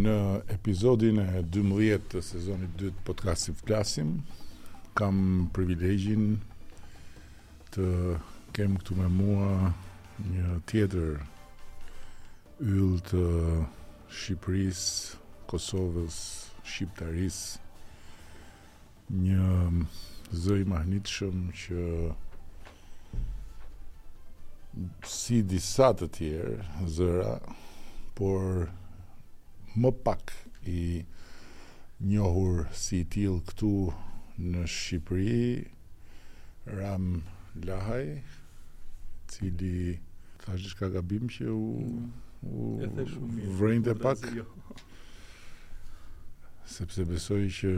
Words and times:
Në 0.00 0.16
epizodin 0.54 1.18
e 1.20 1.24
12 1.52 2.04
të 2.12 2.20
sezonit 2.24 2.76
2 2.80 2.90
të 2.96 3.02
podcastit 3.08 3.58
Flasim, 3.60 4.12
kam 4.96 5.18
privilegjin 5.56 6.28
të 7.74 7.88
kem 8.56 8.78
këtu 8.80 8.96
me 9.00 9.08
mua 9.16 9.48
një 10.30 10.54
tjetër 10.70 11.18
yll 12.70 12.94
të 13.10 13.24
Shqipërisë, 14.16 15.20
Kosovës, 15.52 16.18
Shqiptarisë, 16.62 17.60
një 19.20 19.52
zë 20.42 20.60
i 20.62 20.68
mahnitëshëm 20.76 21.44
që 21.66 21.86
si 25.20 25.42
disa 25.54 25.92
të 26.00 26.10
tjerë 26.20 26.84
zëra, 26.96 27.36
por 28.14 28.70
më 29.76 29.90
pak 30.04 30.32
i 30.66 31.04
njohur 32.00 32.66
si 32.74 33.04
til 33.06 33.38
këtu 33.46 33.92
në 34.38 34.64
Shqipëri 34.66 35.66
Ram 36.80 37.22
Lahaj 37.66 38.06
cili 39.30 40.00
thashtë 40.42 40.74
ka 40.80 40.88
gabim 40.94 41.24
që 41.30 41.46
u, 41.52 41.54
u 42.46 42.48
vrejnë 43.60 43.84
të 43.90 43.94
po, 44.00 44.04
pak 44.08 44.18
jo. 44.34 44.44
sepse 46.76 47.02
besoj 47.06 47.44
që 47.60 47.70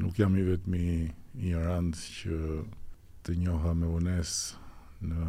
nuk 0.00 0.14
jam 0.18 0.36
i 0.36 0.46
vetëmi 0.48 0.82
i 0.86 0.88
një 1.50 1.58
randë 1.66 1.98
që 2.18 2.36
të 3.26 3.32
njoha 3.42 3.72
me 3.76 3.86
vones 3.90 4.30
në 5.02 5.22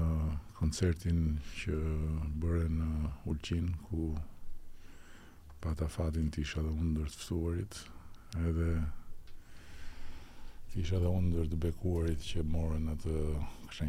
koncertin 0.60 1.20
që 1.60 1.76
bërë 2.42 2.68
në 2.80 2.90
Ulqin 3.32 3.68
ku 3.88 4.00
pa 5.64 5.72
ta 5.80 5.88
fatin 5.88 6.28
ti 6.28 6.42
isha 6.44 6.60
dhe 6.60 6.72
ndër 6.76 7.08
të 7.08 7.20
fëtuarit 7.24 7.76
edhe 8.48 8.70
ti 10.74 10.82
isha 10.84 11.00
dhe 11.00 11.12
ndër 11.26 11.46
të 11.54 11.60
bekuarit 11.66 12.20
që 12.28 12.42
morën 12.56 12.88
atë 12.92 13.12
të 13.72 13.86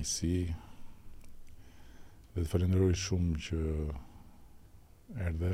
dhe 2.35 2.43
të 2.43 2.45
falenderoj 2.53 2.93
shumë 3.05 3.41
që 3.47 3.59
erdhe 5.31 5.51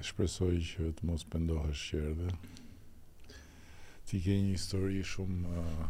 e 0.00 0.04
shpresoj 0.10 0.54
që 0.70 0.88
të 1.00 1.08
mos 1.08 1.24
pendohesh 1.34 1.84
që 1.92 2.00
erdhe 2.12 2.30
ti 4.10 4.20
ke 4.26 4.36
një 4.36 4.52
histori 4.52 5.00
shumë 5.14 5.62
uh, 5.62 5.86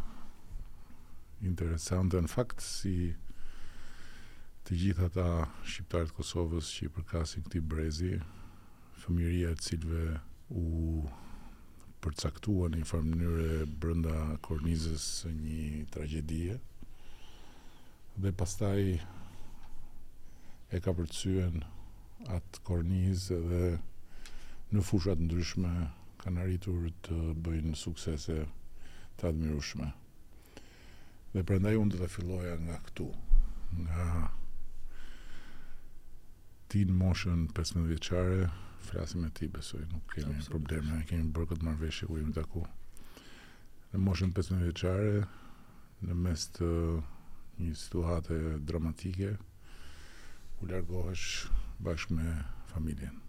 interesante 1.50 2.22
në 2.22 2.30
fakt 2.36 2.62
si 2.62 2.94
të 4.62 4.78
gjitha 4.84 5.10
ta 5.18 5.26
shqiptarët 5.66 6.14
Kosovës 6.20 6.70
që 6.76 6.86
i 6.86 6.92
përkasin 7.00 7.48
këti 7.48 7.64
brezi 7.74 8.12
fëmiria 9.02 9.50
të 9.58 9.64
cilve 9.66 10.00
u 10.54 10.66
përcaktua 12.04 12.68
në 12.70 12.82
një 12.82 12.86
farë 12.90 13.06
mënyrë 13.08 13.46
brenda 13.82 14.16
kornizës 14.46 15.06
së 15.22 15.32
një 15.34 15.80
tragjedie. 15.94 16.58
Dhe 18.22 18.32
pastaj 18.38 18.84
e 20.76 20.80
ka 20.84 20.94
përcyen 21.00 21.64
atë 22.36 22.62
kornizë 22.68 23.40
dhe 23.50 23.64
në 24.72 24.86
fushat 24.86 25.22
ndryshme 25.26 25.72
kanë 26.22 26.44
arritur 26.44 26.86
të 27.06 27.18
bëjnë 27.46 27.74
suksese 27.82 28.38
të 29.18 29.30
admirushme. 29.32 29.90
Dhe 31.34 31.42
prandaj 31.50 31.74
unë 31.80 31.94
do 31.94 32.00
të 32.04 32.10
filloja 32.14 32.54
nga 32.62 32.78
këtu, 32.86 33.08
nga 33.82 34.06
tin 36.72 36.92
moshën 37.02 37.48
15 37.56 37.90
vjeçare, 37.90 38.44
flasim 38.82 39.20
me 39.20 39.30
ti 39.30 39.48
besoj 39.48 39.80
nuk 39.92 40.02
kemi 40.14 40.34
probleme 40.50 40.90
ne 40.96 41.04
kemi 41.06 41.30
bërë 41.34 41.48
këtë 41.52 41.66
marrveshje 41.68 42.08
ku 42.10 42.18
jemi 42.18 42.34
taku 42.38 42.62
në 43.92 44.00
moshën 44.06 44.32
15 44.34 44.64
vjeçare 44.64 45.24
në 46.08 46.16
mes 46.24 46.46
të 46.56 46.68
një 47.62 47.74
situate 47.82 48.38
dramatike 48.70 49.30
ku 50.58 50.70
largohesh 50.70 51.46
bashkë 51.86 52.18
me 52.18 52.28
familjen 52.72 53.20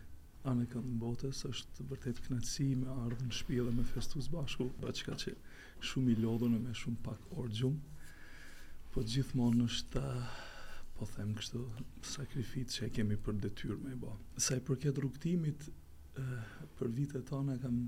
kam 0.44 0.94
botës, 1.00 1.42
është 1.46 1.86
vërtet 1.90 2.20
knatësi 2.28 2.68
me 2.80 2.88
ardhë 2.94 3.26
në 3.26 3.64
dhe 3.66 3.74
me 3.78 3.84
festus 3.88 4.30
bashku, 4.32 4.70
ba 4.82 4.90
qka 4.96 5.16
që 5.20 5.34
shumë 5.90 6.12
i 6.12 6.16
lodhën 6.24 6.56
e 6.56 6.60
me 6.64 6.74
shumë 6.76 6.98
pak 7.04 7.20
orë 7.38 7.52
gjumë, 7.54 7.80
po 8.94 9.02
gjithmonë 9.04 9.64
është 9.66 10.02
po 10.96 11.06
them 11.16 11.34
kështu 11.36 11.60
sakrificë 12.14 12.70
që 12.76 12.86
e 12.88 12.90
kemi 12.98 13.18
për 13.24 13.34
detyrë 13.46 13.78
me 13.84 13.96
bë. 14.00 14.14
Sa 14.44 14.56
i 14.56 14.62
përket 14.68 14.98
rukëtimit, 15.04 15.68
për 16.78 16.88
vitet 16.96 17.26
tona 17.30 17.58
kam 17.64 17.84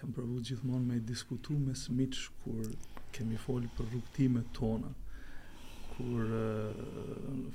kam 0.00 0.12
provu 0.16 0.38
gjithmonë 0.40 0.86
me 0.88 0.96
diskutu 1.04 1.52
me 1.60 1.74
smiqë 1.76 2.30
kur 2.42 2.68
kemi 3.12 3.36
folur 3.38 3.70
për 3.76 3.90
rukëtimet 3.94 4.48
tona 4.56 4.88
kur 5.92 6.28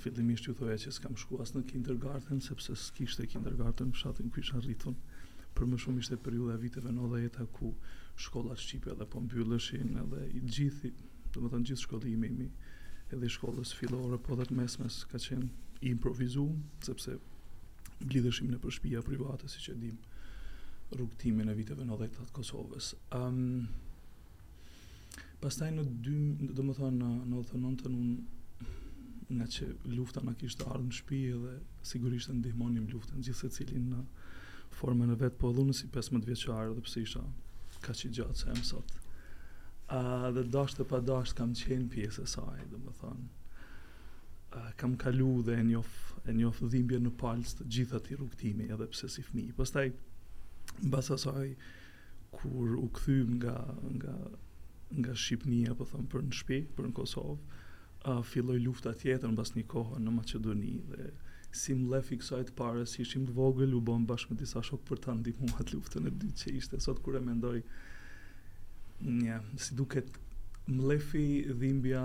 fillimisht 0.04 0.46
ju 0.48 0.54
thoja 0.58 0.78
që 0.86 0.92
s'kam 0.94 1.16
shku 1.18 1.40
as 1.42 1.54
në 1.56 1.64
kindergarten 1.72 2.42
sepse 2.46 2.76
s'kishte 2.78 3.26
kindergarten 3.32 3.90
fshatin 3.96 4.30
ku 4.34 4.44
isha 4.44 4.60
rritur 4.62 4.94
për 5.58 5.66
më 5.72 5.80
shumë 5.84 6.04
ishte 6.04 6.18
periudha 6.28 6.58
viteve 6.62 6.92
90-ta 6.94 7.48
ku 7.58 7.72
shkolla 8.26 8.58
shqipe 8.62 8.92
edhe 8.94 9.08
po 9.14 9.24
mbylleshin 9.26 9.98
edhe 10.04 10.22
i 10.38 10.44
gjithë 10.58 10.92
do 11.34 11.40
të 11.42 11.52
thënë 11.56 11.70
gjithë 11.72 11.86
shkollimi 11.88 12.30
imi 12.36 12.50
edhe 13.18 13.26
i 13.26 13.34
shkollës 13.38 13.74
fillore 13.80 14.22
po 14.30 14.38
dhe 14.38 14.46
të 14.52 14.60
mesmes 14.60 15.00
ka 15.14 15.22
qenë 15.26 15.50
improvizu, 15.94 16.46
sepse 16.90 17.18
blidëshim 18.06 18.54
në 18.54 18.62
përshpia 18.66 19.02
private 19.10 19.50
siç 19.54 19.72
e 19.74 19.78
dim 19.82 19.98
rrugtimin 20.94 21.50
e 21.54 21.58
viteve 21.58 21.88
90-ta 21.90 22.30
të 22.30 22.38
Kosovës. 22.38 22.94
Pastaj 25.38 25.70
në 25.76 25.84
2, 26.02 26.20
do 26.58 26.64
në, 26.64 27.08
në 27.32 27.42
unë 27.60 28.04
nga 29.36 29.46
që 29.54 29.66
lufta 29.92 30.22
në 30.24 30.34
kishtë 30.40 30.66
ardhë 30.72 30.86
në 30.88 30.96
shtëpi 30.98 31.18
edhe 31.36 31.52
sigurisht 31.86 32.30
e 32.32 32.36
ndihmonim 32.38 32.86
luftën 32.90 33.26
gjithë 33.28 33.50
cilin 33.58 33.90
në 33.92 34.00
formën 34.80 35.12
e 35.14 35.18
vetë, 35.20 35.36
po 35.42 35.52
dhunë 35.54 35.76
si 35.82 35.90
15 35.94 36.24
vjeqarë 36.30 36.72
dhe 36.78 36.84
pse 36.88 37.04
isha 37.04 37.24
ka 37.86 37.94
që 38.00 38.12
gjatë 38.18 38.40
se 38.40 38.56
sot. 38.70 38.96
A, 39.98 40.32
dhe 40.36 40.46
dashte 40.56 40.88
pa 40.90 41.02
dashtë 41.12 41.38
kam 41.42 41.52
qenë 41.60 41.92
pjesë 41.94 42.24
e 42.26 42.32
saj, 42.34 42.64
dhe 42.72 42.80
më 42.88 42.96
thonë. 43.02 43.28
A, 44.56 44.64
kam 44.80 44.96
kalu 45.04 45.30
dhe 45.50 45.60
e 45.60 45.68
njof, 45.68 45.94
e 46.24 46.32
dhimbje 46.74 47.04
në 47.04 47.14
palës 47.22 47.58
të 47.60 47.68
gjitha 47.76 48.02
ti 48.08 48.16
rukëtimi 48.24 48.72
edhe 48.74 48.90
pse 48.96 49.12
si 49.18 49.28
fmi. 49.28 49.50
Pastaj, 49.60 49.90
në 50.86 50.94
basa 50.96 51.20
saj, 51.28 51.52
kur 52.40 52.80
u 52.80 52.88
këthym 52.98 53.38
nga, 53.42 53.58
nga 54.00 54.16
nga 54.96 55.14
Shqipnia, 55.18 55.76
po 55.78 55.86
thëmë, 55.90 56.08
për 56.12 56.24
në 56.28 56.36
shpi, 56.40 56.58
për 56.78 56.88
në 56.90 56.94
Kosovë, 56.96 57.36
a, 58.08 58.14
filloj 58.24 58.60
lufta 58.64 58.94
tjetër 59.02 59.32
në 59.34 59.40
bas 59.42 59.52
një 59.58 59.66
kohë 59.74 60.00
në 60.04 60.14
Macedoni 60.16 60.74
dhe 60.92 61.10
si 61.58 61.74
më 61.76 61.90
lef 61.94 62.12
i 62.16 62.20
kësaj 62.22 62.46
të 62.52 62.56
pare, 62.60 62.86
si 62.88 63.02
ishim 63.04 63.26
të 63.28 63.36
vogël, 63.36 63.76
u 63.76 63.82
bëmë 63.90 64.08
bashkë 64.12 64.34
me 64.36 64.40
disa 64.42 64.64
shokë 64.64 64.88
për 64.92 65.02
të 65.06 65.18
ndihmu 65.24 65.50
atë 65.56 65.72
luftën 65.76 66.08
e 66.08 66.14
dy 66.22 66.32
që 66.42 66.56
ishte, 66.60 66.80
sot 66.86 67.02
kur 67.04 67.20
e 67.20 67.24
mendoj, 67.30 67.60
një, 69.08 69.42
si 69.66 69.76
duket 69.80 70.16
mlefi 70.68 71.46
dhimbja 71.56 72.02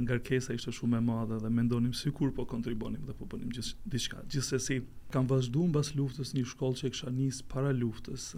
ngarkesa 0.00 0.54
ishte 0.56 0.72
shumë 0.72 0.98
e 1.00 1.00
madhe 1.04 1.38
dhe 1.42 1.50
mendonim 1.52 1.92
sikur 1.98 2.30
po 2.38 2.46
kontribonim 2.52 3.02
dhe 3.06 3.12
po 3.18 3.26
bënim 3.28 3.50
gjithë 3.52 4.00
se 4.00 4.20
Gjithsesi 4.32 4.78
kam 5.12 5.28
në 5.28 5.66
bas 5.74 5.90
luftës 5.98 6.32
një 6.36 6.44
shkollë 6.54 6.80
që 6.82 6.86
e 6.88 6.92
kisha 6.94 7.12
nis 7.12 7.42
para 7.54 7.74
luftës, 7.76 8.30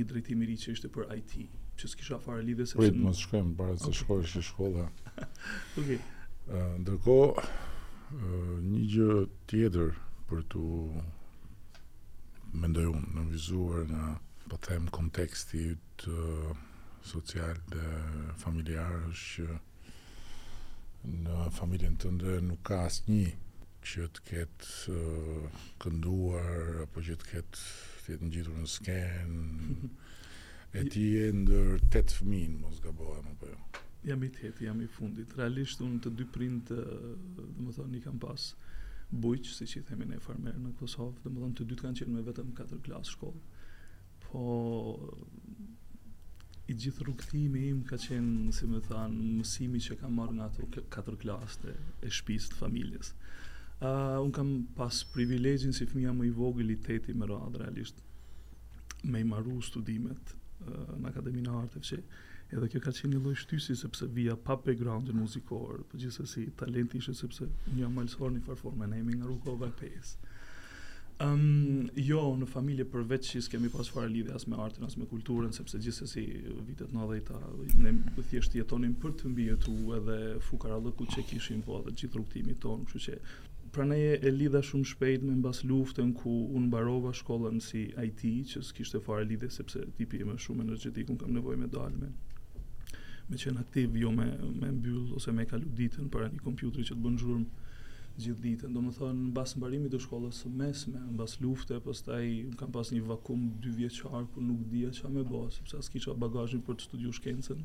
një 0.00 0.08
drejtim 0.12 0.42
i 0.42 0.48
ri 0.52 0.56
që 0.64 0.72
ishte 0.76 0.90
për 0.96 1.12
IT, 1.20 1.36
që 1.78 1.92
s'kisha 1.94 2.18
fare 2.24 2.42
lidhës. 2.48 2.72
se 2.72 2.88
më 2.92 3.02
mos 3.08 3.20
shkojmë 3.28 3.56
para 3.60 3.76
se 3.76 3.84
okay. 3.92 3.98
shkohesh 4.00 4.34
në 4.38 4.46
shkollë. 4.52 4.88
Okej. 5.82 6.04
Ndërkohë 6.80 8.30
një 8.72 8.82
gjë 8.96 9.12
tjetër 9.52 9.94
për 10.30 10.46
të 10.52 10.68
mendoj 12.52 12.86
unë, 12.92 13.12
në 13.16 13.22
vizuar 13.32 13.84
nga, 13.88 14.10
po 14.50 14.58
them, 14.66 14.88
konteksti 14.92 15.72
të 16.02 16.16
social 17.08 17.56
dhe 17.72 17.92
familjar 18.42 18.98
është 19.10 19.46
që 19.46 19.60
në 21.24 21.38
familjen 21.56 21.96
të 21.98 22.10
ndër 22.16 22.42
nuk 22.46 22.60
ka 22.68 22.82
asë 22.86 23.08
një 23.10 23.30
që 23.88 24.04
të 24.14 24.20
ketë 24.28 24.98
kënduar, 25.82 26.84
apo 26.84 27.02
që 27.08 27.16
të 27.22 27.30
ketë 27.30 27.62
të 27.62 28.12
jetë 28.12 28.28
në 28.28 28.34
gjithur 28.36 28.60
në 28.60 28.70
sken, 28.76 29.32
e 30.78 30.84
ti 30.94 31.06
e 31.24 31.24
ndër 31.42 31.80
të 31.90 32.04
fëmin, 32.20 32.60
mos 32.62 32.78
ga 32.84 32.94
bëha 33.00 33.18
më 33.26 33.34
përjo. 33.40 33.58
Jam 34.12 34.22
i 34.26 34.30
të 34.34 34.46
jetë, 34.46 34.64
jam 34.68 34.78
i 34.82 34.86
fundit. 34.98 35.34
Realisht, 35.38 35.82
unë 35.86 36.00
të 36.06 36.12
dy 36.20 36.26
dhe 36.36 36.78
më 36.78 37.74
thonë, 37.74 37.90
një 37.96 38.04
kam 38.06 38.18
pasë, 38.22 38.70
bujqë, 39.12 39.52
si 39.52 39.66
që 39.68 39.80
i 39.80 39.84
themi 39.90 40.06
në 40.08 40.18
farmerë 40.24 40.62
në 40.64 40.70
Kosovë, 40.80 41.20
dhe 41.24 41.30
më 41.32 41.40
dhëmë 41.42 41.56
të 41.58 41.66
dytë 41.70 41.84
kanë 41.86 42.00
qenë 42.00 42.14
me 42.16 42.22
vetëm 42.26 42.52
4 42.58 42.78
klasë 42.86 43.12
shkollë. 43.16 43.42
Po, 44.24 44.44
i 46.72 46.76
gjithë 46.80 47.06
rukëthimi 47.10 47.64
im 47.68 47.82
ka 47.88 47.98
qenë, 48.00 48.52
si 48.56 48.68
me 48.70 48.80
thanë, 48.86 49.26
mësimi 49.38 49.82
që 49.86 49.98
kam 50.00 50.16
marrë 50.16 50.38
nga 50.38 50.48
ato 50.48 51.06
4 51.12 51.20
klasë 51.24 51.60
të 51.66 51.74
e 52.08 52.12
shpisë 52.18 52.52
të 52.54 52.60
familjes. 52.62 53.12
Uh, 53.82 54.16
unë 54.22 54.36
kam 54.36 54.54
pas 54.78 55.02
privilegjin 55.12 55.74
si 55.76 55.88
fëmija 55.90 56.12
më 56.14 56.28
i 56.30 56.34
vogël 56.36 56.62
i 56.70 56.76
liteti 56.76 57.12
më 57.18 57.28
radhë, 57.34 57.56
realisht, 57.64 58.00
me 59.10 59.20
i 59.20 59.26
marru 59.26 59.58
studimet 59.66 60.36
uh, 60.68 60.94
në 61.02 61.10
Akademinë 61.10 61.58
Arteve 61.60 61.82
që 61.88 61.98
Edhe 62.52 62.66
kjo 62.68 62.80
ka 62.84 62.92
qenë 62.96 63.14
një 63.16 63.20
lloj 63.24 63.36
shtysi 63.40 63.74
sepse 63.80 64.06
vija 64.16 64.34
pa 64.46 64.54
background 64.66 65.08
muzikor, 65.16 65.78
por 65.88 66.00
gjithsesi 66.02 66.42
talenti 66.60 66.98
ishte 67.00 67.14
sepse 67.20 67.46
unë 67.70 67.80
jam 67.80 67.94
malsor 67.96 68.28
në 68.34 68.42
performa 68.48 68.88
në 68.90 68.98
emër 69.00 69.22
Rukova 69.30 69.68
e 69.70 69.76
Pes. 69.80 70.10
Um, 71.24 71.86
jo, 72.08 72.20
në 72.40 72.48
familje 72.50 72.84
përveç 72.92 73.30
që 73.32 73.40
kemi 73.54 73.70
pas 73.72 73.88
fara 73.94 74.10
lidhe 74.12 74.34
as 74.36 74.44
me 74.50 74.58
artin, 74.64 74.84
as 74.86 74.98
me 75.00 75.08
kulturën, 75.08 75.52
sepse 75.56 75.80
gjithës 75.86 76.10
e 76.10 76.12
si 76.12 76.24
vitet 76.66 76.92
në 76.92 77.08
dhe 77.12 77.86
ne 77.86 77.94
thjesht 78.32 78.56
jetonin 78.58 78.92
për 79.04 79.14
të 79.22 79.32
mbi 79.32 79.46
e 79.54 79.56
tu 79.66 79.76
edhe 79.96 80.16
fukara 80.48 80.76
lëku 80.88 81.06
që 81.14 81.24
kishim 81.30 81.62
po 81.68 81.78
edhe 81.80 81.94
gjithë 82.02 82.20
rukëtimi 82.20 82.58
ton, 82.66 82.84
kështu 82.90 83.04
që 83.06 83.18
pra 83.76 83.86
ne 83.88 83.98
e 84.12 84.34
lidha 84.40 84.60
shumë 84.68 84.90
shpejt 84.92 85.24
me 85.24 85.38
në 85.38 85.46
bas 85.46 85.62
luftën 85.70 86.12
ku 86.20 86.34
unë 86.58 86.68
barova 86.76 87.14
shkollën 87.22 87.64
si 87.70 87.86
IT, 88.04 88.28
që 88.52 88.62
s'kishtë 88.68 89.00
e 89.00 89.06
fara 89.08 89.24
lidhe 89.30 89.48
sepse 89.56 89.86
tipi 90.00 90.20
e 90.26 90.36
shumë 90.48 90.66
energetikë, 90.68 91.14
unë 91.16 91.24
kam 91.24 91.38
nevoj 91.40 91.56
me 91.64 91.70
dalme 91.76 92.10
me 93.30 93.38
qenë 93.38 93.60
aktiv, 93.62 93.94
jo 93.98 94.10
me, 94.14 94.26
me 94.60 94.70
mbyll 94.74 95.12
ose 95.18 95.32
me 95.34 95.44
kalu 95.48 95.68
ditën 95.78 96.08
para 96.12 96.28
një 96.32 96.42
kompjuteri 96.44 96.84
që 96.88 96.96
të 96.96 97.02
bënë 97.06 97.22
zhurmë 97.22 97.68
gjithë 98.18 98.42
ditën. 98.44 98.74
Do 98.76 98.82
më 98.84 98.94
thënë, 98.98 99.18
në 99.28 99.32
basë 99.38 99.60
mbarimi 99.60 99.90
të 99.92 100.00
shkollës 100.04 100.40
së 100.44 100.50
mesme, 100.58 101.00
në 101.06 101.16
basë 101.20 101.44
lufte, 101.44 101.78
pastaj 101.86 102.22
kam 102.60 102.72
pas 102.74 102.90
një 102.92 103.02
vakum 103.08 103.46
dy 103.64 103.72
vjeqarë, 103.78 104.26
ku 104.34 104.44
nuk 104.44 104.66
dija 104.72 104.92
qa 105.00 105.10
me 105.14 105.24
bo, 105.26 105.44
sepse 105.54 105.78
as 105.80 105.90
kisha 105.92 106.14
bagazhin 106.24 106.64
për 106.66 106.78
të 106.80 106.88
studiu 106.90 107.14
shkencën, 107.16 107.62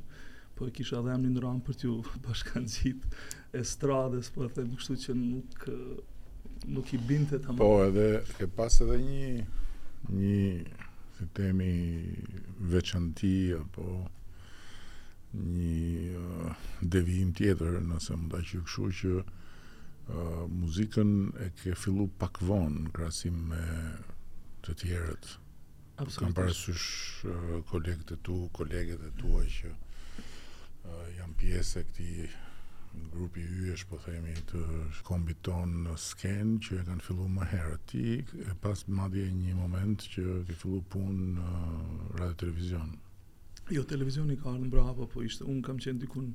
po 0.57 0.67
e 0.69 0.73
kisha 0.73 1.01
dhe 1.05 1.15
emni 1.17 1.33
në 1.33 1.55
për 1.67 1.79
t'ju 1.81 1.97
bashkan 2.27 2.67
gjitë 2.67 3.23
e 3.59 3.63
stradës, 3.73 4.31
po 4.33 4.45
e 4.47 4.53
them 4.55 4.71
kështu 4.77 4.99
që 5.05 5.17
nuk, 5.19 5.67
nuk 6.73 6.93
i 6.93 6.97
binte 7.09 7.39
të 7.43 7.57
Po 7.59 7.71
edhe, 7.85 8.07
e 8.41 8.47
pas 8.57 8.79
edhe 8.81 8.97
një, 9.09 9.31
një, 10.21 11.31
temi, 11.37 11.73
veçanti, 12.73 13.35
apo 13.59 13.99
një 15.33 16.19
uh, 16.19 16.67
devijim 16.81 17.33
tjetër 17.35 17.81
nëse 17.83 18.15
më 18.15 18.29
da 18.31 18.39
që 18.49 18.61
këshu 18.67 18.85
që 18.99 19.11
uh, 19.23 20.45
muzikën 20.59 21.11
e 21.43 21.49
ke 21.61 21.73
fillu 21.75 22.07
pak 22.21 22.39
vonë 22.47 22.85
në 22.85 22.93
krasim 22.95 23.41
me 23.51 23.63
të 24.63 24.77
tjerët 24.81 25.35
Absolutisht. 25.97 26.19
kam 26.19 26.33
parasysh 26.37 26.87
uh, 27.27 27.55
kolegët 27.71 28.15
e 28.15 28.19
tu, 28.23 28.47
kolegët 28.55 29.03
e 29.03 29.11
tua 29.19 29.43
që 29.57 29.71
uh, 29.73 31.07
jam 31.17 31.33
pjesë 31.41 31.81
e 31.83 31.87
këti 31.89 32.29
grupi 33.13 33.43
e 33.69 33.75
po 33.89 33.97
themi 34.01 34.31
të 34.49 34.59
kombit 35.05 35.43
ton 35.45 35.73
në 35.83 35.97
sken 36.01 36.55
që 36.65 36.79
e 36.81 36.85
kanë 36.87 37.03
fillu 37.05 37.27
më 37.29 37.45
herë 37.51 37.75
ti 37.91 38.05
e 38.47 38.55
pas 38.63 38.79
madje 38.87 39.27
një 39.37 39.53
moment 39.59 40.05
që 40.15 40.23
ke 40.47 40.55
fillu 40.61 40.79
punë 40.95 41.27
në 41.35 41.49
uh, 41.57 42.15
radio 42.15 42.39
televizion 42.45 42.95
Jo, 43.73 43.83
televizioni 43.87 44.37
ka 44.39 44.53
arë 44.53 44.61
në 44.63 44.69
brava, 44.71 45.05
po 45.11 45.19
ishte, 45.27 45.43
unë 45.51 45.63
kam 45.65 45.79
qenë 45.83 45.99
dikun 45.99 46.29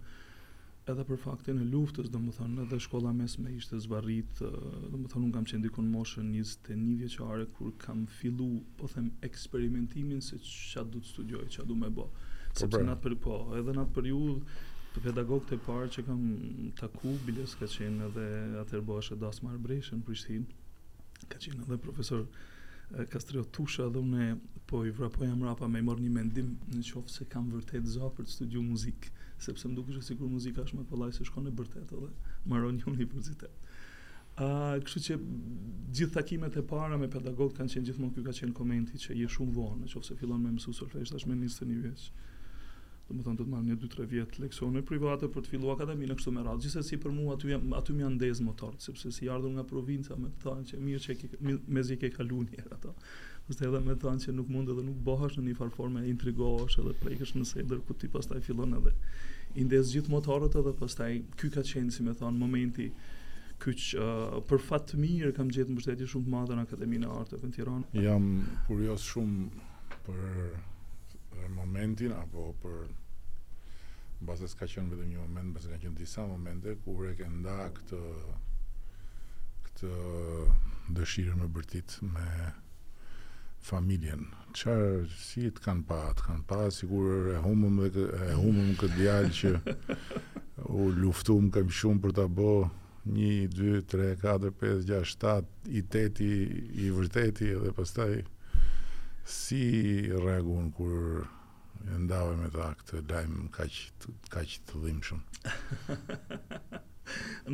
edhe 0.93 1.05
për 1.08 1.19
faktin 1.23 1.61
e 1.62 1.64
luftës, 1.64 2.11
do 2.12 2.19
më 2.20 2.34
thënë, 2.37 2.67
edhe 2.67 2.79
shkolla 2.84 3.12
mesme 3.17 3.55
ishte 3.56 3.79
zvarit, 3.81 4.43
do 4.43 4.99
më 5.00 5.08
thënë, 5.12 5.23
unë 5.31 5.37
kam 5.38 5.46
qenë 5.52 5.64
dikun 5.64 5.88
moshë 5.94 6.26
21 6.26 6.90
vjeqare, 7.00 7.46
kur 7.56 7.73
kam 7.81 8.02
fillu, 8.19 8.50
po 8.76 8.90
them, 8.93 9.08
eksperimentimin 9.25 10.20
se 10.26 10.43
që 10.44 10.82
atë 10.84 10.93
du 10.93 11.00
të 11.06 11.12
studioj, 11.14 11.46
që 11.56 11.62
atë 11.64 11.70
du 11.73 11.79
me 11.84 11.88
bo. 12.00 12.08
Po, 12.12 12.29
Sepse 12.50 12.73
po, 12.76 12.82
natë 12.90 13.06
për, 13.06 13.17
po, 13.26 13.38
edhe 13.62 13.79
natë 13.81 13.96
për 13.96 14.12
ju, 14.12 14.20
të 14.93 15.06
pedagog 15.08 15.46
të 15.49 15.61
parë 15.64 15.88
që 15.96 16.06
kam 16.11 16.25
taku, 16.82 17.17
biles 17.31 17.56
ka 17.62 17.70
qenë 17.79 18.11
edhe 18.11 18.29
atër 18.67 18.84
bëshë 18.93 19.17
Dasmar 19.25 19.56
Breshën, 19.69 20.05
Prishtin, 20.05 20.44
ka 21.32 21.40
qenë 21.40 21.64
edhe 21.64 21.81
profesor 21.88 22.29
kastrio 23.09 23.44
tusha 23.44 23.89
dhe 23.89 23.99
une 23.99 24.37
po 24.67 24.85
i 24.87 24.91
vrapoja 24.91 25.37
mrapa 25.37 25.69
me 25.71 25.79
i 25.79 25.83
mor 25.87 26.00
një 26.00 26.11
mendim 26.12 26.53
në 26.73 26.83
qofë 26.89 27.15
se 27.17 27.25
kam 27.33 27.49
vërtet 27.53 27.87
za 27.94 28.09
për 28.17 28.29
të 28.29 28.35
studiu 28.37 28.62
muzikë, 28.67 29.12
sepse 29.47 29.69
më 29.71 29.79
duke 29.79 29.97
që 29.97 30.03
sikur 30.09 30.29
muzika 30.33 30.65
është 30.67 30.79
më 30.81 30.85
pëllaj 30.93 31.15
se 31.19 31.27
shkon 31.29 31.47
në 31.49 31.55
vërtet 31.61 31.94
edhe 31.94 32.11
maron 32.53 32.77
një 32.79 32.89
universitet. 32.93 33.69
A, 34.41 34.49
kështu 34.85 35.00
që 35.06 35.19
gjithë 35.93 36.15
takimet 36.19 36.56
e 36.56 36.65
para 36.73 36.97
me 37.00 37.09
pedagogët 37.12 37.59
kanë 37.59 37.75
qenë 37.77 37.89
gjithmonë 37.91 38.15
kjo 38.19 38.27
ka 38.29 38.37
qenë 38.41 38.56
komenti 38.61 39.00
që 39.06 39.17
je 39.23 39.33
shumë 39.37 39.56
vonë, 39.56 39.81
në 39.85 39.93
qofë 39.94 40.09
se 40.12 40.21
fillon 40.21 40.44
me 40.47 40.55
mësu 40.56 40.77
solfesht, 40.79 41.17
është 41.19 41.33
me 41.33 41.41
njështë 41.43 41.69
një 41.73 41.81
vjeqë 41.87 42.21
do 43.11 43.19
të 43.19 43.25
thonë 43.27 43.39
do 43.41 43.45
të 43.45 43.53
marr 43.53 43.65
një 43.67 43.75
2-3 43.83 44.05
vjet 44.11 44.37
leksione 44.43 44.83
private 44.87 45.29
për 45.35 45.45
të 45.47 45.53
filluar 45.53 45.75
akademinë 45.77 46.13
në 46.13 46.17
këtë 46.19 46.33
më 46.37 46.45
radh. 46.47 46.61
Gjithsesi 46.65 46.99
për 47.03 47.13
mua 47.17 47.35
aty 47.37 47.51
jam 47.53 47.73
aty 47.79 47.97
më 47.99 48.11
ndez 48.15 48.41
motor, 48.47 48.73
sepse 48.85 49.11
si 49.17 49.29
ardhur 49.33 49.53
nga 49.57 49.65
provinca 49.73 50.17
më 50.23 50.31
thanë 50.45 50.69
që 50.71 50.81
mirë 50.87 51.03
që 51.05 51.43
mezi 51.79 51.97
ke 52.03 52.13
kaluar 52.17 52.47
një 52.47 52.61
herë 52.61 52.77
ato. 52.79 52.95
Por 53.47 53.65
edhe 53.67 53.81
më 53.89 53.97
thanë 54.05 54.25
që 54.27 54.37
nuk 54.37 54.53
mund 54.55 54.71
edhe 54.75 54.85
nuk 54.87 55.03
bëhash 55.09 55.39
në 55.41 55.47
një 55.49 55.59
farformë 55.61 56.05
intrigosh 56.13 56.79
edhe 56.83 56.95
prekësh 57.03 57.35
në 57.41 57.49
sedër 57.53 57.83
ku 57.89 57.99
ti 58.03 58.09
pastaj 58.15 58.41
fillon 58.47 58.79
edhe 58.79 58.95
i 59.59 59.67
ndez 59.67 59.91
gjithë 59.97 60.13
motorët 60.15 60.55
edhe 60.63 60.73
pastaj 60.83 61.13
ky 61.43 61.51
ka 61.57 61.67
qenë 61.73 61.93
si 61.99 62.07
më 62.07 62.15
thanë 62.23 62.39
momenti 62.45 62.87
kyç 63.63 63.91
uh, 63.99 64.37
për 64.51 64.63
fat 64.69 64.87
të 64.91 64.99
mirë 65.03 65.35
kam 65.37 65.51
gjetë 65.55 65.75
mbështetje 65.75 66.09
shumë 66.15 66.25
të 66.25 66.33
madhe 66.33 66.55
në 66.59 66.65
Akademinë 66.67 67.07
e 67.11 67.19
Arteve 67.21 67.51
në 67.51 67.57
Tiranë. 67.59 68.01
Jam 68.07 68.31
kurioz 68.71 69.05
shumë 69.13 69.45
për 70.07 70.23
momentin 71.56 72.12
apo 72.14 72.52
për 72.62 72.88
mbase 74.23 74.49
s'ka 74.50 74.67
qenë 74.70 74.93
vetëm 74.93 75.11
një 75.12 75.20
moment, 75.23 75.49
mbase 75.52 75.70
ka 75.73 75.79
qenë 75.82 75.99
disa 75.99 76.25
momente 76.29 76.75
kur 76.84 77.08
e 77.11 77.14
ke 77.19 77.29
nda 77.31 77.56
këtë 77.76 78.00
këtë 79.67 79.93
dëshirë 80.99 81.38
më 81.40 81.49
bërtit 81.56 81.96
me 82.02 82.29
familjen. 83.62 84.26
Çfarë 84.58 85.06
si 85.26 85.49
të 85.55 85.62
kanë 85.64 85.84
pa, 85.87 86.00
të 86.19 86.26
kanë 86.29 86.46
pa 86.50 86.62
sigur 86.75 87.31
e 87.32 87.38
humëm 87.44 87.81
dhe 87.94 88.06
e 88.29 88.31
humëm 88.38 88.75
këtë 88.81 88.99
djalë 88.99 89.34
që 89.38 89.52
u 90.79 90.87
luftuam 91.02 91.50
kam 91.55 91.70
shumë 91.79 92.02
për 92.06 92.17
ta 92.20 92.29
bë 92.38 92.49
1 93.10 93.51
2 93.51 93.82
3 93.93 94.12
4 94.22 94.53
5 94.62 94.86
6 94.89 95.24
7 95.67 95.72
i 95.81 95.82
8 96.03 96.27
i 96.82 96.91
vërteti 96.98 97.53
edhe 97.56 97.72
pastaj 97.79 98.12
si 99.24 100.02
reagun 100.12 100.70
kur 100.74 101.26
e 101.84 101.96
ndave 101.98 102.34
me 102.38 102.48
ta 102.55 102.72
këtë 102.81 103.02
lajmë 103.10 103.46
kaq 103.55 103.79
kaq 104.34 104.56
të 104.67 104.93
shumë? 105.08 105.94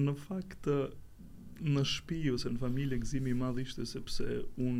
në 0.04 0.14
fakt 0.26 0.68
në 1.68 1.84
shtëpi 1.92 2.32
ose 2.36 2.52
në 2.54 2.62
familje 2.62 2.98
gëzimi 3.04 3.32
i 3.34 3.38
madh 3.42 3.60
ishte 3.64 3.84
sepse 3.90 4.26
un 4.68 4.78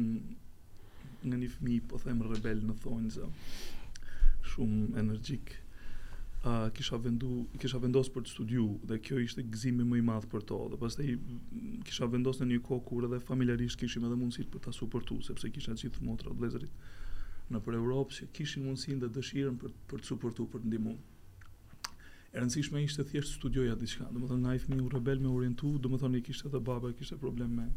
nga 1.26 1.37
një 1.42 1.49
fëmijë 1.57 1.87
po 1.90 2.00
them 2.07 2.21
rebel 2.30 2.61
në 2.71 2.75
thonjza. 2.85 3.28
Shumë 4.49 4.97
energjik 5.04 5.57
kisha 6.73 6.97
vendu 7.02 7.47
kisha 7.59 7.78
vendosur 7.83 8.14
për 8.14 8.23
të 8.26 8.30
studiu 8.33 8.66
dhe 8.87 8.99
kjo 9.02 9.18
ishte 9.23 9.42
gëzimi 9.42 9.83
më 9.87 9.99
i 9.99 10.04
madh 10.07 10.28
për 10.30 10.45
to 10.47 10.59
dhe 10.71 10.78
pastaj 10.78 11.07
mm, 11.16 11.80
kisha 11.88 12.07
vendosur 12.12 12.47
në 12.47 12.52
një 12.52 12.62
kohë 12.68 12.85
kur 12.87 13.07
edhe 13.09 13.18
familjarisht 13.30 13.78
kishim 13.80 14.04
edhe 14.07 14.14
mundësitë 14.21 14.52
për 14.54 14.62
ta 14.68 14.73
suportuar 14.76 15.25
sepse 15.26 15.50
kisha 15.57 15.75
të 15.75 15.90
motra 15.99 16.30
motrat 16.30 16.38
vëllezërit 16.38 17.50
në 17.50 17.61
për 17.66 17.78
Europë 17.80 18.18
që 18.21 18.28
kishin 18.38 18.66
mundësinë 18.68 19.00
dhe 19.07 19.11
dëshirën 19.18 19.59
për 19.64 19.75
për 19.90 20.00
të 20.00 20.11
suportuar 20.12 20.50
për 20.54 20.62
të 20.62 20.71
ndihmuar 20.71 20.99
e 22.30 22.38
rëndësishme 22.38 22.85
ishte 22.87 23.02
thjesht 23.02 23.35
studioja 23.40 23.75
diçka 23.75 24.07
do 24.12 24.23
të 24.23 24.30
thonë 24.30 24.59
fëmi 24.66 24.83
u 24.87 24.90
rebel 24.95 25.18
me 25.26 25.33
orientu 25.35 25.75
do 25.78 25.90
të 25.90 26.04
thonë 26.04 26.21
i 26.23 26.26
kishte 26.30 26.47
edhe 26.52 26.62
baba 26.71 26.95
kishte 27.00 27.18
problem 27.18 27.59
me 27.59 27.68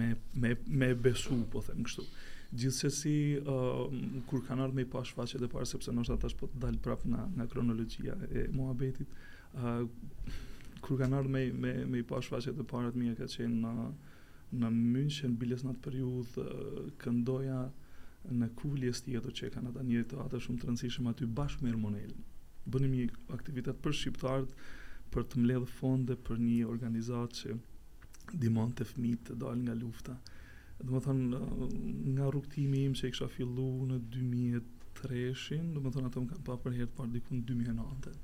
me 0.00 0.12
me 0.42 0.56
me 0.80 0.94
besu 1.08 1.42
po 1.52 1.60
them 1.68 1.84
kështu 1.84 2.08
Gjithsesi 2.52 3.40
uh, 3.48 3.86
kur 4.28 4.42
kanë 4.44 4.66
ardhur 4.66 4.76
me 4.76 4.84
pas 4.94 5.08
faqet 5.16 5.40
e 5.40 5.48
parë 5.48 5.66
sepse 5.70 5.92
ndoshta 5.94 6.18
tash 6.20 6.34
po 6.36 6.48
të 6.52 6.58
dal 6.64 6.76
prapë 6.84 7.08
nga 7.12 7.22
nga 7.38 7.46
kronologjia 7.54 8.16
e 8.28 8.42
muhabetit, 8.52 9.14
uh, 9.54 9.84
kur 10.84 10.98
kanë 11.00 11.16
ardhur 11.18 11.32
me 11.32 11.42
me 11.64 11.72
me 11.94 12.02
pas 12.10 12.28
faqet 12.34 12.60
e 12.60 12.66
parë 12.74 12.90
të 12.92 13.00
mia 13.04 13.14
ka 13.22 13.28
qenë 13.36 13.60
në 13.62 13.86
në 14.62 14.70
München 14.76 15.38
biles 15.44 15.64
në 15.64 15.72
atë 15.72 15.84
periudhë 15.86 16.44
uh, 16.44 16.84
këndoja 17.06 17.62
në 18.40 18.48
të 18.60 18.92
tjetër 19.08 19.38
që 19.38 19.46
e 19.48 19.52
kanë 19.56 19.70
ata 19.72 19.82
një 19.90 20.02
teatër 20.12 20.44
shumë 20.44 20.58
të 20.62 20.68
rëndësishëm 20.68 21.08
aty 21.14 21.26
bashkë 21.40 21.62
me 21.66 21.70
Ermonel. 21.72 22.12
Bënim 22.74 22.92
një 23.00 23.06
aktivitet 23.36 23.76
për 23.84 23.96
shqiptarët 24.02 24.52
për 25.16 25.22
të 25.28 25.34
mbledhur 25.40 25.70
fonde 25.80 26.14
për 26.28 26.36
një 26.48 26.60
organizatë 26.74 27.38
që 27.40 28.36
dimon 28.44 28.70
të 28.78 28.84
fmit 28.92 29.24
të 29.30 29.40
dalë 29.42 29.62
nga 29.64 29.80
lufta 29.82 30.20
dhe 30.82 30.92
më 30.92 31.00
thënë, 31.06 31.40
nga 32.16 32.28
rukëtimi 32.34 32.80
im 32.88 32.94
që 32.98 33.08
i 33.10 33.14
kësha 33.14 33.28
fillu 33.32 33.66
në 33.88 33.98
2003, 34.12 35.60
dhe 35.74 35.82
më 35.84 35.92
thënë, 35.94 36.10
ato 36.10 36.22
më 36.24 36.30
kam 36.32 36.44
pa 36.48 36.56
për 36.64 36.76
herët 36.78 36.94
par 36.96 37.10
dikun 37.14 37.42
2009. 37.48 38.14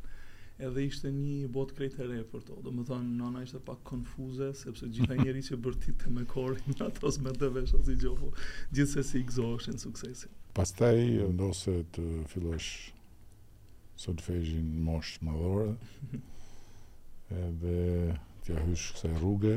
Edhe 0.66 0.82
ishte 0.88 1.12
një 1.14 1.48
bot 1.54 1.70
krejt 1.76 2.00
e 2.02 2.16
për 2.32 2.40
to. 2.48 2.56
Dhe 2.64 2.72
më 2.74 2.84
thënë, 2.88 3.12
nana 3.20 3.44
ishte 3.46 3.60
pak 3.62 3.84
konfuze, 3.86 4.50
sepse 4.58 4.88
gjitha 4.90 5.14
njeri 5.20 5.42
që 5.48 5.58
bërtit 5.64 6.00
të 6.02 6.12
me 6.16 6.24
kori 6.26 6.58
nga 6.74 6.90
tos 6.98 7.20
me 7.22 7.30
të 7.36 7.52
vesh 7.54 7.76
ozi 7.78 7.94
gjofu, 8.02 8.32
po 8.32 8.46
gjithë 8.74 8.94
se 8.96 9.04
si 9.12 9.22
i 9.22 9.26
gëzoheshin 9.30 9.78
suksesin. 9.78 10.34
Pastaj, 10.58 10.96
ndose 11.34 11.78
të 11.94 12.08
fillosh 12.32 12.72
sot 13.98 14.20
fejshin 14.22 14.74
më 14.88 14.98
madhore, 15.28 15.70
edhe 17.46 17.78
të 18.42 18.54
jahysh 18.56 18.90
kësaj 18.96 19.14
rrugë, 19.18 19.56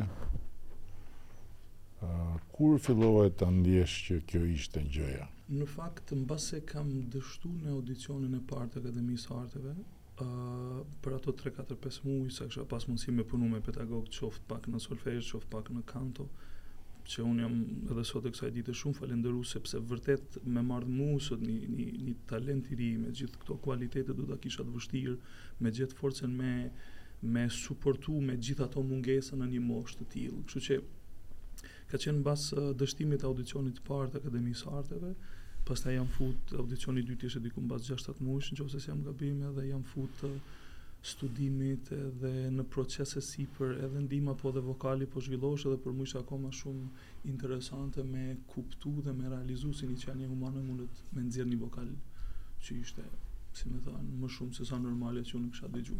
kur 2.55 2.77
fillove 2.84 3.27
të 3.38 3.48
ndjesh 3.60 3.96
që 4.08 4.15
kjo 4.29 4.39
ishte 4.55 4.81
gjëja? 4.96 5.25
Në 5.53 5.67
fakt, 5.70 6.13
në 6.17 6.25
base 6.29 6.62
kam 6.67 6.89
dështu 7.13 7.50
në 7.62 7.74
audicionin 7.77 8.38
e 8.38 8.46
partë 8.51 8.79
Akademisë 8.81 9.34
Arteve, 9.38 9.75
për 11.01 11.15
ato 11.17 11.34
3-4-5 11.41 12.00
mujë, 12.08 12.34
sa 12.39 12.48
kësha 12.48 12.65
pas 12.70 12.86
mundësi 12.89 13.13
me 13.15 13.25
punu 13.27 13.48
me 13.50 13.62
pedagog, 13.65 14.08
qoftë 14.13 14.48
pak 14.50 14.67
në 14.70 14.81
Solfejës, 14.84 15.29
qoftë 15.34 15.51
pak 15.53 15.70
në 15.74 15.84
kanto, 15.91 16.27
që 17.12 17.24
unë 17.25 17.41
jam 17.41 17.55
edhe 17.93 18.03
sot 18.08 18.27
e 18.29 18.31
kësaj 18.34 18.51
ditë 18.55 18.75
shumë 18.81 18.98
falenderu, 19.00 19.41
sepse 19.50 19.79
vërtet 19.91 20.38
me 20.46 20.62
mardë 20.65 20.93
mu 20.96 21.15
sot 21.25 21.41
një, 21.41 21.55
një, 22.05 22.15
talent 22.29 22.70
i 22.72 22.77
ri, 22.77 22.89
me 23.01 23.13
gjithë 23.17 23.41
këto 23.41 23.58
kualitetet 23.65 24.17
du 24.17 24.27
da 24.29 24.38
kisha 24.41 24.62
të 24.63 24.75
vështirë, 24.75 25.15
me 25.65 25.74
gjithë 25.79 25.98
forcen 25.98 26.36
me, 26.38 26.51
me 27.25 27.48
suportu 27.58 28.20
me 28.22 28.38
gjithë 28.38 28.67
ato 28.67 28.86
mungesa 28.86 29.39
në 29.41 29.50
një 29.55 29.63
moshtë 29.65 30.03
të 30.05 30.10
tilë. 30.13 30.43
Kështu 30.51 30.63
që 30.67 30.77
ka 31.91 32.00
qenë 32.00 32.21
mbas 32.21 32.43
dështimit 32.79 33.24
audicionit 33.27 33.81
parë 33.88 34.13
të 34.13 34.19
Akademisë 34.24 34.62
së 34.63 34.74
Arteve, 34.79 35.10
pastaj 35.67 35.95
jam 35.98 36.07
fut 36.15 36.53
audicioni 36.62 37.01
i 37.03 37.07
dytë 37.10 37.27
ishte 37.27 37.41
diku 37.48 37.63
mbas 37.65 37.89
6-7 37.89 38.24
muaj, 38.25 38.48
nëse 38.55 38.79
s'jam 38.86 39.01
gabim 39.07 39.41
edhe 39.51 39.65
jam 39.67 39.83
fut 39.93 40.24
studimit 41.12 41.89
edhe 41.98 42.31
në 42.55 42.63
procese 42.74 43.21
si 43.27 43.43
për 43.57 43.74
edhe 43.88 44.03
ndima 44.05 44.36
po 44.39 44.51
dhe 44.55 44.62
vokali 44.69 45.07
po 45.15 45.24
zhvillosh 45.25 45.65
edhe 45.67 45.79
për 45.88 45.95
mujshë 46.00 46.21
akoma 46.21 46.51
shumë 46.53 46.89
interesante 47.33 48.05
me 48.13 48.24
kuptu 48.53 48.93
dhe 49.07 49.13
me 49.19 49.33
realizu 49.36 49.74
si 49.81 49.89
një 49.91 49.98
qenje 50.05 50.29
humane 50.31 50.62
mundet 50.69 51.01
me 51.12 51.25
nëzirë 51.25 51.50
një 51.51 51.60
vokal 51.65 51.89
që 52.63 52.77
ishte, 52.86 53.03
si 53.57 53.67
me 53.74 53.81
thanë, 53.89 54.15
më 54.21 54.29
shumë 54.38 54.57
se 54.62 54.69
sa 54.71 54.77
normalet 54.88 55.25
që 55.27 55.38
unë 55.41 55.51
kësha 55.55 55.74
dhe 55.75 55.83
gju 55.89 56.00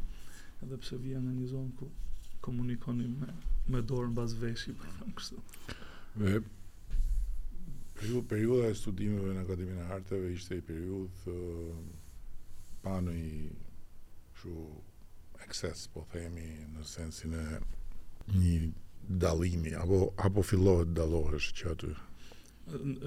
edhe 0.66 0.82
pse 0.86 1.02
vija 1.04 1.20
në 1.26 1.34
një 1.42 1.50
zonë 1.56 1.76
ku 1.82 1.90
komunikonim 2.46 3.18
me, 3.22 3.34
me 3.74 3.82
dorën 3.92 4.14
bas 4.18 4.38
veshi 4.42 4.78
për 4.80 4.86
po 4.86 4.98
thamë 5.02 5.16
kështu 5.22 5.80
periuda 8.30 8.68
e 8.70 8.76
studimeve 8.76 9.34
në 9.36 9.42
Akademinë 9.46 9.82
e 9.84 9.88
Harteve 9.92 10.32
ishte 10.34 10.58
i 10.58 10.64
periud 10.66 11.26
pa 12.82 12.98
në 13.02 13.14
i 13.16 13.50
shu 14.42 14.56
ekses, 15.46 15.86
po 15.94 16.04
themi, 16.12 16.48
në 16.76 16.84
sensin 16.88 17.34
e 17.38 17.46
një 18.34 18.72
dalimi, 19.24 19.74
apo, 19.76 20.12
apo 20.28 20.42
fillohet 20.46 20.92
dalohesh 20.98 21.52
që 21.60 21.72
aty? 21.76 21.94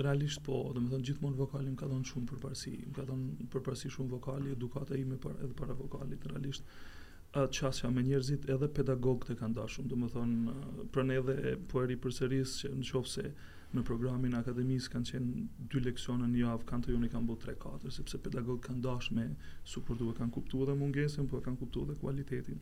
Realisht 0.02 0.42
po, 0.44 0.56
dhe 0.74 0.80
më 0.82 0.90
thënë 0.92 1.06
gjithmonë 1.08 1.38
vokali 1.38 1.70
më 1.72 1.78
ka 1.80 1.88
donë 1.92 2.08
shumë 2.10 2.28
përparsi, 2.32 2.72
më 2.88 2.94
ka 2.98 3.04
donë 3.10 3.46
përparsi 3.52 3.90
shumë 3.94 4.12
vokali, 4.16 4.52
edukata 4.56 4.98
ime 4.98 5.16
par, 5.18 5.36
edhe 5.40 5.54
para 5.58 5.76
vokalit, 5.78 6.26
Realisht, 6.34 6.66
atë 7.42 7.62
qasja 7.64 7.88
me 7.90 8.02
njerëzit 8.06 8.44
edhe 8.52 8.68
pedagogët 8.74 9.32
e 9.34 9.38
kanë 9.40 9.56
dashur. 9.58 9.86
Do 9.90 9.96
më 9.98 10.08
thonë, 10.12 10.52
eh, 10.58 10.82
pranë 10.94 11.16
edhe 11.20 11.54
po 11.68 11.82
e 11.82 11.88
ripërsëris 11.90 12.52
që 12.62 12.72
në 12.78 12.88
qoftë 12.90 13.12
se 13.14 13.24
në 13.74 13.82
programin 13.82 14.36
akademis 14.38 14.86
kanë 14.92 15.08
qenë 15.10 15.44
dy 15.72 15.80
leksione 15.82 16.28
në 16.30 16.44
javë, 16.44 16.66
kanë 16.70 16.86
të 16.86 16.92
joni 16.94 17.08
kanë 17.10 17.28
bërë 17.32 17.42
3-4, 17.58 17.90
sepse 17.96 18.20
pedagog 18.22 18.60
kanë 18.68 18.82
dash 18.84 19.10
me 19.16 19.24
supportu 19.66 20.10
e 20.12 20.16
kanë 20.20 20.30
kuptu 20.36 20.62
dhe 20.68 20.76
mungesin, 20.78 21.26
po 21.26 21.38
e 21.40 21.46
kanë 21.48 21.58
kuptu 21.64 21.84
dhe 21.90 21.98
kualitetin. 22.02 22.60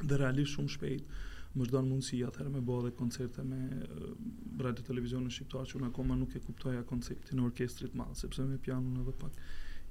Dhe 0.00 0.16
realisht 0.22 0.56
shumë 0.56 0.72
shpejt, 0.72 1.12
më 1.58 1.66
shdo 1.68 1.80
në 1.82 1.88
mundësi 1.92 2.22
atëherë 2.28 2.54
me 2.56 2.64
bëhe 2.70 2.86
dhe 2.88 2.94
koncerte 3.02 3.44
me 3.44 3.60
uh, 3.76 4.16
radio 4.64 4.84
televizion 4.88 5.24
në 5.28 5.34
Shqiptar, 5.36 5.68
që 5.68 5.78
unë 5.80 5.88
akoma 5.92 6.16
nuk 6.16 6.36
e 6.38 6.42
kuptoja 6.44 6.84
konceptin 6.88 7.44
orkestrit 7.44 7.96
madhë, 7.98 8.16
sepse 8.24 8.44
me 8.48 8.56
pianon 8.58 9.00
edhe 9.04 9.14
pak 9.20 9.36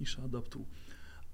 isha 0.06 0.24
adaptu. 0.26 0.64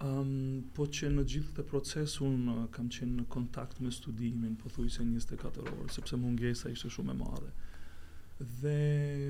Um, 0.03 0.63
po 0.75 0.83
që 0.91 1.07
në 1.13 1.23
gjithë 1.31 1.53
të 1.59 1.63
proces 1.69 2.17
unë 2.25 2.53
kam 2.75 2.89
qenë 2.91 3.13
në 3.21 3.25
kontakt 3.31 3.77
me 3.79 3.91
studimin, 3.95 4.57
po 4.59 4.67
thuj 4.73 4.89
se 4.91 5.03
24 5.07 5.61
orë, 5.63 5.85
sepse 5.95 6.17
mungesa 6.19 6.71
ishte 6.73 6.89
shumë 6.91 7.13
e 7.13 7.15
madhe. 7.21 7.51
Dhe 8.59 8.73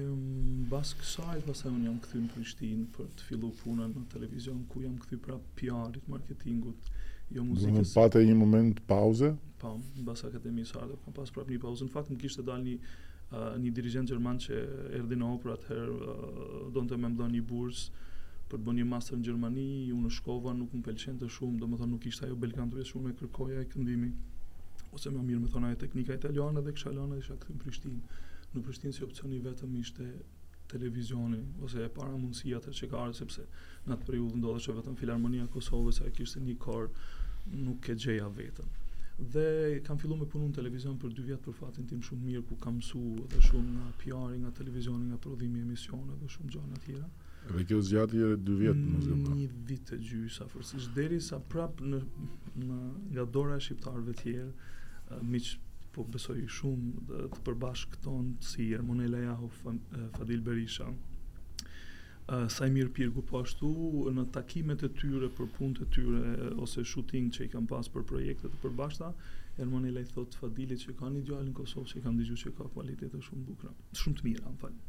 um, 0.07 0.15
mm, 0.15 0.63
bas 0.71 0.95
kësaj, 0.97 1.43
pasaj 1.45 1.69
unë 1.75 1.85
jam 1.91 1.99
këthy 2.07 2.21
në 2.23 2.31
Prishtinë 2.33 2.87
për 2.95 3.11
të 3.19 3.27
fillu 3.27 3.51
punën 3.59 3.93
në 3.99 4.05
televizion, 4.15 4.63
ku 4.71 4.81
jam 4.81 4.95
këthy 5.03 5.19
pra 5.27 5.37
PR-it, 5.59 6.07
marketingut, 6.09 6.89
jo 7.37 7.45
muzikës. 7.51 7.91
Dhe 7.91 7.93
pate 7.93 8.23
një 8.31 8.37
moment 8.41 8.81
pauze? 8.89 9.29
Pa, 9.59 9.67
po, 9.67 9.75
në 9.99 10.07
bas 10.09 10.25
akademisë 10.25 10.73
sardo, 10.79 10.97
kam 11.05 11.13
pas 11.19 11.29
prap 11.37 11.51
një 11.53 11.61
pauze. 11.67 11.85
Në 11.85 11.93
fakt, 11.99 12.09
më 12.09 12.17
kishtë 12.25 12.47
dal 12.49 12.65
një, 12.65 12.79
uh, 13.29 13.53
një 13.61 13.75
dirigent 13.77 14.09
gjerman 14.09 14.41
që 14.47 14.63
erdi 15.03 15.21
në 15.21 15.29
opera, 15.35 15.59
atëherë 15.59 15.99
uh, 15.99 16.73
do 16.73 16.81
në 16.87 16.95
të 16.95 16.99
me 17.05 17.13
mdo 17.13 17.29
një 17.37 17.43
bursë, 17.53 18.09
për 18.53 18.61
të 18.67 18.73
një 18.77 18.83
master 18.85 19.15
në 19.17 19.23
Gjermani, 19.25 19.63
unë 19.97 20.09
në 20.09 20.11
shkova, 20.13 20.51
nuk 20.57 20.73
më 20.77 20.81
pëlqente 20.85 21.25
shumë, 21.33 21.57
domethënë 21.61 21.95
nuk 21.95 22.03
ishte 22.09 22.27
ajo 22.27 22.35
bel 22.43 22.51
kampres 22.53 22.91
shumë 22.93 23.09
e 23.13 23.15
kërkoja 23.17 23.63
e 23.63 23.69
këndimi. 23.71 24.09
Ose 24.93 25.09
më 25.15 25.23
mirë 25.25 25.41
më 25.41 25.49
thonë 25.55 25.71
ajo 25.71 25.79
teknika 25.83 26.17
italiane 26.19 26.61
dhe 26.61 26.73
kisha 26.77 26.93
lënë 26.93 27.17
isha 27.23 27.37
këtu 27.41 27.55
në 27.55 27.63
Prishtinë. 27.63 28.13
Në 28.53 28.63
Prishtinë 28.67 28.93
si 28.99 29.03
opcioni 29.07 29.39
vetëm 29.47 29.73
ishte 29.79 30.05
televizioni 30.73 31.39
ose 31.65 31.81
e 31.81 31.89
para 31.97 32.13
mundësia 32.17 32.59
të 32.61 32.73
çekarë 32.77 33.17
sepse 33.17 33.47
në 33.87 33.97
atë 33.97 34.07
periudhë 34.11 34.39
ndodhesh 34.43 34.69
vetëm 34.77 34.99
Filarmonia 35.01 35.47
e 35.47 35.53
Kosovës, 35.55 36.03
ajo 36.05 36.13
kishte 36.19 36.45
një 36.45 36.55
kor, 36.61 36.91
nuk 37.57 37.89
e 37.89 37.97
gjeja 38.05 38.29
vetën. 38.37 38.69
Dhe 39.33 39.47
kam 39.87 39.97
filluar 40.01 40.21
me 40.21 40.29
punën 40.29 40.51
në 40.53 40.59
televizion 40.59 41.01
për 41.01 41.17
2 41.17 41.25
vjet 41.27 41.43
për 41.45 41.57
fatin 41.57 41.89
tim 41.89 42.05
shumë 42.05 42.29
mirë 42.29 42.45
ku 42.49 42.57
kam 42.61 42.77
mësuar 42.81 43.27
dhe 43.33 43.41
shumë 43.49 43.75
nga 43.75 43.89
PR-i, 44.03 44.39
nga 44.45 44.53
televizioni, 44.61 45.09
nga 45.09 45.19
prodhimi 45.25 45.61
i 45.61 45.65
emisioneve, 45.69 46.29
shumë 46.37 46.53
gjëra 46.53 46.71
të 46.79 46.85
tjera. 46.87 47.09
Dhe 47.51 47.65
kjo 47.67 47.81
zgjatje 47.83 48.21
e 48.33 48.37
dy 48.39 48.53
vjetë, 48.61 48.81
më 48.91 48.99
zgjëmë. 49.05 49.23
Pra. 49.29 49.33
Një 49.37 49.61
vit 49.69 49.89
e 49.91 49.97
gjysa, 50.09 50.45
fërësisht, 50.51 50.91
deri 50.95 51.17
sa 51.25 51.39
në, 51.53 52.01
në, 52.67 52.77
nga 53.15 53.25
dora 53.37 53.57
e 53.59 53.63
shqiptarëve 53.65 54.13
tjerë, 54.21 54.51
miq 55.33 55.49
po 55.93 56.05
besoj 56.15 56.37
shumë 56.49 57.03
dhe 57.09 57.25
të 57.33 57.39
përbashkëton 57.49 58.29
si 58.51 58.69
Ermonela 58.77 59.19
Jahu, 59.25 59.49
Fadil 59.57 60.41
Berisha, 60.47 60.87
Sajmir 62.55 62.87
Pirgu, 62.95 63.21
po 63.27 63.41
ashtu 63.43 63.73
në 64.15 64.23
takimet 64.37 64.83
e 64.87 64.89
tyre 65.01 65.27
për 65.37 65.49
punët 65.57 65.81
e 65.83 65.87
tyre 65.91 66.51
ose 66.65 66.85
shooting 66.93 67.27
që 67.35 67.47
i 67.47 67.49
kam 67.55 67.67
pas 67.67 67.89
për 67.95 68.07
projekte 68.13 68.47
të 68.53 68.61
përbashta, 68.63 69.11
Ermonela 69.61 70.01
i 70.01 70.07
thot 70.15 70.39
Fadilit 70.39 70.81
që 70.87 70.95
ka 71.01 71.11
një 71.13 71.27
djalë 71.27 71.49
në 71.49 71.57
Kosovë 71.59 71.91
që 71.91 71.99
i 71.99 72.05
kam 72.07 72.15
dëgjuar 72.23 72.39
që 72.45 72.55
ka 72.61 72.69
cilësi 72.77 73.21
shumë 73.27 73.45
bukra, 73.51 73.73
shumë 74.05 74.21
të 74.21 74.29
mirë, 74.31 74.55
më 74.55 74.61
fal 74.63 74.79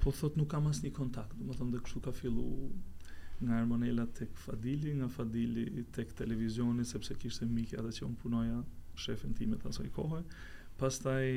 po 0.00 0.12
thot 0.16 0.36
nuk 0.38 0.48
kam 0.54 0.66
asnjë 0.70 0.90
kontakt, 0.96 1.36
do 1.38 1.52
të 1.52 1.58
thonë 1.60 1.80
kështu 1.84 2.00
ka 2.06 2.12
fillu 2.16 2.44
nga 3.40 3.56
Armonela 3.62 4.04
tek 4.16 4.32
Fadili, 4.36 4.94
nga 4.98 5.08
Fadili 5.12 5.84
tek 5.96 6.12
televizioni 6.18 6.84
sepse 6.88 7.16
kishte 7.20 7.46
mikë 7.48 7.78
atë 7.80 7.92
që 7.98 8.06
un 8.08 8.16
punoja 8.20 8.60
shefin 9.00 9.36
tim 9.38 9.54
të 9.56 9.70
asaj 9.72 9.88
kohe. 9.96 10.20
Pastaj 10.80 11.28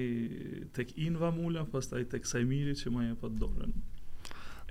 tek 0.75 0.91
Inva 1.05 1.29
Mula, 1.35 1.63
pastaj 1.71 2.03
tek 2.11 2.27
Sajmiri 2.27 2.75
që 2.79 2.91
më 2.95 3.05
jepa 3.09 3.31
dorën. 3.39 3.75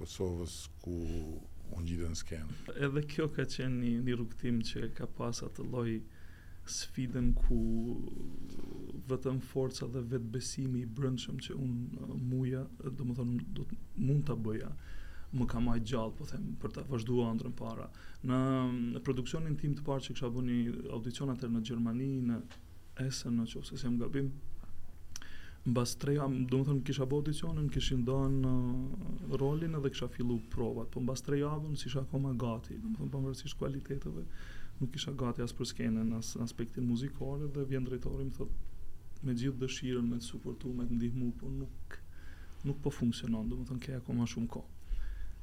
Kosovës 0.00 0.62
ku 0.80 0.98
unë 1.76 1.88
gjithë 1.88 2.08
në 2.12 2.18
skenë. 2.18 2.56
Edhe 2.86 3.02
kjo 3.12 3.28
ka 3.34 3.44
qenë 3.46 3.76
një, 3.76 3.92
një 4.06 4.16
rukëtim 4.20 4.60
që 4.70 4.88
ka 4.96 5.06
pas 5.18 5.42
atë 5.46 5.66
loj 5.72 5.92
sfidën 6.70 7.30
ku 7.34 7.60
vetëm 9.10 9.38
forca 9.52 9.88
dhe 9.90 10.02
vetë 10.12 10.30
besimi 10.34 10.84
i 10.84 10.90
brëndshëm 10.98 11.38
që 11.46 11.56
unë 11.56 12.06
uh, 12.06 12.16
muja, 12.32 12.64
do 12.84 13.06
më 13.08 13.16
thonë, 13.18 13.46
do 13.58 13.64
të 13.70 13.78
mund 14.06 14.26
të 14.28 14.36
bëja, 14.46 14.70
më 15.34 15.46
ka 15.50 15.62
majtë 15.64 15.90
gjallë, 15.92 16.14
po 16.18 16.28
them, 16.30 16.46
për 16.62 16.74
të 16.76 16.84
vazhdua 16.90 17.28
andrën 17.30 17.54
para. 17.58 17.86
Në, 18.26 19.02
produksionin 19.06 19.56
tim 19.58 19.74
të 19.78 19.86
parë 19.86 20.06
që 20.08 20.16
kësha 20.18 20.30
bu 20.34 20.44
një 20.46 20.92
audicionat 20.98 21.46
e 21.46 21.50
në 21.54 21.64
Gjermani, 21.70 22.10
në 22.30 22.40
Esen, 23.06 23.38
në 23.40 23.46
që 23.48 23.62
ose 23.62 23.78
se 23.80 23.90
më 23.94 24.02
gabim, 24.02 24.28
mbas 25.66 25.94
tre 26.00 26.14
jam, 26.16 26.32
do 26.48 26.60
më 26.60 26.64
thënë, 26.68 26.82
kisha 26.88 27.06
bo 27.10 27.18
audicionin, 27.20 27.66
kishin 27.72 28.00
ndonë 28.04 28.48
uh, 28.48 29.34
rolin 29.42 29.76
edhe 29.76 29.90
kisha 29.92 30.06
fillu 30.14 30.38
provat, 30.54 30.88
po 30.94 31.02
mbas 31.04 31.20
tre 31.26 31.36
javën 31.42 31.76
si 31.76 31.88
isha 31.90 32.00
akoma 32.06 32.32
gati, 32.40 32.78
do 32.80 32.88
më 32.88 32.96
thënë, 32.96 33.10
përmërësisht 33.14 33.58
kualiteteve, 33.60 34.24
nuk 34.80 34.96
isha 34.96 35.12
gati 35.24 35.44
as 35.44 35.52
për 35.56 35.68
skenën, 35.74 36.12
as 36.16 36.32
aspektin 36.46 36.86
muzikore 36.88 37.50
dhe 37.58 37.66
vjen 37.74 37.84
drejtori 37.88 38.26
më 38.30 38.36
thot 38.38 39.22
me 39.28 39.34
gjithë 39.36 39.60
dëshirën, 39.60 40.08
me 40.12 40.16
të 40.22 40.28
suportu, 40.30 40.72
me 40.72 40.86
të 40.88 40.96
ndihmu, 40.96 41.28
po 41.42 41.50
nuk, 41.52 41.96
nuk 42.64 42.78
po 42.80 42.92
funksionon, 43.00 43.48
do 43.52 43.60
më 43.60 43.68
thënë, 43.70 43.84
ke 43.84 43.98
akoma 44.00 44.24
shumë 44.32 44.48
ko. 44.54 44.62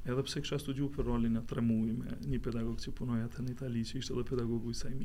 Edhe 0.08 0.24
pse 0.26 0.42
kisha 0.42 0.58
studiu 0.58 0.90
për 0.96 1.12
rolin 1.12 1.38
e 1.38 1.44
tre 1.50 1.62
mui 1.62 1.94
me 1.94 2.18
një 2.32 2.40
pedagog 2.48 2.82
që 2.82 2.96
punoj 2.98 3.22
atë 3.28 3.44
në 3.46 3.54
Itali, 3.60 3.86
që 3.86 4.00
ishte 4.02 4.16
edhe 4.16 4.26
pedagogu 4.32 4.74
i 4.74 4.80
saj 4.82 4.96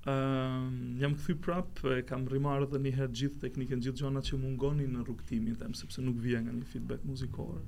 Uh, 0.00 0.62
jam 0.96 1.12
këthy 1.12 1.34
prap, 1.44 1.80
kam 2.08 2.22
rimarë 2.32 2.70
dhe 2.72 2.78
një 2.80 2.90
herë 2.96 3.14
gjithë 3.20 3.40
teknikën, 3.42 3.82
gjithë 3.84 3.98
gjona 4.00 4.22
që 4.24 4.38
mungoni 4.40 4.86
në 4.88 5.02
rukëtimin, 5.04 5.58
tem, 5.60 5.74
sepse 5.76 6.00
nuk 6.04 6.16
vija 6.24 6.40
nga 6.46 6.54
një 6.56 6.68
feedback 6.72 7.02
muzikor. 7.04 7.58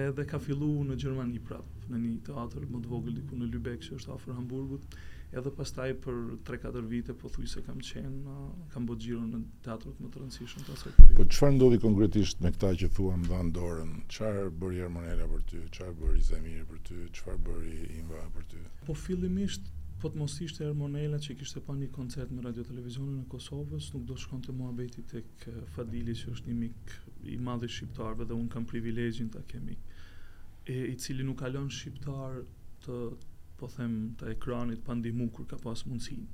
Edhe 0.00 0.24
ka 0.24 0.38
fillu 0.40 0.70
në 0.88 0.96
Gjermani 1.02 1.40
prap, 1.48 1.66
në 1.92 1.98
një 2.06 2.12
teatr 2.30 2.64
më 2.72 2.80
të 2.86 2.92
vogël 2.94 3.18
diku 3.18 3.36
në 3.36 3.50
Lübeck, 3.52 3.84
që 3.84 3.98
është 3.98 4.14
afër 4.14 4.38
Hamburgut. 4.38 4.96
Edhe 5.36 5.52
pastaj 5.58 5.90
për 6.06 6.16
3-4 6.48 6.80
vite 6.92 7.18
po 7.20 7.28
thuj 7.34 7.44
se 7.52 7.60
kam 7.68 7.84
qenë, 7.84 8.32
uh, 8.32 8.48
kam 8.72 8.88
bërë 8.88 9.04
gjiro 9.04 9.26
në 9.28 9.42
teatrët 9.68 10.00
më 10.00 10.08
të 10.14 10.22
rëndësishëm 10.22 10.64
të 10.70 10.78
asaj 10.78 10.94
periudhe. 10.96 11.18
Po 11.20 11.28
çfarë 11.36 11.56
ndodhi 11.58 11.80
konkretisht 11.84 12.40
me 12.46 12.54
këta 12.56 12.72
që 12.80 12.90
thuam 12.96 13.28
dhan 13.28 13.52
dorën? 13.58 13.92
Çfarë 14.16 14.48
bëri 14.64 14.82
Armonela 14.88 15.28
për 15.34 15.44
ty? 15.52 15.62
Çfarë 15.76 15.94
bëri 16.00 16.26
Zemir 16.32 16.64
për 16.72 16.82
ty? 16.88 17.02
Çfarë 17.20 17.44
bëri 17.50 17.76
Inva 18.00 18.24
për 18.40 18.48
ty? 18.56 18.64
Po 18.88 18.96
fillimisht 19.04 19.68
Po 20.02 20.08
të 20.10 20.18
mos 20.18 20.32
ishte 20.42 20.64
Ermonela 20.66 21.18
që 21.24 21.34
kishte 21.38 21.60
pa 21.62 21.74
një 21.78 21.86
koncert 21.94 22.32
në 22.34 22.42
radio 22.42 22.64
televizionin 22.66 23.20
e 23.22 23.26
Kosovës, 23.30 23.92
nuk 23.94 24.02
do 24.08 24.16
shkon 24.18 24.40
të 24.42 24.54
muabeti 24.58 25.04
tek 25.12 25.44
eh, 25.46 25.60
Fadili 25.76 26.16
që 26.20 26.32
është 26.32 26.48
një 26.50 26.54
mik 26.58 26.94
i 27.30 27.36
i 27.36 27.68
shqiptarve 27.76 28.26
dhe 28.26 28.34
unë 28.38 28.50
kam 28.54 28.66
privilegjin 28.72 29.28
të 29.34 29.42
kemi 29.52 29.76
e, 29.76 30.80
i 30.88 30.96
cili 31.04 31.22
nuk 31.28 31.38
kalon 31.44 31.70
shqiptar 31.70 32.40
të 32.86 32.96
po 33.60 33.70
them 33.76 33.94
të 34.18 34.32
ekranit 34.34 34.82
pandimu 34.90 35.28
kur 35.38 35.46
ka 35.54 35.60
pas 35.68 35.86
mundësin 35.86 36.26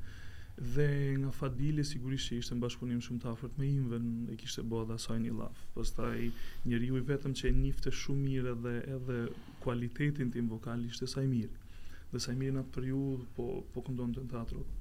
dhe 0.76 0.88
nga 1.20 1.34
Fadili 1.42 1.84
sigurisht 1.84 2.30
që 2.32 2.40
ishte 2.40 2.56
në 2.56 2.64
bashkëpunim 2.66 3.04
shumë 3.10 3.22
të 3.26 3.32
afërt 3.37 3.60
me 3.60 3.68
imve 3.75 4.00
e 4.32 4.40
kishte 4.40 4.64
bo 4.72 4.80
dhe 4.88 4.96
asaj 4.96 5.20
një 5.28 5.37
laf 5.44 5.68
pas 5.76 5.92
taj 6.00 6.16
njëri 6.64 6.88
ju 6.94 7.04
i 7.04 7.06
vetëm 7.14 7.37
që 7.42 7.52
e 7.52 7.56
njifte 7.62 7.92
shumë 8.00 8.25
mire 8.30 8.56
dhe 8.64 8.76
edhe 8.96 9.20
kualitetin 9.66 10.32
tim 10.38 10.48
vokal 10.56 10.88
ishte 10.88 11.14
saj 11.18 11.28
mirë 11.34 11.66
dhe 12.12 12.20
sa 12.20 12.32
i 12.32 12.36
mirë 12.40 12.56
në 12.56 12.62
atë 12.64 12.72
periudhë 12.76 13.26
po 13.36 13.46
po 13.74 13.82
këndon 13.88 14.14
të 14.16 14.22
teatrit 14.32 14.76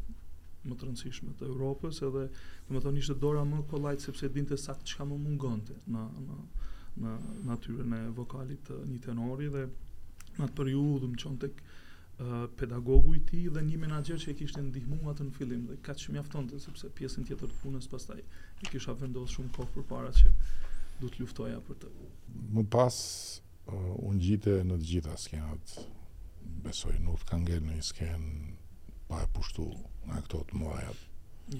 më 0.67 0.75
të 0.79 0.87
rëndësishme 0.87 1.33
të 1.39 1.49
Evropës 1.51 1.99
edhe 2.07 2.25
do 2.31 2.75
të 2.77 2.83
thonë 2.85 3.01
ishte 3.01 3.15
dora 3.23 3.43
më 3.47 3.63
kollajt 3.71 4.03
sepse 4.05 4.29
dinte 4.35 4.57
sakt 4.59 4.85
çka 4.91 5.05
më 5.09 5.17
mungonte 5.25 5.75
në 5.95 6.05
në 6.27 6.37
në 7.01 7.11
natyrën 7.49 7.91
e 7.99 8.05
vokalit 8.19 8.63
të 8.67 8.77
një 8.91 9.01
tenori 9.07 9.51
dhe 9.55 9.65
në 9.67 10.45
atë 10.47 10.53
periudhë 10.59 11.09
më 11.11 11.19
qonë 11.23 11.37
tek 11.43 11.59
uh, 11.63 12.45
pedagogu 12.61 13.13
i 13.15 13.21
ti 13.29 13.43
dhe 13.53 13.61
një 13.67 13.77
menager 13.83 14.17
që 14.23 14.31
e 14.33 14.37
kishtë 14.39 14.63
ndihmu 14.71 15.01
atë 15.11 15.27
në 15.27 15.35
fillim 15.37 15.67
dhe 15.69 15.77
ka 15.87 15.93
që 16.03 16.15
mjafton 16.15 16.47
të 16.49 16.61
sepse 16.63 16.89
pjesën 16.99 17.27
tjetër 17.29 17.51
të 17.53 17.59
punës 17.63 17.91
pastaj 17.91 18.21
e 18.23 18.71
kisha 18.71 18.97
vendosë 19.03 19.35
shumë 19.37 19.53
kohë 19.59 19.75
për 19.77 19.87
para 19.93 20.15
që 20.21 20.31
du 21.03 21.11
të 21.13 21.21
luftoja 21.21 21.59
për 21.69 21.77
të. 21.83 21.91
Më 22.57 22.63
pas 22.73 22.97
uh, 23.67 24.09
unë 24.09 24.39
në 24.71 24.79
të 24.79 24.91
gjitha 24.93 25.19
skenat 25.21 25.77
besoj, 26.67 26.97
nuk 27.03 27.21
kanë 27.29 27.43
ngel 27.45 27.61
në 27.67 27.75
sken 27.91 28.23
pa 29.07 29.15
e 29.23 29.25
pushtu 29.35 29.65
nga 30.07 30.17
këto 30.25 30.37
të 30.49 30.53
mëdhaja. 30.61 30.91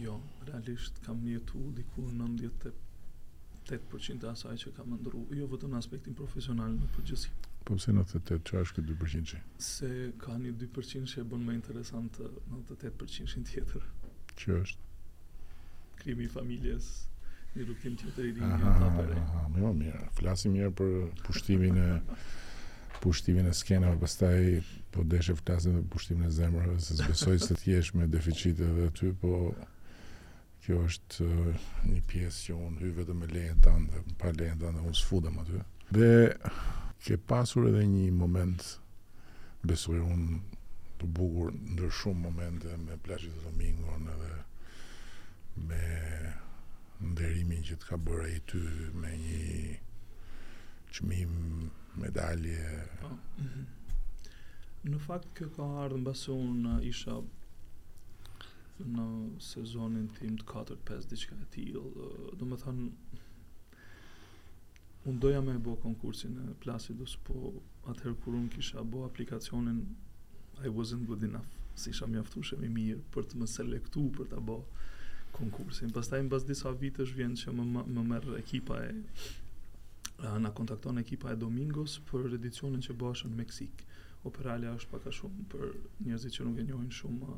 Jo, 0.02 0.16
realisht 0.50 0.94
kam 1.06 1.18
jetu 1.28 1.60
diku 1.78 2.00
98% 2.08 4.20
të 4.24 4.28
asaj 4.34 4.56
që 4.66 4.70
kam 4.78 4.90
ndru, 4.98 5.22
jo 5.40 5.46
vëtëm 5.54 5.70
në 5.74 5.78
aspektin 5.82 6.14
profesional 6.20 6.72
në 6.76 6.88
përgjësi. 6.98 7.30
Po 7.68 7.74
përse 7.78 7.90
në 7.96 8.04
të 8.10 8.18
të 8.30 8.36
të 8.50 8.56
këtë 8.72 8.82
2%? 8.90 9.28
Që? 9.32 9.40
Se 9.70 9.92
ka 10.26 10.34
një 10.44 10.52
2% 10.66 11.08
që 11.14 11.18
e 11.22 11.24
bën 11.34 11.44
me 11.50 11.54
interesant 11.62 12.14
në 12.52 12.62
të 12.68 12.76
të 12.84 12.90
të 13.02 13.06
tjetër. 13.48 13.84
Që 14.42 14.50
është? 14.64 14.82
Krimi 16.02 16.24
i 16.28 16.30
familjes, 16.36 16.86
një 17.56 17.64
rukim 17.72 17.94
tjetër 18.04 18.24
i 18.26 18.28
rinjë 18.42 18.50
një 18.50 18.56
të 18.66 18.70
apere. 18.92 19.16
Aha, 19.24 19.42
jo, 19.42 19.42
mjë, 19.62 19.74
mjë, 19.86 20.00
flasim 20.20 20.52
mjë 20.60 20.68
për 20.82 20.92
pushtimin 21.28 21.78
e... 21.86 21.88
pushtimin 23.02 23.48
e 23.48 23.54
skenave, 23.54 24.00
pastaj 24.00 24.62
po 24.92 25.04
deshe 25.04 25.36
flasim 25.36 25.76
dhe 25.76 25.84
pushtimin 25.90 26.28
e 26.28 26.32
zemrëve, 26.32 26.80
se 26.82 26.96
zbesoj 26.96 27.40
se 27.40 27.56
t'jesh 27.56 27.94
me 27.96 28.08
deficit 28.08 28.60
edhe 28.62 28.88
aty, 28.92 29.12
po 29.22 29.32
kjo 30.66 30.80
është 30.90 31.24
uh, 31.24 31.68
një 31.88 32.02
pjesë 32.10 32.42
që 32.48 32.58
unë 32.68 32.82
hyve 32.84 33.06
dhe 33.08 33.16
me 33.16 33.30
lejnë 33.32 33.62
të 33.64 33.76
ndë, 33.84 34.02
pa 34.20 34.34
lejnë 34.36 34.60
të 34.64 34.72
ndë, 34.74 34.84
unë 34.90 34.98
s'fudëm 35.02 35.38
aty. 35.44 35.62
Dhe 35.96 36.12
ke 37.06 37.20
pasur 37.30 37.70
edhe 37.70 37.86
një 37.88 38.08
moment, 38.18 38.66
besoj 39.68 40.00
unë 40.02 40.40
të 41.00 41.12
bugur 41.14 41.54
ndër 41.54 41.94
shumë 41.94 42.24
momente 42.26 42.76
me 42.84 42.98
plashit 43.06 43.34
të 43.38 43.46
domingon 43.52 44.08
edhe 44.16 44.32
me 45.68 45.84
nderimin 47.12 47.64
që 47.68 47.76
të 47.84 47.90
ka 47.92 47.98
bërë 48.08 48.28
e 48.34 48.38
ty 48.50 48.62
me 48.98 49.12
një 49.22 49.42
qëmim 50.94 51.36
medalje. 51.98 52.64
Po. 53.02 53.10
Mhm. 53.42 53.66
Në 54.92 55.02
fakt, 55.04 55.30
kjo 55.38 55.50
ka 55.56 55.66
ardhë 55.86 56.00
në 56.00 56.06
basë 56.08 56.34
unë 56.34 56.76
uh, 56.76 56.86
isha 56.88 57.18
në 58.88 59.06
sezonin 59.42 60.06
tim 60.20 60.36
të 60.38 60.46
4-5 60.52 61.08
diçka 61.12 61.36
e 61.44 61.48
tijlë. 61.56 61.82
Uh, 61.82 62.28
Do 62.40 62.50
të 62.52 62.60
thonë 62.66 62.88
unë 65.10 65.24
doja 65.24 65.42
me 65.46 65.56
të 65.56 65.64
bo 65.66 65.76
konkursin 65.82 66.38
e 66.44 66.54
Placidus, 66.64 67.16
po 67.28 67.56
atëherë 67.90 68.18
kur 68.26 68.36
unë 68.38 68.52
kisha 68.58 68.84
bo 68.84 69.06
aplikacionin, 69.08 69.82
I 70.66 70.72
wasn't 70.74 71.06
good 71.08 71.24
enough, 71.24 71.48
si 71.80 71.92
isha 71.94 72.08
mjaftu 72.10 72.44
shemi 72.44 72.68
mirë 72.74 73.06
për 73.14 73.30
të 73.32 73.40
më 73.42 73.48
selektu 73.54 74.08
për 74.18 74.32
të 74.34 74.42
bo 74.50 74.60
konkursin. 75.38 75.92
Pastaj, 75.96 76.24
në 76.28 76.40
disa 76.50 76.72
vitësh 76.82 77.14
vjen 77.18 77.36
që 77.40 77.54
më, 77.58 77.84
më 77.96 78.04
merë 78.14 78.36
ekipa 78.42 78.80
e 78.86 78.96
na 80.40 80.52
kontakton 80.52 80.98
ekipa 81.02 81.32
e 81.32 81.36
Domingos 81.38 82.00
për 82.10 82.32
edicionin 82.40 82.82
që 82.82 82.96
bashën 82.98 83.30
në 83.34 83.38
Meksik. 83.44 83.84
Operalia 84.26 84.72
është 84.76 84.90
pak 84.96 85.06
a 85.06 85.14
shumë 85.14 85.44
për 85.52 85.66
njerëzit 86.08 86.34
që 86.38 86.46
nuk 86.48 86.58
e 86.58 86.66
njohin 86.66 86.92
shumë 86.92 87.36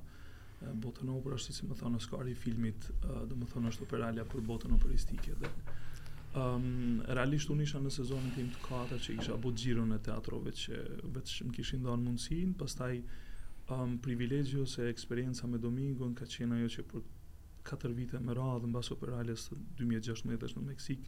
botën 0.83 1.07
e 1.11 1.15
operës, 1.19 1.49
si 1.51 1.65
më 1.67 1.75
thonë 1.81 1.99
Oscari 1.99 2.35
filmit, 2.35 2.87
uh, 3.07 3.21
do 3.29 3.35
më 3.39 3.47
thonë 3.51 3.69
është 3.73 3.85
Operalia 3.85 4.25
për 4.31 4.43
botën 4.47 4.73
operistike 4.75 5.35
dhe 5.39 5.51
um, 6.41 6.99
realisht 7.15 7.51
unë 7.53 7.63
isha 7.67 7.79
në 7.83 7.91
sezonin 7.97 8.33
tim 8.35 8.49
të 8.55 8.63
katër 8.65 9.03
që 9.05 9.15
isha 9.21 9.37
bot 9.45 9.55
gjirën 9.61 9.93
e 9.95 9.99
teatrove 10.07 10.51
që 10.61 10.81
vetëm 11.17 11.51
kishin 11.55 11.85
dhënë 11.85 12.07
mundësinë, 12.07 12.55
pastaj 12.63 12.91
um, 13.75 13.95
privilegjo 14.07 14.65
se 14.67 14.87
eksperjenca 14.91 15.47
me 15.47 15.59
Domingon 15.63 16.11
ka 16.19 16.27
qenë 16.35 16.59
ajo 16.61 16.73
që 16.77 16.87
për 16.91 17.07
4 17.69 17.97
vite 18.01 18.23
me 18.25 18.35
radhë 18.39 18.71
mbas 18.71 18.91
Operalias 18.95 19.49
2016 19.83 20.57
në 20.59 20.67
Meksik, 20.73 21.07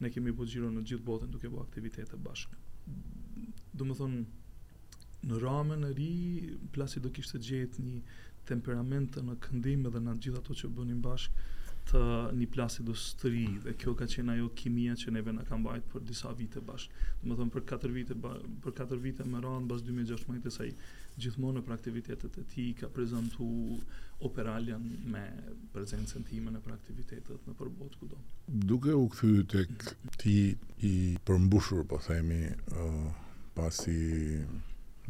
ne 0.00 0.08
kemi 0.14 0.32
bu 0.36 0.46
gjiron 0.48 0.74
në 0.80 0.86
gjithë 0.90 1.04
botën 1.06 1.30
duke 1.34 1.48
bu 1.52 1.60
aktivitete 1.62 2.18
bashkë. 2.24 2.58
Do 3.76 3.86
më 3.88 3.96
thonë, 3.98 4.22
në 5.28 5.40
ramen 5.42 5.86
e 5.90 5.92
ri, 5.98 6.12
plasi 6.74 7.02
do 7.04 7.12
kishtë 7.16 7.40
gjetë 7.48 7.84
një 7.86 7.98
temperament 8.50 9.18
në 9.26 9.34
këndim 9.44 9.86
edhe 9.90 10.02
në 10.06 10.14
gjithë 10.24 10.40
ato 10.42 10.56
që 10.62 10.70
bënim 10.78 11.00
bashkë, 11.04 11.48
të 11.90 12.00
një 12.40 12.46
plasi 12.54 12.84
do 12.86 12.94
së 13.00 13.30
dhe 13.66 13.74
kjo 13.82 13.94
ka 13.98 14.06
qenë 14.14 14.34
ajo 14.36 14.48
kimia 14.60 14.96
që 15.00 15.12
neve 15.16 15.32
në 15.34 15.44
kam 15.48 15.62
bajtë 15.64 15.88
për 15.92 16.04
disa 16.08 16.32
vite 16.40 16.60
bashkë. 16.60 17.12
Do 17.20 17.30
më 17.32 17.36
thonë, 17.40 17.54
për 17.56 17.66
4 17.74 17.92
vite, 17.96 18.16
vite 19.06 19.24
më 19.32 19.44
ranë, 19.46 19.66
bas 19.70 19.82
2016, 19.82 20.46
e 20.52 20.56
saj 20.60 20.70
gjithmonë 21.20 21.60
në 21.60 21.66
praktivitetet 21.66 22.36
e 22.40 22.44
ti 22.52 22.64
ka 22.78 22.88
prezentu 22.94 23.46
operaljen 24.26 24.82
me 25.12 25.22
prezencën 25.74 26.24
time 26.28 26.52
në 26.52 26.60
praktivitetet 26.64 27.46
në 27.48 27.54
përbot 27.58 27.96
kudo. 28.00 28.18
Duke 28.70 28.94
u 29.00 29.06
këthy 29.12 29.44
të 29.48 29.94
ti 30.20 30.34
i 30.86 30.92
përmbushur, 31.28 31.84
po 31.88 31.98
themi, 32.04 32.40
pasi 33.56 33.98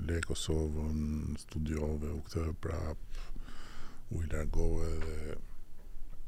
le 0.06 0.20
Kosovën 0.26 1.34
studiove, 1.44 2.12
u 2.18 2.22
këthy 2.28 2.46
prap, 2.62 3.20
u 4.14 4.22
i 4.24 4.28
largove 4.32 4.92
dhe 5.04 5.34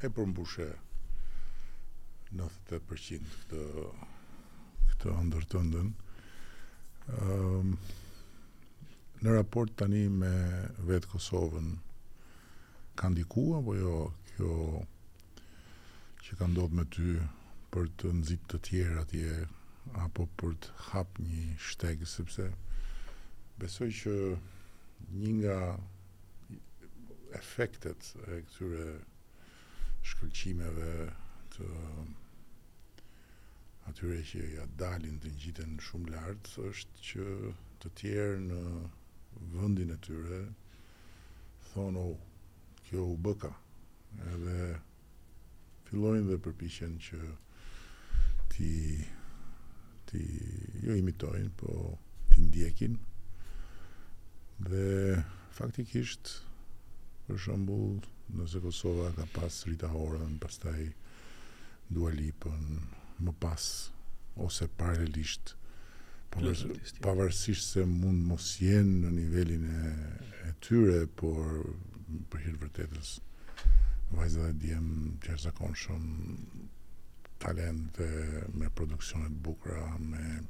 e 0.03 0.09
përmbushe 0.11 0.69
90% 2.35 3.33
këtë 3.33 3.65
këtë 4.93 5.13
ëndër 5.23 5.47
të 5.51 5.61
ëndën 5.63 5.91
në 9.23 9.31
raport 9.37 9.71
tani 9.79 10.01
me 10.11 10.29
vetë 10.83 11.07
Kosovën 11.13 11.67
ka 12.99 13.07
ndikuar 13.13 13.61
apo 13.61 13.73
jo 13.77 13.93
kjo 14.33 14.55
që 16.25 16.37
ka 16.39 16.47
ndodhur 16.51 16.75
me 16.79 16.83
ty 16.95 17.11
për 17.71 17.85
të 18.01 18.09
nxitë 18.19 18.49
të 18.51 18.57
tjerë 18.67 18.97
atje 19.05 19.37
apo 20.05 20.25
për 20.41 20.57
të 20.65 20.73
hapë 20.89 21.27
një 21.27 21.43
shteg 21.67 22.03
sepse 22.15 22.47
besoj 23.61 23.87
që 24.01 24.15
një 25.21 25.31
nga 25.37 25.55
efektet 27.39 28.09
e 28.27 28.39
këtyre 28.49 28.87
shkëlqimeve 30.11 30.89
të 31.55 31.69
atyre 33.93 34.19
që 34.33 34.49
ja 34.57 34.67
dalin 34.83 35.15
të 35.23 35.31
njitën 35.39 35.79
shumë 35.87 36.11
lartë, 36.11 36.67
është 36.73 37.07
që 37.07 37.31
të 37.79 37.93
tjerë 38.01 38.41
në 38.49 38.61
vëndin 39.53 39.93
e 39.93 39.97
tyre, 40.05 40.39
thonë, 41.73 42.01
oh, 42.01 42.81
kjo 42.87 43.05
u 43.13 43.17
bëka, 43.25 43.51
edhe 44.31 44.57
fillojnë 45.87 46.27
dhe 46.29 46.37
përpishen 46.45 46.97
që 47.07 47.19
ti, 48.53 48.69
ti 50.09 50.21
jo 50.85 50.97
imitojnë, 50.99 51.53
po 51.59 51.93
ti 52.31 52.45
ndjekin, 52.47 52.97
dhe 54.67 55.23
faktikisht, 55.57 56.35
për 57.27 57.39
shambull, 57.39 58.01
nëse 58.35 58.59
Kosova 58.63 59.09
ka 59.15 59.25
pas 59.33 59.57
rita 59.69 59.89
horën, 59.93 60.37
pas 60.43 60.55
taj 60.63 60.89
dualipën, 61.93 62.63
më 63.23 63.33
pas, 63.39 63.67
ose 64.43 64.65
paralelisht, 64.77 65.55
Jo. 66.41 66.53
pavarësisht 67.05 67.65
se 67.75 67.83
mund 67.87 68.25
mos 68.25 68.55
jenë 68.61 68.93
në 69.03 69.09
nivelin 69.13 69.65
e, 69.69 69.91
e 70.49 70.53
tyre, 70.65 71.05
por 71.05 71.67
për 72.31 72.41
hirë 72.45 72.59
vërtetës 72.63 73.11
vajzë 74.17 74.41
dhe 74.41 74.49
djem 74.63 74.89
qërë 75.25 75.69
shumë 75.83 76.35
talente 77.43 78.07
me 78.53 78.69
produksionet 78.69 79.31
bukra, 79.45 79.83
me 79.99 80.41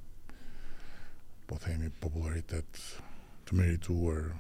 po 1.48 1.58
themi 1.60 1.90
popularitet 2.00 2.86
të 3.46 3.58
merituar, 3.60 4.32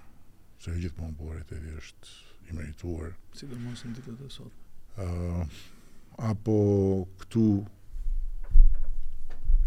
se 0.64 0.72
në 0.72 0.84
gjithë 0.86 1.02
mund 1.04 1.18
popularitet 1.20 1.68
është 1.82 2.54
i 2.54 2.58
merituar. 2.58 3.16
Si 3.36 3.48
dhe 3.52 3.60
mos 3.66 3.84
në 3.84 3.96
të 3.98 4.08
këtë 4.08 4.30
sot? 4.30 4.52
Uh, 4.94 5.42
apo 6.32 6.56
këtu 7.20 7.48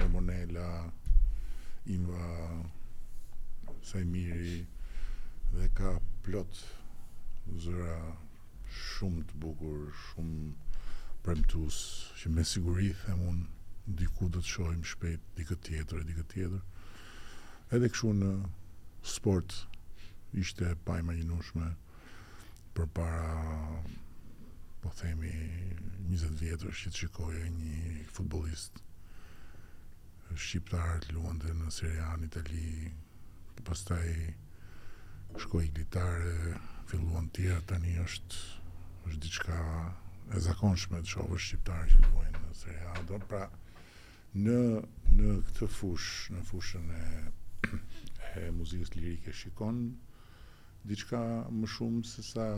e 0.01 0.09
Monella, 0.13 0.71
Ingua 1.87 2.65
Sajmiri 3.83 4.65
dhe 5.55 5.67
ka 5.79 5.93
plot 6.27 6.51
zëra 7.63 7.99
shumë 8.91 9.23
të 9.31 9.37
bukur, 9.45 9.85
shumë 10.09 10.81
premtues 11.27 11.79
që 12.21 12.33
me 12.35 12.43
siguri 12.53 12.91
them 13.05 13.23
un 13.31 13.39
diku 14.01 14.27
do 14.35 14.43
të 14.43 14.51
shohim 14.51 14.83
shpejt 14.83 15.29
di 15.37 15.47
tjetër, 15.69 16.03
di 16.11 16.15
tjetër. 16.33 16.59
Edhe 17.71 17.91
këtu 17.95 18.11
në 18.19 18.33
sport 19.15 19.55
ishte 20.43 20.75
pa 20.85 20.99
imagjinueshme 20.99 21.71
përpara 22.75 23.63
po 24.83 24.91
themi 24.99 25.31
20 26.11 26.35
vjetësh 26.43 26.83
që 26.89 26.97
shikoja 26.99 27.47
një 27.55 28.09
futbollist 28.17 28.83
shqiptarë 30.35 31.01
të 31.05 31.13
luan 31.15 31.39
dhe 31.41 31.53
në 31.55 31.71
Serian, 31.73 32.25
Itali, 32.27 32.91
pastaj 33.65 34.09
shkoj 35.43 35.63
gitarë, 35.77 36.57
filluan 36.91 37.29
tjerë, 37.37 37.63
tani 37.71 37.95
është 38.03 38.43
është 39.07 39.21
diçka 39.23 39.57
e 40.35 40.41
zakonshme 40.43 41.01
të 41.03 41.13
shohësh 41.13 41.47
shqiptarë 41.47 41.91
që 41.93 42.03
luajnë 42.07 42.43
në 42.47 42.57
Serian. 42.59 43.07
Do 43.11 43.21
pra 43.29 43.45
në 44.35 44.59
në 45.17 45.31
këtë 45.49 45.69
fushë, 45.79 46.35
në 46.37 46.43
fushën 46.51 46.91
e 47.03 47.07
e 48.43 48.51
muzikës 48.55 48.93
lirike 48.97 49.33
shikon 49.33 49.81
diçka 50.87 51.23
më 51.51 51.71
shumë 51.77 52.03
se 52.07 52.23
sa 52.23 52.49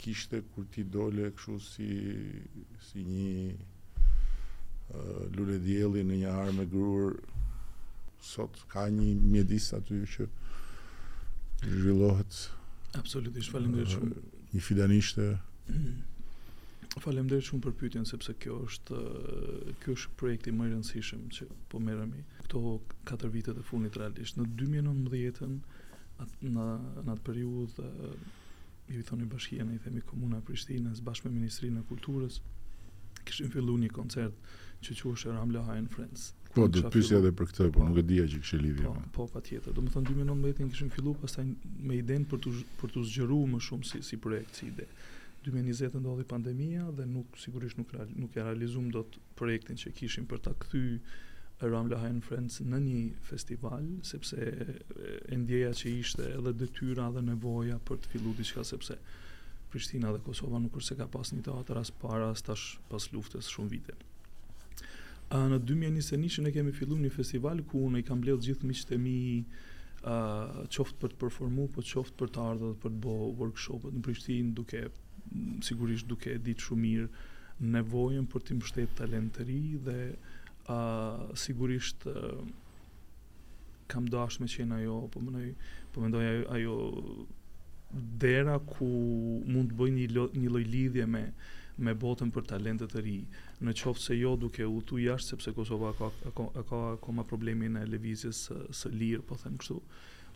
kishte 0.00 0.40
kur 0.52 0.64
ti 0.72 0.84
dole 0.84 1.28
kështu 1.36 1.58
si 1.66 1.90
si 2.86 3.02
një 3.04 3.34
lule 5.36 5.58
dielli 5.62 6.02
në 6.04 6.16
një 6.22 6.30
harë 6.34 6.52
me 6.58 6.64
gruur 6.68 7.18
sot 8.26 8.58
ka 8.68 8.88
një 8.92 9.14
mjedis 9.22 9.70
aty 9.76 10.02
që 10.14 10.26
zhvillohet 11.64 12.38
absolutisht 12.98 13.52
falenderoj 13.54 13.94
shumë 13.94 14.22
një 14.56 14.62
fidanishte 14.66 15.26
falenderoj 17.04 17.44
shumë 17.48 17.64
për 17.68 17.76
pyetjen 17.82 18.08
sepse 18.10 18.34
kjo 18.42 18.56
është 18.66 19.00
ky 19.84 19.94
është 19.94 20.16
projekti 20.20 20.54
më 20.56 20.68
i 20.68 20.72
rëndësishëm 20.74 21.28
që 21.36 21.48
po 21.70 21.80
merëmi 21.86 22.24
këto 22.44 22.62
4 23.12 23.30
vite 23.36 23.54
të 23.54 23.66
fundit 23.70 23.98
realisht 24.00 24.40
në 24.40 24.48
2019 24.62 25.58
në 26.20 26.70
atë 27.14 27.20
periudhë 27.28 27.86
i 28.90 29.04
thoni 29.06 29.28
bashkia 29.30 29.62
ne 29.64 29.76
i 29.78 29.82
themi 29.84 30.02
komuna 30.02 30.40
e 30.42 30.46
Prishtinës 30.48 30.98
bashkë 31.06 31.28
me 31.30 31.38
ministrinë 31.38 31.84
e 31.84 31.88
kulturës 31.92 32.40
kishim 33.28 33.52
filluar 33.54 33.78
një 33.80 33.92
koncert 33.94 34.50
që 34.82 34.94
quhesh 35.00 35.26
Ram 35.28 35.50
Haen 35.66 35.88
Friends. 35.92 36.32
Po, 36.54 36.66
do 36.66 36.80
të 36.82 36.90
pyesja 36.90 37.20
edhe 37.20 37.30
për 37.36 37.46
këtë, 37.50 37.66
po 37.76 37.84
nuk 37.86 38.00
e 38.00 38.02
dija 38.02 38.24
që 38.26 38.40
kishe 38.42 38.58
lidhje. 38.58 38.88
Po, 39.14 39.20
po 39.20 39.26
patjetër. 39.36 39.72
Do 39.76 39.84
të 39.84 39.92
thon 39.94 40.06
2019-ën 40.08 40.70
kishim 40.72 40.88
filluar 40.90 41.20
pastaj 41.22 41.44
me 41.86 41.98
idenë 42.00 42.26
për 42.32 42.40
të 42.42 42.54
për 42.80 42.92
të 42.96 43.04
zgjeruar 43.06 43.50
më 43.52 43.60
shumë 43.68 43.86
si 43.86 44.00
si 44.08 44.18
projekt, 44.24 44.58
si 44.58 44.66
ide. 44.72 44.88
2020 45.46 46.02
ndodhi 46.02 46.26
pandemia 46.28 46.88
dhe 46.96 47.06
nuk 47.08 47.38
sigurisht 47.40 47.78
nuk 47.80 47.94
nuk 48.16 48.34
e 48.36 48.42
realizum 48.48 48.90
dot 48.96 49.14
projektin 49.38 49.78
që 49.80 49.92
kishim 50.00 50.26
për 50.28 50.42
ta 50.48 50.52
kthyr 50.64 50.98
Ram 51.70 51.88
Haen 52.02 52.18
Friends 52.26 52.58
në 52.64 52.80
një 52.88 53.00
festival, 53.30 53.86
sepse 54.10 54.36
e 54.40 55.40
ndjeja 55.44 55.70
që 55.76 55.94
ishte 56.02 56.26
edhe 56.34 56.52
dëtyra, 56.64 57.06
dhe 57.14 57.22
nevoja 57.30 57.78
për 57.88 58.00
të 58.04 58.12
filluar 58.14 58.36
diçka 58.40 58.66
sepse 58.68 58.96
Prishtina 59.70 60.10
dhe 60.12 60.18
Kosova 60.26 60.58
nuk 60.60 60.76
se 60.82 60.96
ka 60.98 61.06
pas 61.06 61.30
një 61.32 61.44
teatr 61.46 61.78
as 61.80 61.92
para 62.02 62.30
as 62.34 62.40
tash 62.42 62.74
pas 62.90 63.04
luftës 63.14 63.46
shumë 63.54 63.74
vite 63.78 63.96
në 65.30 65.58
2021 65.62 66.40
ne 66.42 66.50
kemi 66.52 66.72
filluar 66.74 67.00
një 67.04 67.10
festival 67.14 67.60
ku 67.70 67.84
unë 67.86 68.00
i 68.00 68.02
kam 68.06 68.20
bledhë 68.24 68.42
gjithë 68.48 68.66
miqtë 68.70 68.94
e 68.94 68.98
mi 69.02 69.16
ë 70.02 70.10
uh, 70.10 70.64
qoftë 70.72 70.98
për 71.02 71.10
të 71.10 71.16
performu, 71.20 71.68
po 71.70 71.82
qoftë 71.84 72.16
për 72.22 72.28
të 72.34 72.46
ardhur 72.50 72.72
për 72.82 72.90
të 72.94 73.02
bërë 73.04 73.28
workshopet 73.38 73.94
në 73.94 74.02
Prishtinë, 74.06 74.54
duke 74.58 74.80
sigurisht 75.62 76.08
duke 76.10 76.34
ditë 76.42 76.64
shumë 76.66 76.82
mirë 76.82 77.08
nevojën 77.74 78.26
për 78.32 78.44
të 78.46 78.56
mbështetë 78.56 78.96
talenteri 79.02 79.60
dhe 79.84 79.98
uh, 80.66 81.30
sigurisht 81.38 82.06
uh, 82.08 82.40
kam 83.90 84.08
dashur 84.10 84.42
me 84.46 84.50
qenë 84.50 84.80
ajo, 84.80 84.98
po 85.12 85.20
mendoj, 85.22 85.46
po 85.92 86.02
mendoj 86.04 86.24
ajo, 86.26 86.42
ajo 86.56 88.02
dera 88.22 88.56
ku 88.70 88.86
mund 89.50 89.70
të 89.74 89.78
bëj 89.78 89.94
një 89.98 90.08
lo, 90.16 90.26
një 90.34 90.50
lloj 90.50 90.66
lidhje 90.74 91.06
me 91.10 91.24
me 91.80 91.94
botën 91.96 92.28
për 92.28 92.44
talente 92.44 92.84
të 92.92 93.00
ri 93.00 93.14
në 93.64 93.72
qoftë 93.76 94.02
se 94.06 94.14
jo 94.16 94.34
duke 94.40 94.64
u 94.64 94.78
tu 94.88 94.98
jashtë 95.00 95.34
sepse 95.34 95.52
Kosova 95.56 95.90
ka 95.98 96.08
ka 96.36 96.46
ka 96.70 96.78
akoma 96.94 97.24
problemin 97.28 97.76
e 97.76 97.82
lëvizjes 97.86 98.38
së, 98.48 98.56
së 98.80 98.92
lirë, 99.00 99.24
po 99.28 99.36
them 99.42 99.58
kështu, 99.60 99.76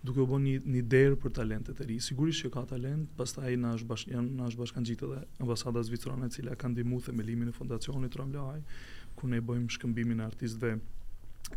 duke 0.04 0.20
u 0.20 0.26
bënë 0.28 0.44
një, 0.50 0.58
një 0.74 0.82
derë 0.94 1.18
për 1.22 1.32
talentet 1.38 1.80
e 1.80 1.87
ri. 1.88 1.96
Sigurisht 2.04 2.44
që 2.44 2.50
ka 2.52 2.66
talent, 2.74 3.08
pastaj 3.16 3.54
na 3.60 3.72
është 3.78 3.88
bash 3.92 4.04
janë 4.12 4.37
na 4.40 4.50
është 4.50 4.60
bashkangjit 4.64 5.06
dhe 5.08 5.22
ambasada 5.42 5.82
zvicrane 5.88 6.28
e 6.28 6.34
cila 6.37 6.58
ka 6.60 6.68
ndihmuar 6.68 7.06
themelimin 7.08 7.48
e 7.48 7.56
fondacionit 7.58 8.12
Tram 8.12 8.34
ku 9.14 9.28
ne 9.30 9.38
bëjmë 9.40 9.70
shkëmbimin 9.76 10.20
e 10.20 10.24
artistëve, 10.26 10.72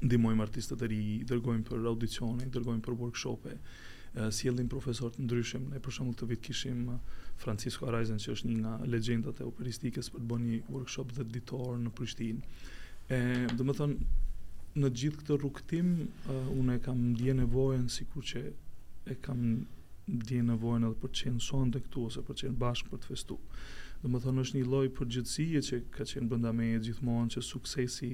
ndihmojmë 0.05 0.43
artistët 0.45 0.81
e 0.85 0.89
ri, 0.91 0.99
dërgojmë 1.27 1.63
për 1.67 1.87
audicione, 1.91 2.45
dërgojmë 2.53 2.83
për 2.85 2.95
workshope 2.99 3.55
sjellin 4.31 4.69
profesor 4.71 5.11
të 5.13 5.23
ndryshëm, 5.27 5.67
ne 5.73 5.79
për 5.83 5.93
shembull 5.97 6.15
këtë 6.17 6.27
vit 6.31 6.41
kishim 6.45 6.79
Francisco 7.37 7.87
Araizen 7.89 8.19
që 8.21 8.33
është 8.33 8.49
një 8.49 8.55
nga 8.61 8.71
legjendat 8.89 9.41
e 9.43 9.47
operistikës 9.47 10.09
për 10.13 10.23
të 10.23 10.29
bënë 10.31 10.47
një 10.47 10.61
workshop 10.73 11.11
dhe 11.17 11.25
ditor 11.35 11.75
në 11.83 11.91
Prishtinë. 11.95 12.61
Ë, 13.11 13.19
do 13.59 13.63
të 13.67 13.75
them 13.77 13.95
në 14.81 14.91
gjithë 15.01 15.21
këtë 15.21 15.37
rrugëtim 15.41 15.93
uh, 16.07 16.49
unë 16.55 16.77
e 16.77 16.81
kam 16.87 17.01
ndje 17.13 17.37
nevojën 17.43 17.85
sikur 17.97 18.25
që 18.31 18.43
e 19.13 19.17
kam 19.25 19.43
ndje 20.17 20.41
nevojën 20.49 20.87
edhe 20.87 21.01
për 21.03 21.13
të 21.13 21.25
qenë 21.27 21.45
sonte 21.49 21.81
këtu 21.85 22.07
ose 22.09 22.25
për 22.27 22.37
të 22.39 22.47
qenë 22.47 22.61
bashkë 22.63 22.93
për 22.93 23.03
të 23.05 23.13
festuar. 23.13 23.63
Do 24.01 24.11
të 24.13 24.23
them 24.25 24.41
është 24.43 24.59
një 24.59 24.67
lloj 24.71 24.85
përgjithësie 24.97 25.63
që 25.67 25.81
ka 25.95 26.05
qenë 26.09 26.29
brenda 26.31 26.53
meje 26.55 26.81
gjithmonë 26.89 27.35
që 27.37 27.45
suksesi 27.51 28.11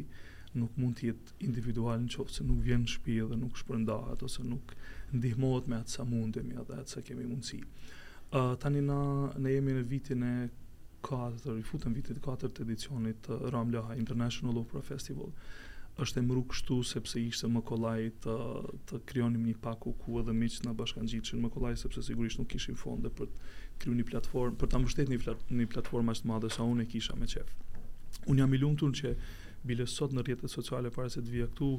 nuk 0.57 0.75
mund 0.77 0.97
të 0.99 1.07
jetë 1.09 1.35
individual 1.47 1.99
në 2.03 2.11
qoftë 2.13 2.37
se 2.39 2.45
nuk 2.47 2.59
vjen 2.67 2.83
në 2.85 2.91
shpi 2.93 3.17
dhe 3.29 3.37
nuk 3.41 3.57
shpërndahet 3.59 4.23
ose 4.27 4.45
nuk 4.45 4.73
ndihmohet 5.17 5.67
me 5.69 5.79
atë 5.81 5.95
sa 5.97 6.05
mundemi 6.07 6.55
edhe 6.61 6.77
atë 6.81 6.93
sa 6.95 7.03
kemi 7.07 7.27
mundësi. 7.29 7.61
Uh, 8.33 8.53
tani 8.61 8.81
na, 8.81 8.99
ne 9.37 9.53
jemi 9.53 9.75
në 9.77 9.83
vitin 9.91 10.23
e 10.27 10.33
4, 11.03 11.57
i 11.59 11.65
futën 11.67 11.93
vitit 11.97 12.17
4 12.23 12.49
të 12.55 12.65
edicionit 12.67 13.23
të 13.25 13.39
uh, 13.49 13.97
International 14.03 14.61
Opera 14.63 14.81
Festival. 14.93 15.31
është 16.03 16.17
e 16.19 16.21
mru 16.25 16.41
kështu 16.49 16.75
sepse 16.89 17.19
ishte 17.21 17.45
më 17.53 17.61
kolaj 17.69 17.99
të, 18.23 18.37
të 18.89 18.99
kryonim 19.05 19.43
një 19.45 19.59
paku 19.61 19.91
ku 20.01 20.15
edhe 20.19 20.33
miqë 20.33 20.63
në 20.65 20.71
bashkan 20.79 21.05
gjithë 21.05 21.37
më 21.43 21.49
kolaj 21.53 21.75
sepse 21.83 22.01
sigurisht 22.07 22.39
nuk 22.41 22.47
kishim 22.49 22.75
fonde 22.81 23.09
për 23.13 23.27
të 23.29 23.83
kryu 23.83 23.93
një 23.99 24.05
platformë, 24.09 24.57
për 24.57 24.69
të 24.71 24.79
mbështet 24.81 25.09
një, 25.13 25.19
një 25.53 25.67
platformë 25.69 26.11
ashtë 26.15 26.27
madhe 26.31 26.49
sa 26.49 26.63
unë 26.65 26.83
e 26.83 26.87
kisha 26.95 27.13
me 27.21 27.27
qefë. 27.29 27.53
Unë 28.25 28.39
jam 28.41 28.53
i 28.53 28.57
lumëtun 28.63 28.95
që 28.97 29.13
bile 29.67 29.85
sot 29.87 30.13
në 30.13 30.23
rjetët 30.27 30.51
sociale 30.51 30.91
para 30.91 31.09
se 31.13 31.21
të 31.23 31.31
vijë 31.33 31.49
këtu, 31.53 31.71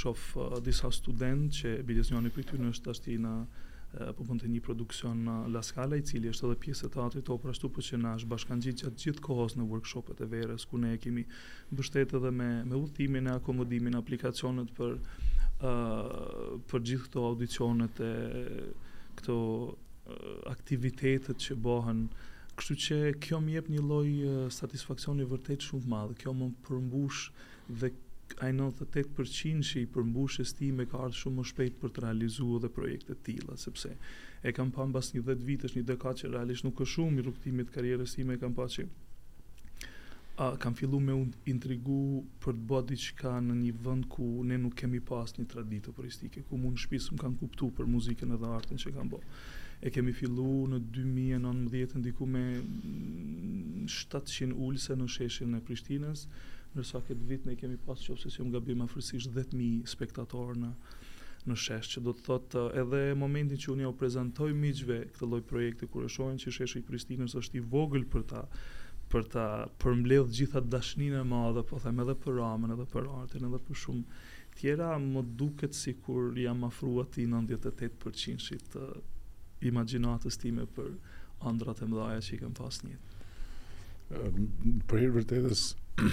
shof 0.00 0.22
uh, 0.36 0.58
disa 0.64 0.90
student 0.94 1.52
që 1.54 1.76
bile 1.86 2.04
së 2.04 2.14
një 2.16 2.24
një 2.26 2.32
përkëtu 2.36 2.62
në 2.62 2.72
është 2.74 2.92
ashti 2.92 3.16
në 3.22 3.32
uh, 3.38 4.12
po 4.18 4.36
një 4.42 4.60
produksion 4.66 5.22
në 5.26 5.34
uh, 5.34 5.44
La 5.52 5.60
Laskala, 5.60 5.96
i 5.96 6.02
cili 6.08 6.32
është 6.32 6.48
edhe 6.48 6.58
pjesë 6.66 6.90
të 6.96 7.02
atri 7.06 7.22
të 7.22 7.34
operashtu, 7.36 7.70
për 7.70 7.84
po 7.84 7.86
që 7.88 7.98
na 8.02 8.14
është 8.18 8.30
bashkan 8.34 8.62
gjithë 8.64 8.84
gjatë 8.86 9.04
gjithë 9.06 9.24
kohës 9.28 9.56
në 9.58 9.68
workshopet 9.70 10.20
e 10.26 10.30
verës, 10.32 10.66
ku 10.70 10.78
ne 10.82 10.94
e 10.96 11.00
kemi 11.06 11.24
bështet 11.78 12.16
edhe 12.18 12.30
me, 12.40 12.48
me 12.72 12.76
uthtimin 12.82 13.28
e 13.30 13.36
akomodimin 13.38 13.98
aplikacionet 14.00 14.72
për, 14.78 14.96
uh, 15.62 16.56
për 16.68 16.86
gjithë 16.90 17.04
këto 17.06 17.28
audicionet 17.30 18.00
e 18.08 18.12
këto 19.20 19.38
uh, 19.70 20.34
aktivitetet 20.56 21.38
që 21.46 21.62
bohën, 21.64 22.02
Kështu 22.58 22.74
që 22.82 22.96
kjo 23.22 23.38
më 23.38 23.52
jep 23.54 23.68
një 23.70 23.82
lloj 23.86 24.08
satisfaksioni 24.56 25.24
vërtet 25.30 25.62
shumë 25.62 25.84
të 25.86 25.90
madh. 25.92 26.14
Kjo 26.18 26.32
më 26.34 26.46
përmbush 26.66 27.28
dhe 27.82 27.90
ai 28.44 28.50
98% 28.56 29.68
shi 29.68 29.84
i 29.86 29.90
përmbushjes 29.94 30.50
time 30.58 30.86
ka 30.90 31.04
ardhur 31.04 31.20
shumë 31.24 31.38
më 31.38 31.44
shpejt 31.52 31.76
për 31.82 31.92
të 31.96 32.02
realizuar 32.04 32.58
edhe 32.58 32.70
projekte 32.78 33.14
të 33.14 33.22
tilla, 33.28 33.54
sepse 33.62 33.92
e 34.44 34.52
kam 34.58 34.72
pasur 34.74 34.90
mbas 34.90 35.12
një 35.14 35.22
10 35.28 35.46
vitesh, 35.50 35.76
një 35.78 35.84
dekadë 35.92 36.22
që 36.24 36.32
realisht 36.34 36.66
nuk 36.66 36.76
ka 36.82 36.88
shumë 36.94 37.20
i 37.22 37.26
rrugtimit 37.26 37.70
të 37.70 37.76
karrierës 37.78 38.16
time 38.18 38.38
kam 38.42 38.58
pasur. 38.58 38.88
Që... 38.88 39.06
A 40.44 40.50
kam 40.62 40.74
filluar 40.78 41.02
me 41.06 41.14
un 41.18 41.30
intrigu 41.52 42.02
për 42.42 42.58
të 42.58 42.66
bërë 42.72 42.88
diçka 42.90 43.36
në 43.46 43.54
një 43.62 43.70
vend 43.86 44.10
ku 44.12 44.26
ne 44.50 44.58
nuk 44.66 44.74
kemi 44.82 45.00
pasur 45.12 45.40
një 45.40 45.48
traditë 45.54 45.94
operistike, 45.94 46.44
ku 46.50 46.60
mund 46.66 46.78
shpisëm 46.86 47.18
kanë 47.22 47.40
kuptuar 47.42 47.72
për 47.80 47.88
muzikën 47.94 48.36
edhe 48.38 48.52
artin 48.58 48.84
që 48.86 48.94
kanë 48.98 49.10
bërë 49.14 49.40
e 49.82 49.90
kemi 49.94 50.12
fillu 50.16 50.46
në 50.72 50.78
2019 50.90 51.98
në 51.98 52.06
diku 52.08 52.26
me 52.26 52.40
700 53.92 54.54
ulse 54.66 54.96
në 54.98 55.06
sheshin 55.14 55.54
e 55.54 55.60
Prishtinës, 55.68 56.24
nërsa 56.74 57.00
këtë 57.06 57.26
vit 57.30 57.44
ne 57.46 57.54
kemi 57.60 57.78
pas 57.86 58.00
që 58.02 58.16
obsesion 58.16 58.50
nga 58.50 58.60
bima 58.68 58.88
fërësisht 58.90 59.30
10.000 59.36 59.86
spektatorë 59.92 60.58
në 60.64 60.72
në 61.48 61.54
shesh, 61.56 61.88
që 61.94 62.00
do 62.04 62.12
të 62.12 62.24
thotë 62.26 62.60
uh, 62.60 62.80
edhe 62.82 62.98
momentin 63.16 63.56
që 63.62 63.68
unë 63.72 63.84
ja 63.84 63.88
u 63.88 63.94
prezentoj 63.96 64.48
miqve 64.58 64.98
këtë 65.14 65.28
loj 65.32 65.38
projekte, 65.48 65.86
kur 65.88 66.04
e 66.04 66.10
që 66.12 66.52
sheshe 66.56 66.82
i 66.82 66.84
Prishtinës 66.84 67.36
është 67.38 67.56
i 67.56 67.62
vogël 67.74 68.04
për 68.12 68.24
ta, 68.34 68.42
për 69.08 69.28
ta 69.34 69.46
përmbledh 69.80 70.34
gjitha 70.36 70.60
dashnin 70.66 71.14
e 71.16 71.22
madhe, 71.24 71.62
po 71.70 71.78
them 71.80 72.02
edhe 72.04 72.18
për 72.24 72.36
ramen, 72.42 72.74
edhe 72.74 72.84
për 72.92 73.08
artin, 73.20 73.46
edhe 73.48 73.62
për 73.68 73.80
shumë 73.84 74.18
tjera, 74.58 74.90
më 75.00 75.24
duket 75.40 75.78
si 75.78 75.94
kur 76.02 76.36
jam 76.36 76.66
afrua 76.68 77.06
ti 77.14 77.24
98% 77.24 78.68
të, 78.74 78.84
imaginatës 79.66 80.38
time 80.38 80.64
për 80.76 80.92
andrat 81.50 81.80
e 81.82 81.88
mëdhaja 81.90 82.22
që 82.28 82.34
i 82.34 82.38
kem 82.42 82.54
pas 82.58 82.80
një. 82.84 82.96
Ehm, 84.18 84.46
për 84.90 85.00
hirë 85.04 85.14
vërtetës, 85.18 85.64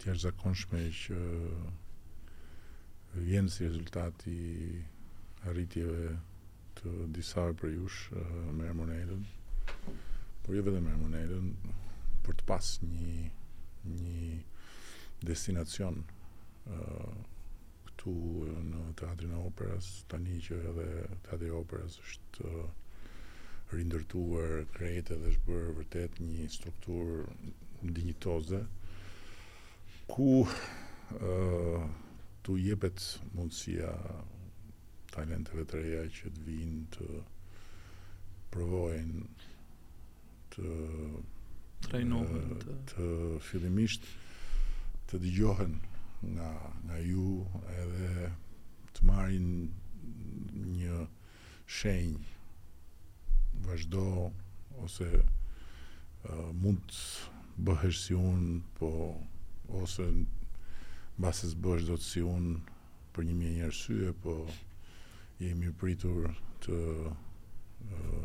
tjerë 0.00 0.22
zakonshme 0.28 0.84
që 0.96 1.18
vjenë 3.18 3.50
si 3.50 3.66
rezultati 3.66 4.36
arritjeve 5.50 6.12
të 6.78 6.94
disarë 7.16 7.56
për 7.60 7.72
jush 7.74 8.12
uh, 8.12 8.34
me 8.56 8.68
Ermonelën, 8.70 9.24
por 10.44 10.54
jo 10.56 10.62
vetëm 10.66 10.86
me 10.86 10.94
Ermonelën, 10.94 11.50
për 12.26 12.38
të 12.40 12.46
pas 12.48 12.70
një 12.84 13.30
një 13.90 14.30
destinacion 15.30 16.00
ë 16.00 16.76
uh, 16.76 17.28
këtu 17.86 18.12
në 18.66 18.80
teatrin 19.00 19.32
e 19.36 19.40
operës 19.44 19.88
tani 20.12 20.36
që 20.44 20.58
edhe 20.72 20.86
teatri 21.28 21.48
i 21.50 21.54
operës 21.56 21.96
është 22.04 22.46
uh, 22.52 22.92
rindërtuar 23.74 24.54
krejt 24.76 25.12
edhe 25.14 25.32
është 25.32 25.46
bërë 25.48 25.74
vërtet 25.80 26.20
një 26.26 26.46
struktur 26.54 27.12
dinjitoze 27.98 28.62
ku 30.10 30.30
ë 30.44 31.34
uh, 31.34 31.88
tu 32.46 32.56
jepet 32.58 33.02
mundësia 33.36 33.90
talenteve 35.14 35.66
të 35.68 35.82
reja 35.82 36.04
që 36.18 36.30
të 36.36 36.46
vinë 36.46 36.86
të 36.94 37.08
provojnë 38.52 39.26
të 40.54 40.72
të 41.88 43.06
fillimisht 43.46 44.04
të 45.10 45.18
dëgjohen 45.22 45.74
nga, 46.34 46.50
nga 46.84 46.96
ju 47.00 47.30
edhe 47.74 48.28
të 48.94 49.04
marin 49.08 49.46
një 50.76 50.98
shenj 51.76 52.18
vazhdo 53.64 54.04
ose 54.82 55.08
uh, 55.24 56.50
mund 56.54 56.84
të 56.88 57.40
bëhesh 57.66 58.02
si 58.06 58.14
unë 58.14 58.60
po 58.78 58.90
ose 59.82 60.06
basës 61.20 61.54
bëhesh 61.60 61.86
do 61.88 61.98
të 62.00 62.04
si 62.10 62.20
unë 62.24 62.58
për 63.12 63.24
një 63.28 63.36
mjë 63.40 63.52
njërësye 63.56 64.12
po 64.24 64.34
jemi 65.40 65.72
pritur 65.80 66.28
të 66.64 66.78
uh, 67.00 68.24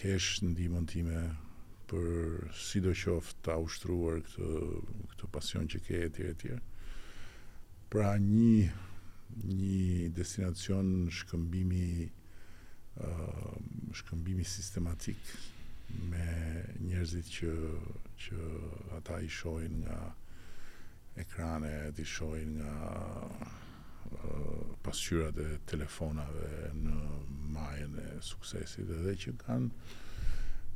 kesh 0.00 0.40
në 0.44 0.54
dimën 0.58 0.86
time 0.90 1.20
për 1.90 2.52
do 2.84 2.92
qoftë 3.02 3.42
ta 3.46 3.54
ushtruar 3.62 4.20
këtë 4.26 4.46
këtë 5.12 5.28
pasion 5.34 5.68
që 5.72 5.80
ke 5.86 6.00
etj 6.08 6.22
etj. 6.28 6.54
Pra 7.92 8.08
një 8.18 8.70
një 9.46 10.10
destinacion 10.16 10.90
shkëmbimi 11.18 11.86
uh, 13.02 13.54
shkëmbimi 14.00 14.44
sistematik 14.52 15.18
me 16.10 16.26
njerëzit 16.88 17.30
që 17.38 17.52
që 18.24 18.48
ata 18.98 19.20
i 19.22 19.28
shohin 19.36 19.78
nga 19.84 19.98
ekrane, 21.22 21.74
i 21.96 22.04
shohin 22.04 22.56
nga 22.58 22.74
uh, 24.22 24.72
pasqyrat 24.86 25.38
e 25.46 25.50
telefonave 25.70 26.50
në 26.82 26.96
majën 27.56 27.98
e 28.02 28.08
suksesit 28.32 28.90
edhe 28.98 29.14
që 29.24 29.36
kanë 29.44 29.94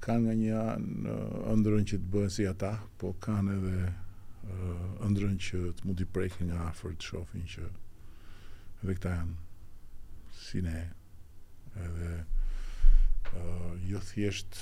ka 0.01 0.17
nga 0.17 0.33
një 0.33 0.57
anë 0.75 1.15
ëndrën 1.53 1.85
që 1.91 1.99
të 2.01 2.09
bëhen 2.13 2.33
si 2.33 2.47
ata, 2.49 2.71
po 3.01 3.13
ka 3.25 3.37
në 3.45 3.57
dhe 3.65 3.89
ëndrën 5.07 5.37
që 5.47 5.61
të 5.77 5.87
mundi 5.89 6.07
prejkë 6.15 6.47
nga 6.49 6.61
afer 6.71 6.95
të 6.97 7.09
shofin 7.11 7.45
që 7.55 7.65
edhe 8.81 8.95
këta 8.97 9.13
janë 9.19 10.37
si 10.45 10.63
ne 10.65 10.79
edhe 11.85 12.13
uh, 12.25 13.73
jo 13.91 14.01
thjesht 14.09 14.57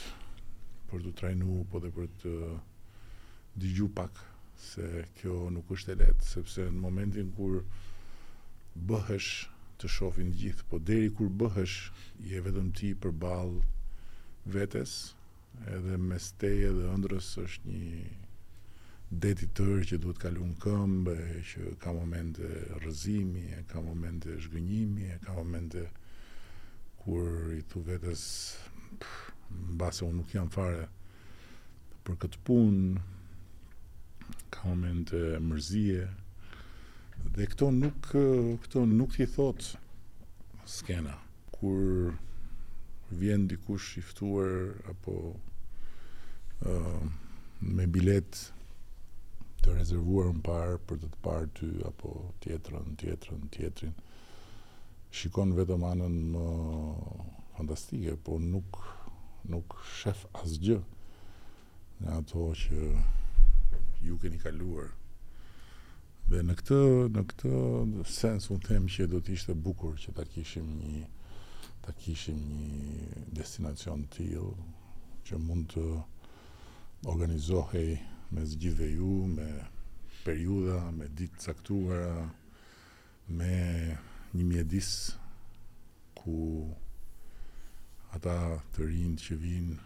për 0.91 1.05
të 1.07 1.13
trajnu 1.21 1.61
po 1.71 1.81
dhe 1.85 1.93
për 1.97 2.11
të 2.23 2.33
digju 3.63 3.87
pak 3.99 4.19
se 4.65 4.91
kjo 5.21 5.39
nuk 5.55 5.71
është 5.77 5.95
e 5.95 6.01
letë 6.03 6.29
sepse 6.33 6.67
në 6.69 6.83
momentin 6.83 7.31
kur 7.39 7.61
bëhesh 8.91 9.31
të 9.79 9.91
shofin 9.97 10.35
gjithë 10.41 10.67
po 10.73 10.83
deri 10.91 11.13
kur 11.15 11.31
bëhesh 11.43 11.79
je 12.33 12.43
vetëm 12.49 12.73
ti 12.79 12.91
për 13.05 13.15
balë 13.23 13.67
vetës, 14.55 14.99
edhe 15.67 15.97
mes 15.97 16.31
teje 16.39 16.71
dhe 16.77 16.87
ëndrës 16.95 17.29
është 17.43 17.69
një 17.73 18.05
deti 19.25 19.47
tërë 19.57 19.79
që 19.91 19.99
duhet 20.03 20.19
kalu 20.23 20.45
në 20.47 20.59
këmbë, 20.63 21.15
që 21.51 21.73
ka 21.83 21.93
momente 21.97 22.49
rëzimi, 22.85 23.45
ka 23.71 23.81
momente 23.85 24.37
zhgënjimi, 24.45 25.09
ka 25.25 25.33
momente 25.37 25.87
kur 27.01 27.53
i 27.57 27.63
thu 27.71 27.81
vetës 27.87 28.23
në 29.49 29.79
base 29.81 30.05
unë 30.05 30.19
nuk 30.21 30.35
jam 30.35 30.51
fare 30.53 30.87
për 32.05 32.19
këtë 32.25 32.43
punë, 32.47 33.03
ka 34.53 34.69
momente 34.69 35.23
mërzie, 35.41 36.05
dhe 37.35 37.49
këto 37.55 37.73
nuk, 37.75 38.13
këto 38.65 38.85
nuk 38.93 39.17
t'i 39.17 39.27
thot 39.33 39.73
skena. 40.69 41.17
Kur 41.59 42.13
vjen 43.21 43.49
dikush 43.51 43.97
i 43.99 44.03
ftuar 44.05 44.77
apo 44.93 45.17
me 47.59 47.87
bilet 47.91 48.39
të 49.63 49.75
rezervuar 49.77 50.31
në 50.35 50.43
parë 50.47 50.77
për 50.89 50.99
të 51.03 51.09
të 51.13 51.21
parë 51.27 51.49
ty 51.59 51.69
apo 51.87 52.13
tjetërën, 52.43 52.97
tjetërën, 53.01 53.43
tjetërin 53.55 53.95
shikon 55.15 55.53
vetëm 55.57 55.85
anën 55.87 56.17
më 56.33 56.47
fantastike 57.57 58.17
po 58.27 58.39
nuk 58.43 58.81
nuk 59.53 59.77
shef 60.01 60.25
asgjë 60.43 60.81
nga 62.01 62.17
ato 62.19 62.49
që 62.63 62.81
ju 64.03 64.19
keni 64.23 64.39
kaluar 64.43 64.91
dhe 66.29 66.43
në 66.45 66.55
këtë 66.59 66.81
në 67.15 67.23
këtë 67.31 67.53
sens 68.17 68.51
unë 68.53 68.67
them 68.69 68.91
që 68.97 69.07
do 69.15 69.23
të 69.23 69.35
ishte 69.39 69.55
bukur 69.55 69.95
që 70.03 70.13
ta 70.19 70.27
kishim 70.35 70.69
një 70.83 71.07
ta 71.87 71.95
kishim 72.03 72.43
një 72.51 73.25
destinacion 73.41 74.05
të 74.09 74.17
tillë 74.19 74.51
që 75.31 75.39
mund 75.47 75.71
të 75.75 75.87
organizohej 77.05 77.99
me 78.33 78.47
zgjive 78.47 78.87
ju, 78.93 79.27
me 79.31 79.49
periuda, 80.25 80.91
me 80.91 81.07
ditë 81.09 81.39
caktuara, 81.45 82.27
me 83.29 83.99
një 84.35 84.45
mjedis 84.45 84.91
ku 86.19 86.67
ata 88.13 88.59
të 88.75 88.89
rinjë 88.89 89.21
që 89.23 89.37
vinë 89.45 89.77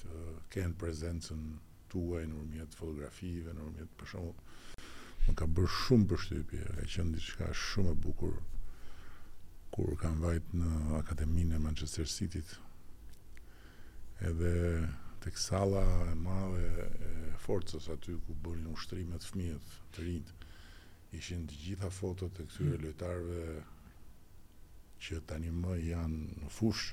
të 0.00 0.24
kenë 0.54 0.78
prezencën 0.78 1.44
tuaj 1.92 2.24
në 2.26 2.38
rëmjet 2.40 2.74
fotografive, 2.78 3.52
në 3.54 3.66
rëmjet 3.68 3.92
për 4.00 4.10
shumë, 4.14 4.34
më 5.28 5.36
ka 5.38 5.46
bërë 5.46 5.72
shumë 5.78 6.08
për 6.10 6.22
shtypje, 6.24 6.62
ka 6.80 6.88
qënë 6.96 7.14
diçka 7.18 7.50
shumë 7.62 7.92
e 7.94 8.00
bukur, 8.06 8.36
kur 9.74 9.94
kam 10.02 10.18
vajtë 10.22 10.58
në 10.58 10.72
Akademinë 10.98 11.58
e 11.58 11.62
Manchester 11.62 12.10
City-t, 12.10 12.56
edhe 14.30 14.54
tek 15.24 15.38
sala 15.40 15.80
e 16.12 16.14
madhe 16.20 16.66
e 16.86 17.10
forcës 17.46 17.86
aty 17.94 18.12
ku 18.26 18.34
bënin 18.44 18.66
ushtrimet 18.76 19.24
fëmijët 19.24 19.70
të 19.96 20.02
rinj 20.04 20.32
ishin 21.16 21.46
të 21.48 21.60
gjitha 21.62 21.88
fotot 21.98 22.34
të 22.36 22.44
këtyre 22.50 22.74
mm. 22.74 22.82
lojtarëve 22.82 23.46
që 25.06 25.22
tani 25.32 25.54
më 25.64 25.78
janë 25.92 26.38
në 26.42 26.50
fush 26.58 26.90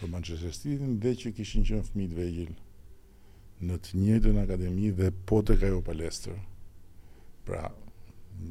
për 0.00 0.10
Manchester 0.16 0.56
City 0.58 0.90
dhe 1.06 1.12
që 1.22 1.34
kishin 1.38 1.68
qenë 1.70 1.86
fëmijë 1.92 2.50
të 2.50 3.68
në 3.70 3.78
të 3.86 4.02
njëjtën 4.02 4.40
akademi 4.42 4.90
dhe 4.98 5.12
po 5.30 5.38
tek 5.46 5.62
ajo 5.68 5.78
palestër. 5.86 6.40
Pra, 7.46 7.62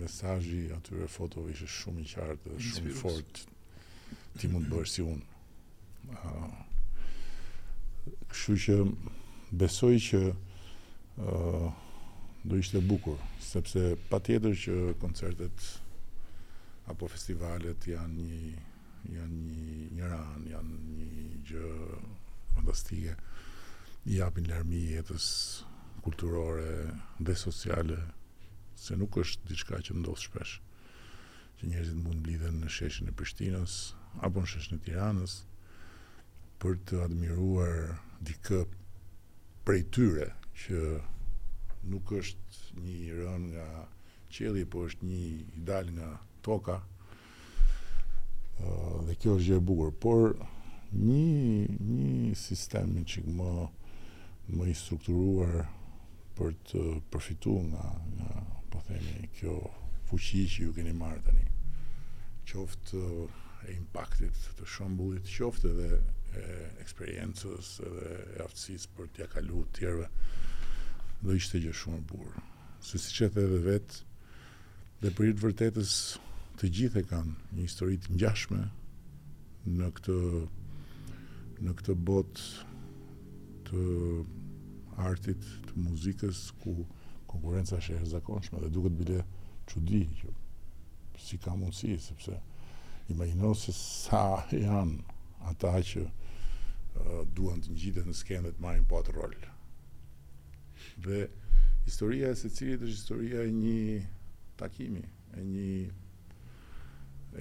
mesazhi 0.01 0.69
atyre 0.77 1.09
fotove 1.11 1.51
ishte 1.51 1.67
shumë 1.81 2.05
i 2.05 2.13
qartë 2.13 2.51
dhe 2.53 2.61
shumë 2.71 2.91
i 2.95 3.01
fortë 3.03 3.49
ti 4.39 4.47
mund 4.53 4.71
të 4.71 4.79
bësh 4.79 4.93
si 4.95 5.09
unë. 5.13 5.23
Ah. 6.29 6.67
Kështu 8.33 8.53
që 8.57 8.75
besoj 9.61 9.95
që 10.01 10.19
uh, 10.33 11.65
do 12.49 12.57
ishte 12.57 12.79
bukur, 12.81 13.19
sepse 13.45 13.81
pa 14.09 14.17
tjetër 14.25 14.55
që 14.63 14.77
koncertet 15.03 15.67
apo 16.91 17.07
festivalet 17.13 17.85
janë 17.93 18.25
një 18.29 18.41
janë 19.13 19.41
një 19.43 19.75
një 19.97 20.09
ran, 20.09 20.47
janë 20.49 20.79
një 20.93 21.27
gjë 21.49 21.69
fantastike. 22.55 23.13
I 24.09 24.17
apin 24.25 24.49
lërmi 24.49 24.81
jetës 24.95 25.27
kulturore 26.03 26.73
dhe 27.21 27.35
sociale 27.37 27.99
se 28.75 28.97
nuk 28.97 29.19
është 29.21 29.51
diçka 29.51 29.77
që 29.85 29.99
ndodh 30.01 30.23
shpesh. 30.25 30.55
Që 31.59 31.69
njerëzit 31.69 32.01
mund 32.03 32.25
blidhen 32.25 32.57
në 32.63 32.73
sheshin 32.79 33.13
e 33.13 33.13
Prishtinës 33.21 33.77
apo 34.25 34.41
në 34.43 34.51
sheshin 34.55 34.81
e 34.81 34.83
Tiranës 34.89 35.37
për 36.63 36.79
të 36.89 37.03
admiruar 37.05 37.93
dikë 38.27 38.59
prej 39.67 39.81
tyre 39.95 40.29
që 40.63 40.79
nuk 41.91 42.13
është 42.21 42.81
një 42.85 42.97
rën 43.19 43.45
nga 43.53 43.67
qeli, 44.33 44.63
po 44.71 44.85
është 44.87 45.07
një 45.09 45.19
i 45.59 45.63
dal 45.67 45.91
nga 45.97 46.09
toka 46.45 46.77
dhe 49.07 49.15
kjo 49.19 49.35
është 49.39 49.47
gjërbuar 49.49 49.93
por 50.03 50.23
një 50.95 51.77
një 51.91 52.33
sistemi 52.39 53.03
që 53.13 53.25
më 53.37 53.51
më 54.55 54.67
i 54.71 54.73
strukturuar 54.77 55.53
për 56.37 56.55
të 56.69 56.81
përfitu 57.11 57.53
nga 57.71 57.85
nga 58.17 58.29
po 58.71 58.81
themi 58.89 59.27
kjo 59.39 59.57
fuqi 60.09 60.41
që 60.53 60.65
ju 60.67 60.73
keni 60.77 60.93
marrë 60.99 61.21
tani 61.29 61.45
qoftë 62.49 62.99
e 63.63 63.73
impaktit 63.77 64.35
të 64.57 64.67
shëmbullit, 64.67 65.29
qoftë 65.31 65.69
edhe 65.71 65.91
eksperiencës 66.83 67.69
dhe 67.81 68.09
e 68.37 68.41
aftësisë 68.43 68.91
për 68.97 69.09
t'ja 69.15 69.27
kalu 69.33 69.63
të 69.69 69.77
tjerëve 69.79 70.07
do 71.23 71.35
ishte 71.39 71.61
gjë 71.63 71.73
shumë 71.81 71.99
e 72.01 72.05
bukur. 72.09 72.37
Se 72.83 72.99
si 72.99 73.23
e 73.25 73.29
the 73.35 73.41
vetë 73.41 73.95
dhe 75.03 75.13
për 75.17 75.31
të 75.33 75.43
vërtetës 75.45 75.95
të 76.59 76.69
gjithë 76.77 77.03
kanë 77.09 77.33
një 77.57 77.61
histori 77.67 77.97
të 78.03 78.15
ngjashme 78.17 78.61
në 79.77 79.89
këtë 79.97 80.17
në 81.63 81.75
këtë 81.79 81.95
botë 82.09 82.51
të 83.69 83.83
artit, 85.07 85.39
të 85.65 85.79
muzikës 85.85 86.47
ku 86.61 86.73
konkurenca 87.31 87.77
është 87.79 87.93
e 87.93 87.95
jashtëzakonshme 87.97 88.59
dhe 88.63 88.73
duket 88.75 88.97
bile 88.99 89.21
çudi 89.71 90.03
që 90.19 90.33
si 91.23 91.37
ka 91.39 91.53
mundësi 91.55 91.95
sepse 92.03 92.35
imagjino 93.13 93.53
se 93.57 93.71
sa 93.75 94.25
janë 94.51 94.99
ata 95.49 95.71
që 95.89 96.03
duan 97.35 97.61
të 97.61 97.73
ngjitet 97.73 98.07
në 98.07 98.13
skenë 98.17 98.51
të 98.55 98.61
marrin 98.63 98.85
pa 98.89 98.99
atë 99.01 99.15
rol. 99.17 99.33
Dhe 101.03 101.23
historia 101.85 102.29
e 102.31 102.35
secilit 102.37 102.81
është 102.81 102.93
historia 102.93 103.43
e 103.47 103.51
një 103.51 104.01
takimi, 104.59 105.01
e 105.37 105.43
një 105.45 105.75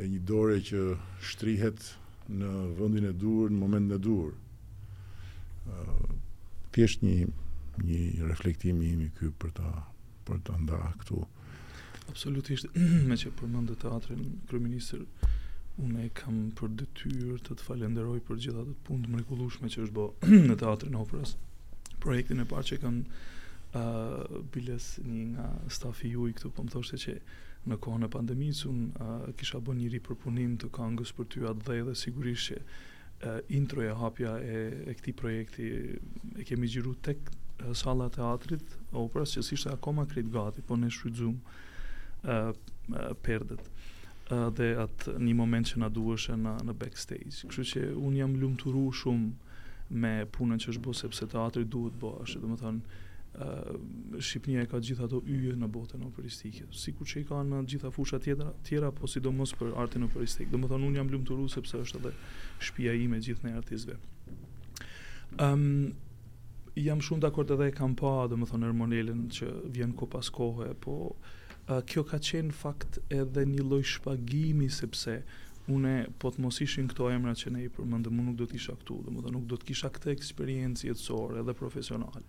e 0.02 0.06
një 0.08 0.22
dore 0.24 0.56
që 0.64 0.80
shtrihet 1.28 1.90
në 2.32 2.50
vendin 2.78 3.10
e 3.10 3.12
duhur, 3.12 3.50
në 3.52 3.58
momentin 3.60 3.96
e 3.96 3.98
duhur. 4.00 4.32
ë 5.62 6.14
thjesht 6.74 7.02
një 7.04 7.26
një 7.84 8.28
reflektim 8.28 8.80
i 8.82 8.88
imi 8.94 9.10
për 9.40 9.50
ta 9.58 9.68
për 10.26 10.40
ta 10.46 10.56
ndarë 10.58 10.94
këtu. 11.00 11.20
Absolutisht, 12.08 12.66
me 13.08 13.16
që 13.16 13.30
përmendë 13.38 13.76
teatrin 13.82 14.24
kryeministër, 14.48 15.04
Unë 15.82 16.04
e 16.06 16.10
kam 16.14 16.36
për 16.58 16.74
detyrë 16.80 17.36
të 17.46 17.54
të 17.58 17.64
falenderoj 17.66 18.18
për 18.26 18.36
gjitha 18.44 18.62
të 18.66 18.74
punë 18.88 19.06
të 19.06 19.12
mrekullueshme 19.14 19.70
që 19.74 19.80
është 19.86 19.96
bë 19.96 20.38
në 20.50 20.56
teatrin 20.62 20.96
e 20.96 21.00
operës. 21.04 21.32
Projektin 22.04 22.42
e 22.42 22.48
parë 22.52 22.68
që 22.70 22.78
kanë 22.84 23.22
uh, 23.80 24.42
biles 24.54 24.86
një 25.06 25.24
nga 25.32 25.48
stafi 25.78 26.12
ju 26.14 26.28
i 26.30 26.36
këtu 26.38 26.52
po 26.58 26.66
më 26.66 26.74
thoshte 26.76 27.00
që 27.04 27.16
në 27.72 27.78
kohën 27.86 28.06
e 28.06 28.10
pandemisë 28.14 28.68
unë 28.70 29.08
uh, 29.08 29.28
kisha 29.40 29.60
bën 29.68 29.78
një 29.82 29.90
ripropunim 29.96 30.54
të 30.62 30.70
këngës 30.78 31.14
për 31.18 31.30
ty 31.34 31.44
atë 31.50 31.66
dhe 31.70 31.80
dhe 31.90 31.96
sigurisht 31.98 32.50
që 32.52 32.60
uh, 32.62 33.54
introja 33.58 33.98
hapja 34.02 34.36
e 34.54 34.62
e 34.86 34.96
këtij 35.00 35.16
projekti 35.22 35.72
e 36.38 36.46
kemi 36.48 36.70
gjiru 36.76 36.94
tek 37.08 37.32
uh, 37.32 37.72
salla 37.82 38.06
e 38.10 38.14
teatrit 38.20 38.78
operës 39.04 39.34
që 39.40 39.46
ishte 39.48 39.74
akoma 39.74 40.06
gati, 40.12 40.62
po 40.62 40.76
ne 40.78 40.90
shrydzum 40.98 41.38
uh, 41.38 41.42
uh, 42.34 42.54
perdet 43.26 43.68
dhe 44.56 44.68
atë 44.80 45.14
një 45.20 45.34
moment 45.36 45.66
që 45.68 45.80
na 45.82 45.88
duheshe 45.92 46.36
në, 46.38 46.52
në 46.68 46.74
backstage. 46.80 47.42
Kështu 47.46 47.64
që 47.72 47.82
unë 48.02 48.20
jam 48.22 48.36
lumëturu 48.40 48.86
shumë 49.02 49.88
me 50.02 50.12
punën 50.32 50.60
që 50.62 50.70
është 50.72 50.84
bo, 50.84 50.94
sepse 50.96 51.28
teatri 51.32 51.66
duhet 51.68 51.98
bo, 52.00 52.14
është 52.24 52.42
dhe 52.44 52.52
më 52.54 52.62
thënë, 52.64 53.00
Shqipënia 54.20 54.66
e 54.66 54.68
ka 54.68 54.76
gjitha 54.84 55.06
ato 55.06 55.22
yje 55.24 55.54
në 55.56 55.64
botën 55.72 56.00
operistike, 56.04 56.66
sikur 56.76 57.08
që 57.08 57.22
i 57.22 57.22
ka 57.30 57.38
në 57.48 57.62
gjitha 57.70 57.88
fusha 57.94 58.18
tjera, 58.20 58.50
tjera, 58.66 58.90
po 58.92 59.08
sidomos 59.08 59.54
për 59.56 59.70
artin 59.80 60.04
operistik. 60.04 60.50
dhe 60.52 60.60
më 60.60 60.68
thënë, 60.68 60.88
unë 60.90 61.00
jam 61.00 61.08
lumëturu 61.14 61.46
sepse 61.48 61.80
është 61.80 62.00
edhe 62.02 62.12
shpia 62.60 62.92
i 62.92 63.06
me 63.08 63.20
gjithë 63.24 63.46
në 63.48 63.54
artizve. 63.56 63.96
Um, 65.40 65.94
jam 66.76 67.00
shumë 67.00 67.24
dakord 67.24 67.50
edhe 67.56 67.70
e 67.70 67.76
kam 67.76 67.96
pa, 67.96 68.28
dhe 68.28 68.36
më 68.36 68.50
thonë, 68.50 68.68
Ermonelin 68.68 69.24
që 69.32 69.48
vjen 69.78 69.96
ko 69.96 70.06
pas 70.12 70.28
kohë, 70.28 70.74
po 70.84 70.96
uh, 71.14 71.32
kjo 71.86 72.02
ka 72.08 72.18
qenë 72.22 72.52
fakt 72.56 72.96
edhe 73.14 73.44
një 73.46 73.62
lloj 73.62 73.84
shpagimi 73.94 74.66
sepse 74.74 75.18
une 75.70 75.92
po 76.18 76.32
të 76.34 76.42
mos 76.42 76.58
ishin 76.64 76.88
këto 76.90 77.06
emra 77.14 77.34
që 77.38 77.52
ne 77.54 77.60
i 77.64 77.70
përmendëm, 77.76 78.16
unë 78.18 78.24
nuk 78.30 78.36
do 78.40 78.48
të 78.50 78.58
isha 78.58 78.74
këtu, 78.80 78.96
domethënë 79.06 79.36
nuk 79.36 79.44
do 79.52 79.56
të 79.60 79.68
kisha 79.70 79.90
këtë 79.94 80.10
eksperiencë 80.16 80.88
jetësore 80.88 81.38
edhe 81.44 81.54
profesionale. 81.60 82.24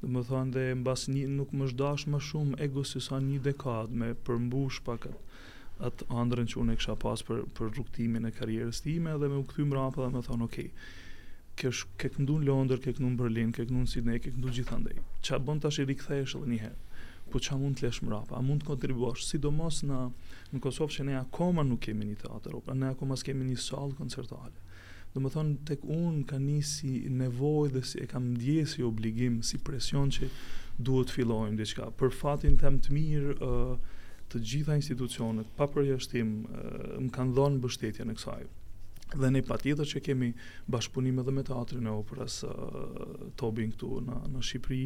Domethënë 0.00 0.54
dhe 0.56 0.64
mbas 0.80 1.04
një 1.12 1.26
nuk 1.34 1.52
më 1.60 1.68
shdash 1.74 2.06
më 2.14 2.22
shumë 2.30 2.60
ego 2.68 2.84
si 2.88 3.02
sa 3.04 3.20
një 3.20 3.42
dekadë 3.50 4.00
me 4.02 4.10
përmbush 4.26 4.80
pakët 4.86 5.16
atë 5.80 6.08
atë 6.08 6.16
ëndrrën 6.20 6.50
që 6.52 6.60
unë 6.62 6.78
kisha 6.80 6.96
pas 7.04 7.20
për 7.28 7.44
për 7.56 7.74
rrugtimin 7.74 8.28
e 8.28 8.32
karrierës 8.38 8.80
time 8.84 9.12
dhe 9.20 9.28
me 9.32 9.38
u 9.40 9.68
më 9.68 9.76
rapë 9.76 10.04
dhe 10.06 10.10
më 10.16 10.22
thon, 10.26 10.42
"Okej, 10.48 10.70
okay, 10.72 11.76
ke 11.96 12.08
ke 12.08 12.14
në 12.22 12.40
Londër, 12.48 12.78
ke 12.80 12.92
këndu 12.96 13.08
në 13.12 13.16
Berlin, 13.20 13.52
ke 13.52 13.64
këndu 13.68 13.82
në 13.84 13.88
Sydney, 13.92 14.18
ke 14.20 14.30
këndu 14.32 14.48
gjithandaj. 14.56 14.96
Ça 15.22 15.36
bën 15.38 15.60
tash 15.60 15.78
i 15.80 15.84
rikthesh 15.84 16.34
edhe 16.38 16.46
një 16.54 16.60
herë?" 16.64 16.78
po 17.30 17.38
qa 17.42 17.54
mund 17.58 17.78
të 17.78 17.86
lesh 17.88 18.00
mrapa, 18.04 18.34
a 18.40 18.42
mund 18.44 18.62
të 18.64 18.70
kontribuash, 18.72 19.22
sidomos 19.30 19.80
në, 19.86 19.98
në 20.54 20.60
Kosovë 20.64 20.96
që 20.96 21.04
ne 21.06 21.16
akoma 21.20 21.62
nuk 21.66 21.84
kemi 21.86 22.08
një 22.10 22.18
teater, 22.26 22.56
pra 22.66 22.74
ne 22.74 22.90
akoma 22.94 23.16
s'kemi 23.20 23.46
një 23.52 23.58
salë 23.62 23.96
koncertale. 23.98 24.66
Dhe 25.10 25.20
më 25.24 25.32
thonë, 25.34 25.56
tek 25.66 25.84
unë 25.90 26.24
ka 26.30 26.38
një 26.38 26.58
si 26.70 26.92
nevoj 27.18 27.70
dhe 27.74 27.82
si 27.90 27.98
e 28.02 28.08
kam 28.10 28.28
dje 28.38 28.66
si 28.70 28.84
obligim, 28.86 29.40
si 29.42 29.58
presion 29.58 30.10
që 30.14 30.28
duhet 30.78 31.10
të 31.10 31.56
diçka. 31.58 31.86
dhe 31.86 31.96
Për 32.00 32.10
fatin 32.20 32.54
të 32.58 32.70
më 32.70 32.80
të 32.84 32.94
mirë, 32.94 33.34
uh, 33.42 33.80
të 34.30 34.42
gjitha 34.48 34.76
institucionet, 34.78 35.46
pa 35.56 35.66
përjashtim, 35.66 36.28
uh, 36.44 36.96
më 37.04 37.10
kanë 37.16 37.34
dhonë 37.36 37.58
bështetje 37.64 38.04
në 38.06 38.14
kësaj. 38.16 38.46
Dhe 39.18 39.30
ne 39.34 39.42
pa 39.42 39.56
tjetër 39.58 39.86
që 39.94 40.02
kemi 40.06 40.28
bashkëpunime 40.70 41.24
dhe 41.26 41.32
me 41.34 41.42
teatrin 41.42 41.86
e 41.86 41.90
operas 41.90 42.44
uh, 42.46 43.30
Tobin 43.36 43.72
këtu 43.74 43.90
në, 44.06 44.20
në 44.30 44.42
Shqipëri, 44.46 44.84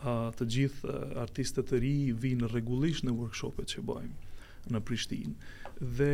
të 0.00 0.46
gjithë 0.54 0.94
artistët 1.20 1.66
të 1.70 1.80
ri 1.82 1.94
vinë 2.22 2.48
regullisht 2.52 3.04
në 3.04 3.12
workshopet 3.18 3.68
që 3.74 3.82
bëjmë 3.84 4.72
në 4.74 4.80
Prishtinë 4.80 5.34
dhe 5.80 6.10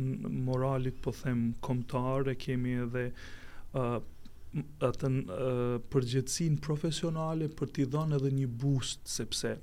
moralit, 0.48 0.96
po 1.04 1.12
them, 1.12 1.50
komtar, 1.66 2.30
e 2.32 2.36
kemi 2.40 2.78
edhe 2.80 3.10
uh, 3.76 4.00
atën 4.88 5.18
uh, 5.28 6.64
profesionale 6.64 7.50
për 7.60 7.68
t'i 7.76 7.86
dhënë 7.92 8.16
edhe 8.22 8.32
një 8.40 8.48
boost, 8.64 9.02
sepse 9.12 9.58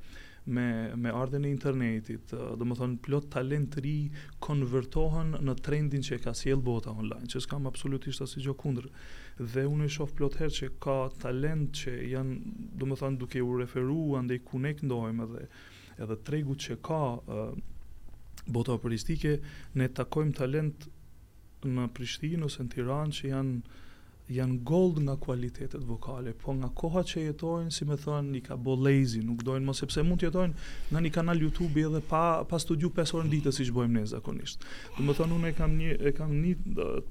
me, 0.47 0.93
me 0.97 1.11
ardhen 1.11 1.45
e 1.45 1.51
internetit, 1.51 2.31
dhe 2.31 2.67
më 2.67 2.77
thonë 2.79 3.01
plot 3.03 3.29
talent 3.35 3.73
të 3.75 3.83
ri 3.83 3.95
konvertohen 4.47 5.35
në 5.43 5.55
trendin 5.67 6.05
që 6.07 6.17
e 6.17 6.21
ka 6.27 6.35
sjell 6.39 6.63
bota 6.69 6.93
online, 6.93 7.27
që 7.31 7.43
s'kam 7.47 7.67
absolutisht 7.67 8.23
asë 8.23 8.45
gjë 8.47 8.55
kundrë. 8.63 8.91
Dhe 9.43 9.65
unë 9.67 9.89
e 9.89 9.93
shof 9.97 10.13
plot 10.19 10.39
herë 10.41 10.55
që 10.61 10.71
ka 10.87 10.97
talent 11.25 11.73
që 11.83 11.97
janë, 12.13 12.39
dhe 12.79 12.91
më 12.93 12.99
thonë 13.03 13.21
duke 13.25 13.43
u 13.43 13.57
referu, 13.61 14.03
ande 14.21 14.39
i 14.39 14.45
kune 14.47 14.75
këndojmë 14.79 15.27
edhe, 15.27 15.47
edhe 16.07 16.21
tregu 16.29 16.55
që 16.67 16.79
ka 16.87 17.01
uh, 17.19 17.49
bota 18.47 18.77
operistike, 18.79 19.41
ne 19.75 19.91
takojmë 19.99 20.37
talent 20.45 20.87
në 21.67 21.89
Prishtinë 21.97 22.47
ose 22.47 22.63
në 22.63 22.77
Tiranë 22.77 23.19
që 23.19 23.33
janë 23.35 23.83
janë 24.35 24.57
gold 24.67 24.99
nga 25.07 25.15
kualitetet 25.23 25.85
vokale, 25.87 26.33
po 26.41 26.55
nga 26.59 26.69
koha 26.75 27.03
që 27.07 27.23
jetojnë, 27.29 27.71
si 27.75 27.87
me 27.87 27.95
thënë, 27.99 28.33
një 28.37 28.41
ka 28.49 28.57
bo 28.59 28.75
nuk 28.77 29.45
dojnë, 29.47 29.65
mos 29.67 29.81
sepse 29.83 30.03
mund 30.03 30.21
të 30.21 30.29
jetojnë 30.29 30.55
nga 30.91 31.01
një 31.05 31.13
kanal 31.15 31.43
YouTube 31.45 31.81
edhe 31.83 32.01
pa, 32.11 32.43
pa 32.45 32.59
studiu 32.59 32.91
5 32.97 33.15
orë 33.21 33.27
në 33.27 33.35
ditë, 33.37 33.53
si 33.61 33.67
që 33.69 33.77
bojmë 33.77 33.99
ne 34.01 34.05
zakonisht. 34.13 34.65
Dhe 34.97 35.07
me 35.07 35.15
thënë, 35.19 35.39
unë 35.39 35.53
e 35.53 35.57
kam 35.61 35.77
një, 35.79 35.93
e 36.11 36.15
kam 36.19 36.35
një 36.43 36.55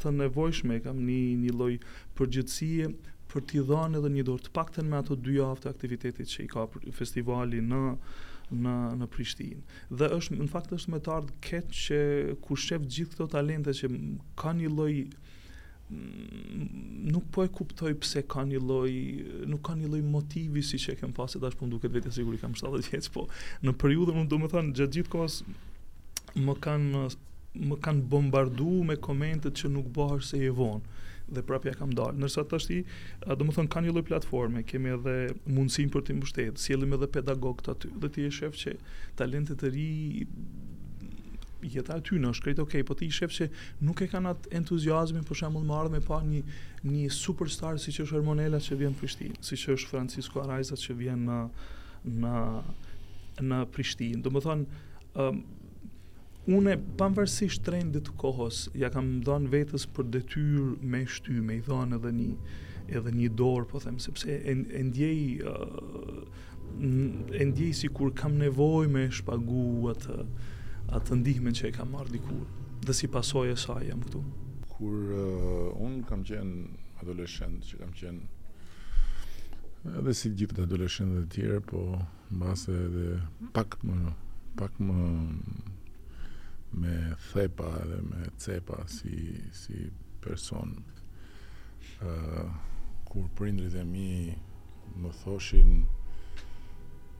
të 0.04 0.16
nevojshme, 0.20 0.76
e 0.76 0.84
kam 0.90 1.00
një, 1.08 1.20
një 1.46 1.56
loj 1.60 1.74
përgjëtsie 2.20 2.92
për 3.32 3.48
t'i 3.50 3.64
dhënë 3.70 4.02
edhe 4.02 4.12
një 4.16 4.28
dorë 4.30 4.46
të 4.50 4.54
pakten 4.56 4.92
me 4.92 5.00
ato 5.00 5.16
dy 5.16 5.40
aftë 5.44 5.72
aktivitetit 5.72 6.30
që 6.30 6.46
i 6.46 6.52
ka 6.52 6.68
festivali 7.00 7.64
në 7.66 7.82
në 8.46 8.74
në 9.02 9.06
Prishtinë. 9.10 9.62
Dhe 9.98 10.06
është 10.20 10.36
në 10.38 10.46
fakt 10.52 10.74
është 10.78 10.92
më 10.94 10.98
të 11.08 11.12
ardh 11.16 11.32
keq 11.42 11.72
që 11.74 12.00
kur 12.46 12.60
shef 12.62 12.84
gjithë 12.86 13.16
këto 13.16 13.26
talente 13.34 13.74
që 13.74 13.90
kanë 14.38 14.60
një 14.60 14.70
lloj 14.74 14.92
Mm, 15.92 17.10
nuk 17.14 17.28
po 17.30 17.44
e 17.46 17.50
kuptoj 17.54 17.92
pse 18.02 18.24
ka 18.26 18.42
një 18.50 18.58
lloj, 18.66 18.92
nuk 19.46 19.62
ka 19.68 19.76
një 19.78 19.90
lloj 19.92 20.00
motivi 20.16 20.64
si 20.66 20.80
që 20.82 20.96
kem 20.98 21.12
pasë 21.14 21.38
tash 21.44 21.54
po 21.60 21.68
më 21.68 21.76
duket 21.76 21.94
vetë 21.94 22.14
siguri 22.16 22.40
kam 22.42 22.56
70 22.58 22.90
vjeç, 22.90 23.10
po 23.14 23.28
në 23.62 23.74
periudhën 23.84 24.18
unë 24.24 24.32
domethënë 24.32 24.74
gjatë 24.80 24.98
gjithë 24.98 25.14
kohës 25.14 25.36
më 26.48 26.58
kanë 26.66 27.04
më 27.70 27.76
kanë 27.86 28.02
bombardu 28.12 28.66
me 28.88 28.98
komentet 29.00 29.62
që 29.62 29.70
nuk 29.76 29.86
bëhër 29.96 30.26
se 30.28 30.42
e 30.42 30.50
vonë 30.58 31.04
dhe 31.36 31.44
prapja 31.48 31.72
kam 31.78 31.94
dalë. 31.96 32.18
Nërsa 32.20 32.44
të 32.46 32.58
ashti, 32.60 32.80
do 33.24 33.46
më 33.48 33.54
thënë, 33.56 33.70
ka 33.74 33.82
një 33.86 33.94
loj 33.96 34.04
platforme, 34.10 34.66
kemi 34.68 34.92
edhe 34.94 35.14
mundësin 35.48 35.94
për 35.94 36.04
të 36.10 36.18
mbështetë, 36.18 36.60
sielim 36.66 36.98
edhe 36.98 37.08
pedagog 37.16 37.64
të 37.66 37.72
aty, 37.78 37.94
dhe 38.04 38.10
ti 38.18 38.26
e 38.28 38.34
shef 38.42 38.60
që 38.60 38.74
talentet 39.24 39.64
e 39.66 39.72
ri 39.78 39.88
jeta 41.74 41.98
e 42.00 42.04
ty 42.06 42.20
në 42.20 42.32
është 42.34 42.46
krejt 42.46 42.60
okay, 42.64 42.84
po 42.86 42.96
ti 42.98 43.08
i 43.10 43.14
shef 43.14 43.34
që 43.34 43.48
nuk 43.86 44.02
e 44.02 44.08
kanë 44.12 44.32
atë 44.34 44.52
entuziazmin 44.62 45.26
për 45.28 45.40
shembull 45.42 45.66
më 45.70 45.78
ardhë 45.80 45.96
me 45.98 46.02
pa 46.06 46.20
një 46.26 46.42
një 46.86 47.06
superstar 47.14 47.80
siç 47.82 48.02
është 48.06 48.20
Hermonella 48.20 48.60
që 48.62 48.78
vjen 48.82 48.94
në 48.94 49.02
Prishtinë, 49.02 49.40
siç 49.46 49.66
është 49.76 49.94
Francisco 49.94 50.44
Araiza 50.44 50.78
që 50.80 50.98
vjen 51.02 51.26
në 51.30 51.40
në 52.22 52.36
në 53.50 53.58
Prishtinë. 53.76 54.22
Domethënë 54.26 54.82
ëm 55.16 55.26
um, 55.32 55.40
unë 56.60 56.76
pavarësisht 57.00 57.64
trendit 57.66 58.06
të 58.06 58.14
kohës 58.22 58.66
ja 58.78 58.92
kam 58.94 59.08
dhënë 59.26 59.50
vetës 59.54 59.88
për 59.98 60.12
detyrë 60.14 60.68
me 60.92 61.02
shty, 61.10 61.40
me 61.42 61.56
i 61.58 61.64
dhënë 61.66 61.98
edhe 61.98 62.12
një 62.20 62.34
edhe 63.00 63.14
një 63.18 63.32
dorë, 63.34 63.66
po 63.72 63.80
them, 63.82 63.96
sepse 64.04 64.28
e, 64.30 64.54
e 64.54 64.82
ndjej 64.92 65.42
uh, 65.42 66.20
e 67.40 67.48
ndjej 67.50 67.72
si 67.80 67.90
kur 67.98 68.12
kam 68.18 68.36
nevoj 68.38 68.86
me 68.94 69.08
shpagu 69.10 69.90
atë 69.96 70.20
atë 70.94 71.18
ndihmën 71.20 71.56
që 71.58 71.70
e 71.70 71.74
kam 71.76 71.94
marrë 71.96 72.12
dikur 72.14 72.44
dhe 72.86 72.94
si 72.96 73.08
pasoj 73.10 73.48
e 73.54 73.58
saj 73.58 73.88
jam 73.90 74.04
këtu 74.06 74.22
kur 74.76 75.16
uh, 75.16 75.68
unë 75.86 76.04
kam 76.10 76.24
qenë 76.28 77.00
adoleshent 77.04 77.66
që 77.70 77.80
kam 77.82 77.94
qenë 78.02 79.96
edhe 80.00 80.14
si 80.18 80.32
gjithë 80.38 80.66
adoleshent 80.66 81.18
dhe 81.18 81.26
tjerë 81.36 81.62
po 81.72 81.82
në 81.98 82.40
base 82.44 82.76
edhe 82.88 83.08
pak 83.58 83.80
më 83.86 84.14
pak 84.60 84.78
më 84.88 85.02
me 86.82 86.96
thepa 87.34 87.72
dhe 87.90 88.00
me 88.10 88.28
cepa 88.42 88.80
si, 88.92 89.36
si 89.56 89.88
person 90.24 90.74
uh, 92.04 92.48
kur 93.10 93.28
prindrit 93.40 93.76
e 93.80 93.84
mi 93.88 94.08
më 95.02 95.12
thoshin 95.22 95.80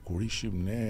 kur 0.06 0.22
ishim 0.22 0.62
ne 0.66 0.86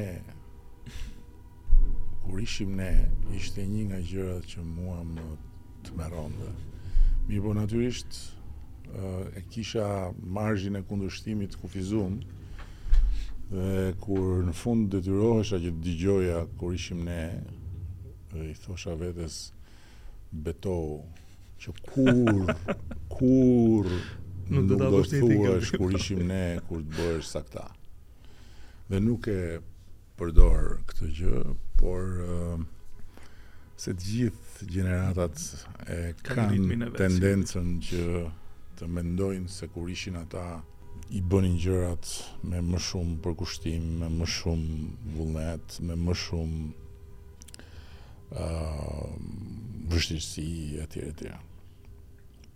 kur 2.30 2.40
ishim 2.42 2.74
ne, 2.76 3.08
ishte 3.36 3.62
një 3.66 3.84
nga 3.90 3.98
gjërat 4.02 4.44
që 4.50 4.62
mua 4.66 5.02
më 5.06 5.22
të 5.86 5.92
meronde. 5.98 6.48
Mirë 7.28 7.42
po 7.44 7.52
natyrisht, 7.54 8.18
e 9.38 9.42
kisha 9.54 9.86
margjin 10.38 10.78
e 10.78 10.82
kundërshtimit 10.88 11.54
të 11.54 11.60
kufizum, 11.62 12.16
dhe 13.50 13.92
kur 14.02 14.42
në 14.46 14.54
fund 14.58 14.88
detyrohesha 14.96 15.60
që 15.62 15.70
të 15.76 15.84
digjoja 15.86 16.40
kur 16.58 16.74
ishim 16.74 17.04
ne, 17.06 17.22
i 18.48 18.54
thosha 18.64 18.96
vetes 19.00 19.36
betohu, 20.32 20.98
që 21.62 21.74
kur, 21.92 22.50
kur 23.14 23.86
nuk, 23.86 24.64
nuk 24.64 24.66
do 24.90 25.04
të 25.06 25.20
thua 25.22 25.54
kur 25.78 25.94
ishim 26.00 26.26
ne, 26.32 26.44
kur 26.66 26.82
të 26.82 26.98
bërë 26.98 27.22
sakta. 27.30 27.68
Dhe 28.90 28.98
nuk 29.02 29.30
e 29.32 29.40
përdor 30.18 30.76
këtë 30.90 31.10
gjë, 31.20 31.44
por 31.76 32.02
uh, 32.22 32.60
se 33.76 33.92
të 33.92 34.12
gjithë 34.12 34.68
gjeneratat 34.72 35.42
e 35.92 35.98
kanë 36.26 36.88
tendencën 36.96 37.74
që 37.88 38.06
të 38.80 38.88
mendojnë 38.92 39.52
se 39.52 39.68
kur 39.72 39.90
ishin 39.92 40.16
ata 40.20 40.44
i 41.14 41.20
bënin 41.20 41.56
gjërat 41.60 42.08
me 42.50 42.62
më 42.70 42.80
shumë 42.88 43.18
përkushtim, 43.24 43.84
me 44.00 44.08
më 44.16 44.28
shumë 44.36 44.88
vullnet, 45.16 45.78
me 45.86 45.96
më 46.00 46.16
shumë 46.22 46.64
ë 48.32 48.48
uh, 48.48 49.12
vështirësi 49.86 50.46
etj 50.82 50.98
etj. 51.12 51.28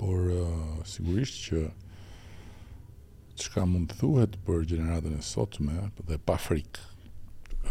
Por 0.00 0.24
uh, 0.32 0.80
sigurisht 0.88 1.36
që 1.44 1.60
çka 3.40 3.64
mund 3.70 3.92
të 3.92 4.00
thuhet 4.00 4.36
për 4.46 4.66
gjeneratën 4.72 5.12
e 5.16 5.22
sotme 5.24 5.84
dhe 6.08 6.18
pa 6.26 6.40
frikë 6.40 6.88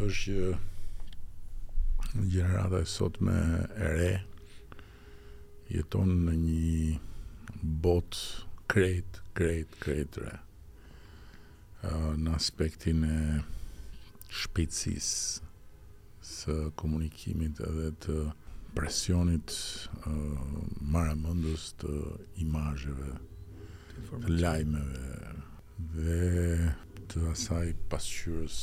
është 0.06 0.22
që 0.22 0.54
në 2.18 2.24
gjenerata 2.34 2.80
e 2.82 2.88
sot 2.90 3.20
me 3.22 3.36
ere 3.86 4.10
jeton 5.70 6.10
në 6.26 6.34
një 6.42 7.68
bot 7.86 8.18
krejt, 8.72 9.20
krejt, 9.38 9.76
krejt 9.84 10.18
re 10.24 10.40
në 12.20 12.34
aspektin 12.34 13.06
e 13.06 13.20
shpejtsis 14.40 15.12
së 16.30 16.56
komunikimit 16.82 17.62
edhe 17.68 17.92
të 18.06 18.18
presionit 18.78 19.54
maramëndus 20.96 21.70
të 21.84 21.94
imajëve 22.48 23.14
të 24.10 24.36
lajmeve 24.42 25.34
dhe 25.94 26.52
të 27.14 27.24
asaj 27.32 27.66
pasqyrës 27.94 28.62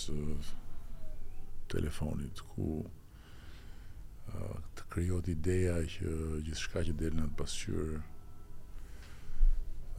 telefonit 1.72 2.42
ku 2.52 2.74
të 4.76 4.84
krijohet 4.92 5.28
ideja 5.32 5.76
që 5.92 6.14
gjithçka 6.46 6.82
që 6.88 6.94
del 7.00 7.14
në 7.18 7.26
pasqyrë 7.38 7.98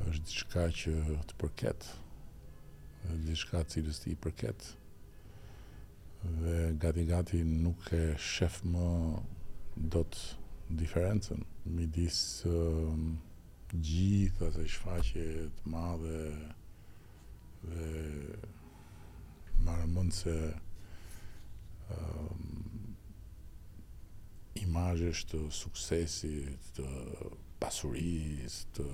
është 0.08 0.26
diçka 0.30 0.66
që 0.82 0.94
të 1.30 1.38
përket 1.42 1.88
është 3.08 3.22
diçka 3.30 3.62
cilës 3.72 4.02
ti 4.04 4.12
i 4.14 4.18
përket 4.26 4.68
dhe 6.42 6.58
gati 6.82 7.06
gati 7.08 7.40
nuk 7.48 7.88
e 7.96 8.04
shef 8.30 8.60
më 8.74 8.88
dot 9.96 10.20
diferencën 10.82 11.42
midis 11.78 12.20
um, 12.50 13.10
gjithë 13.74 14.50
asaj 14.52 14.70
shfaqje 14.76 15.26
të 15.56 15.74
madhe 15.74 16.20
dhe 17.64 17.90
marrëmend 19.68 20.14
se 20.14 20.36
um, 21.96 22.66
imazhesh 24.66 25.26
të 25.32 25.38
suksesit, 25.53 26.70
të 26.76 26.84
pasurisë, 27.62 28.74
të 28.78 28.86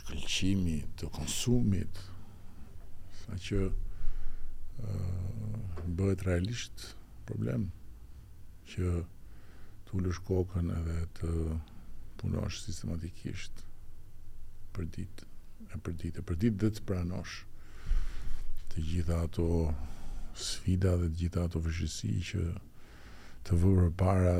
shkëlqimit, 0.00 0.88
të 1.02 1.10
konsumit. 1.16 2.00
Sa 3.22 3.36
që 3.48 3.60
ë 4.82 5.90
bëhet 5.98 6.24
realisht 6.26 6.86
problem 7.28 7.68
që 8.72 8.92
të 9.86 9.94
ulësh 9.98 10.22
kokën 10.30 10.72
edhe 10.78 10.98
të 11.20 11.32
punosh 12.22 12.62
sistematikisht 12.64 13.64
për 14.74 14.88
ditë 14.96 15.28
e 15.76 15.80
për 15.84 15.96
ditë 16.02 16.22
e 16.22 16.26
për 16.30 16.38
ditë 16.44 16.60
dhe 16.62 16.70
të 16.78 16.84
pranosh 16.88 17.36
të 18.72 18.84
gjitha 18.90 19.20
ato 19.26 19.46
sfida 20.46 20.96
dhe 21.00 21.10
të 21.12 21.20
gjitha 21.20 21.44
ato 21.48 21.60
vëshësi 21.66 22.12
që 22.30 22.46
të 23.46 23.56
vërë 23.58 23.86
para 23.98 24.34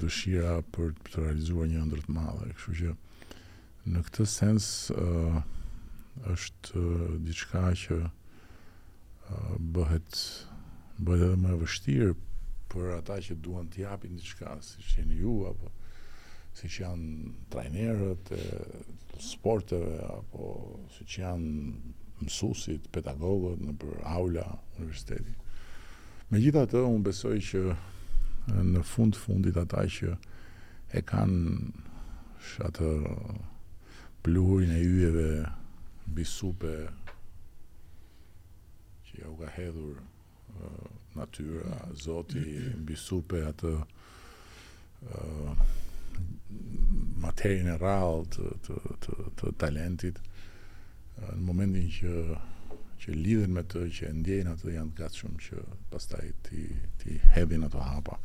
dëshira 0.00 0.54
për 0.72 0.94
të 1.08 1.14
realizuar 1.26 1.68
një 1.68 1.84
të 1.90 2.16
madhe. 2.16 2.48
Kështu 2.56 2.76
që 2.82 2.92
në 3.92 4.02
këtë 4.08 4.26
sens 4.30 4.66
uh, 4.94 5.42
është 6.32 6.80
uh, 6.80 7.06
diçka 7.26 7.64
që 7.84 7.98
uh, 8.06 9.54
bëhet, 9.74 10.20
bëhet 10.98 11.24
edhe 11.28 11.40
më 11.44 11.52
e 11.56 11.60
vështirë 11.64 12.14
për 12.72 12.90
ata 13.00 13.18
që 13.26 13.36
duan 13.44 13.68
të 13.74 13.82
japin 13.84 14.16
diçka, 14.16 14.54
si 14.64 14.80
që 14.88 15.02
jeni 15.02 15.18
ju, 15.20 15.34
apo 15.50 15.72
si 16.56 16.68
që 16.68 16.82
janë 16.82 17.30
trajnerët 17.52 18.30
e 18.36 18.42
sporteve, 19.24 19.94
apo 20.06 20.48
si 20.96 21.06
që 21.08 21.22
janë 21.24 21.52
mësusit, 22.22 22.88
pedagogët 22.92 23.62
në 23.64 23.74
për 23.82 23.94
aula 24.14 24.44
universitetit. 24.78 25.40
Me 26.32 26.40
gjitha 26.40 26.62
të, 26.64 26.80
unë 26.88 27.02
besoj 27.04 27.34
që 27.44 27.60
në 28.64 28.80
fund 28.88 29.16
fundit 29.20 29.58
ata 29.60 29.82
që 29.94 30.14
e 30.96 31.02
kanë 31.04 31.50
shatë 32.48 32.88
pluhurin 34.24 34.72
e 34.72 34.78
yjeve 34.80 35.26
bisupe 36.16 36.72
që 39.10 39.18
ja 39.18 39.28
u 39.28 39.34
ka 39.42 39.50
hedhur 39.58 40.00
natyra, 41.18 41.76
zoti 42.06 42.46
bisupe 42.92 43.42
atë 43.52 43.74
materjën 47.26 47.68
e 47.74 47.76
të, 47.76 48.80
të 49.04 49.54
talentit 49.64 50.24
në 51.26 51.44
momentin 51.44 51.92
që 51.98 52.16
që 53.02 53.12
lidhen 53.18 53.50
me 53.56 53.64
të 53.66 53.80
që 53.96 54.04
e 54.08 54.12
ndjejnë 54.14 54.52
atë 54.52 54.68
dhe 54.68 54.74
janë 54.76 54.94
gatë 55.00 55.18
shumë 55.22 55.40
që 55.46 55.62
pastaj 55.90 56.28
ti, 56.46 56.66
ti 57.02 57.16
hedhin 57.34 57.64
ato 57.66 57.80
hapa. 57.82 58.18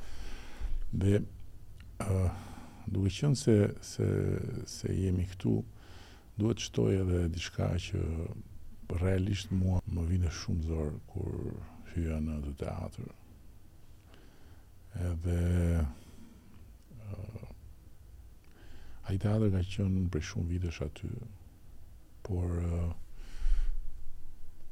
Dhe 0.94 1.14
uh, 1.18 2.28
duke 2.86 3.10
qënë 3.14 3.40
se, 3.40 3.56
se, 3.94 4.10
se 4.70 4.94
jemi 4.94 5.26
këtu, 5.32 5.56
duhet 6.38 6.62
shtoj 6.68 6.92
edhe 7.00 7.24
dishka 7.34 7.72
që 7.88 8.04
realisht 9.02 9.50
mua 9.52 9.82
më 9.96 10.06
vine 10.12 10.30
shumë 10.42 10.68
zorë 10.70 11.02
kur 11.10 11.34
hyja 11.96 12.20
në 12.28 12.38
të 12.46 12.54
teatrë. 12.62 13.08
Edhe 15.10 15.40
uh, 17.16 17.50
a 19.08 19.16
i 19.16 19.20
teatrë 19.26 19.50
ka 19.58 19.66
qënë 19.74 20.06
për 20.14 20.26
shumë 20.32 20.54
vitesh 20.54 20.84
aty, 20.86 21.10
por 22.28 22.62
uh, 22.62 22.90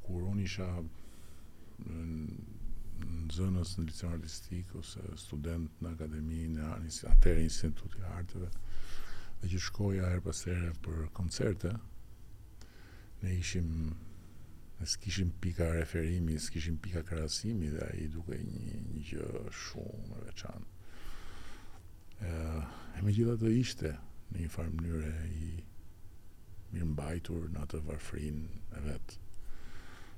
kur 0.06 0.26
unë 0.32 0.44
isha 0.46 0.66
në 1.86 3.32
zënës 3.36 3.72
në 3.78 3.86
licenë 3.90 4.14
artistik 4.16 4.74
ose 4.80 5.04
student 5.20 5.82
në 5.84 5.92
akademi 5.96 6.44
në 6.54 6.68
atërë 7.12 7.44
institut 7.46 7.98
i 8.00 8.04
artëve 8.16 8.52
dhe 9.42 9.50
që 9.54 9.62
shkoja 9.70 10.12
her 10.14 10.22
pasere 10.28 10.70
për 10.86 11.06
koncerte 11.18 11.72
ne 13.24 13.34
ishim 13.40 13.72
ne 14.80 14.88
s'kishim 14.92 15.34
pika 15.42 15.68
referimi 15.74 16.38
s'kishim 16.46 16.78
pika 16.86 17.02
krasimi 17.10 17.70
dhe 17.76 17.90
i 18.04 18.08
duke 18.16 18.38
një, 18.40 18.80
një 18.94 19.04
gjë 19.10 19.44
shumë 19.66 20.22
veçan 20.30 20.68
e, 22.22 22.30
e 22.30 23.04
me 23.04 23.12
gjitha 23.16 23.36
të 23.44 23.54
ishte 23.64 23.96
në 24.32 24.42
një 24.44 24.54
farë 24.56 24.76
mënyre 24.80 25.16
i 25.44 25.50
mirë 26.76 26.92
mbajtur 26.94 27.46
në 27.56 27.66
atë 27.68 27.84
varfrin 27.90 28.42
e 28.80 28.86
vetë 28.90 29.24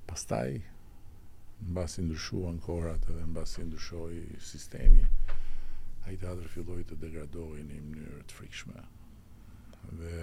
pastaj 0.07 0.53
në 0.57 1.73
basi 1.75 2.03
ndryshuan 2.05 2.59
korat 2.63 3.07
edhe 3.09 3.23
në 3.25 3.33
basi 3.41 3.63
ndryshoj 3.65 4.19
sistemi 4.47 5.03
a 6.05 6.11
i 6.13 6.19
teatrë 6.21 6.49
filloj 6.53 6.83
të 6.89 6.97
degradoj 7.01 7.63
në 7.65 7.79
mënyrë 7.85 8.21
të 8.29 8.37
frikshme 8.39 8.83
dhe 9.99 10.21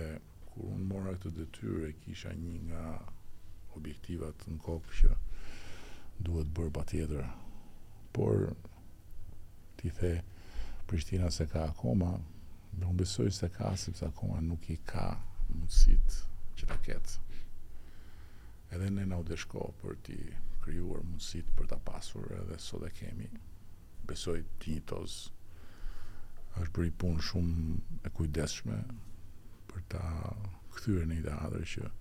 kur 0.52 0.70
unë 0.70 0.86
mora 0.92 1.14
këtë 1.16 1.32
detyrë, 1.38 1.90
kisha 2.04 2.32
një 2.40 2.56
nga 2.68 2.86
objektivat 3.76 4.46
në 4.50 4.58
kokë 4.66 4.96
që 5.00 5.12
duhet 6.28 6.52
bërë 6.56 6.72
pa 6.78 6.84
tjetër 6.92 7.26
por 8.16 8.44
ti 9.80 9.90
the 10.00 10.16
Prishtina 10.86 11.30
se 11.32 11.46
ka 11.48 11.62
akoma 11.70 12.12
dhe 12.76 12.84
unë 12.90 12.98
besoj 13.00 13.30
se 13.32 13.48
ka 13.54 13.74
sepse 13.84 14.04
akoma 14.06 14.40
nuk 14.44 14.68
i 14.70 14.76
ka 14.92 15.08
mundësit 15.48 16.22
që 16.60 16.66
të 16.70 16.78
ketë 16.86 17.23
edhe 18.74 18.90
ne 18.90 19.06
na 19.06 19.18
u 19.22 19.24
dëshko 19.24 19.68
për 19.82 19.98
ti 20.06 20.14
krijuar 20.64 21.04
mundësit 21.06 21.50
për 21.58 21.68
ta 21.72 21.76
pasur 21.90 22.24
edhe 22.38 22.56
sot 22.64 22.84
e 22.86 22.90
kemi. 22.98 23.28
Besoj 24.08 24.40
tos, 24.88 25.18
është 26.62 26.72
bërë 26.78 26.94
punë 27.02 27.26
shumë 27.28 27.78
e 28.08 28.12
kujdesshme 28.18 28.78
për 29.70 29.86
ta 29.94 30.10
kthyer 30.76 31.06
në 31.10 31.20
teatër 31.26 31.66
që 31.74 31.92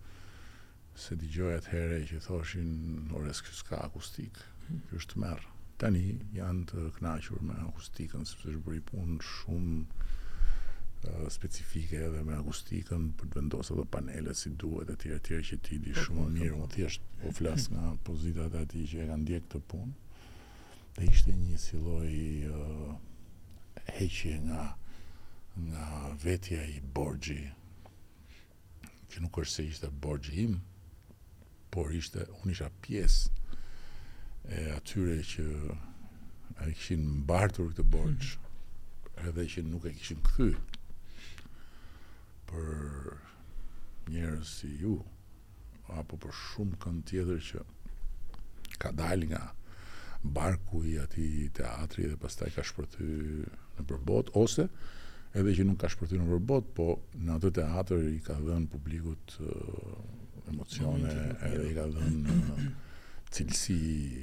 se 1.03 1.17
dëgjoj 1.21 1.53
atë 1.59 1.71
herë 1.75 2.01
që 2.11 2.21
thoshin 2.27 2.73
ores 3.19 3.41
kjo 3.45 3.55
ska 3.59 3.79
akustik, 3.87 4.35
kjo 4.69 4.99
është 5.01 5.21
merr. 5.23 5.47
Tani 5.81 6.05
janë 6.37 6.67
të 6.71 6.87
kënaqur 6.97 7.41
me 7.49 7.55
akustikën 7.69 8.27
sepse 8.29 8.51
është 8.53 8.65
bërë 8.69 8.83
punë 8.91 9.19
shumë 9.29 10.11
specifike 11.29 11.97
edhe 12.03 12.23
me 12.23 12.35
akustikën 12.37 13.07
për 13.17 13.31
të 13.31 13.39
vendosur 13.39 13.79
ato 13.81 13.85
panele 13.91 14.33
si 14.37 14.51
duhet 14.59 14.91
etj 14.95 15.09
etj 15.15 15.39
që 15.49 15.57
ti 15.65 15.79
di 15.83 15.93
shumë 15.97 16.27
mirë, 16.31 16.59
më 16.59 16.67
thjesht 16.75 17.27
u 17.27 17.33
flas 17.35 17.67
nga 17.71 17.91
pozita 18.07 18.45
e 18.51 18.61
atij 18.61 18.85
që 18.91 19.01
e 19.03 19.07
kanë 19.09 19.23
ndjek 19.23 19.45
këtë 19.47 19.63
punë. 19.71 19.93
Dhe 20.95 21.09
ishte 21.11 21.35
një 21.35 21.59
si 21.59 21.81
lloj 21.81 22.15
uh, 22.47 22.93
heqje 23.97 24.37
nga 24.47 24.65
nga 25.67 25.87
vetja 26.23 26.63
i 26.75 26.79
borgji 26.95 27.49
që 29.11 29.21
nuk 29.21 29.35
është 29.43 29.53
se 29.55 29.65
ishte 29.69 29.89
borgji 30.03 30.47
im, 30.47 30.53
por 31.73 31.91
ishte 31.93 32.23
unë 32.41 32.53
isha 32.55 32.69
pjesë 32.85 33.41
e 34.49 34.63
atyre 34.77 35.19
që 35.33 35.45
e 36.63 36.71
kishin 36.77 37.03
mbartur 37.21 37.69
këtë 37.73 37.85
borxh 37.93 38.33
mhm. 38.37 39.27
edhe 39.29 39.45
që 39.51 39.65
nuk 39.67 39.89
e 39.91 39.93
kishin 39.97 40.23
kthyr 40.29 40.55
për 42.53 44.43
si 44.45 44.69
ju 44.81 44.97
apo 45.99 46.17
për 46.21 46.35
shumë 46.37 46.77
kënd 46.83 47.05
tjetër 47.09 47.41
që 47.49 47.61
ka 48.81 48.91
dal 48.97 49.23
nga 49.29 49.39
barku 50.23 50.83
i 50.87 50.97
ati 51.01 51.25
teatri 51.57 52.07
dhe 52.11 52.17
pastaj 52.21 52.51
ka 52.55 52.63
shpërty 52.65 53.03
në 53.03 53.87
përbot, 53.89 54.31
ose 54.39 54.67
edhe 55.39 55.55
që 55.57 55.65
nuk 55.67 55.81
ka 55.83 55.89
shpërty 55.93 56.19
në 56.19 56.27
përbot, 56.29 56.69
po 56.77 56.87
në 57.23 57.37
atë 57.37 57.51
teatr 57.59 58.03
i 58.11 58.17
ka 58.23 58.37
dhenë 58.39 58.71
publikut 58.73 59.35
uh, 59.41 59.93
emocione 60.51 61.17
e 61.43 61.51
i 61.67 61.73
ka 61.75 61.87
dhenë 61.95 62.37
uh, 62.37 62.65
cilësi, 63.33 63.79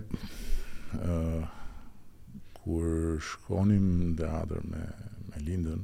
kur 2.64 3.20
shkonim 3.20 3.86
në 4.01 4.07
teatr 4.20 4.61
me 4.64 4.84
me 5.28 5.43
Lindën, 5.45 5.82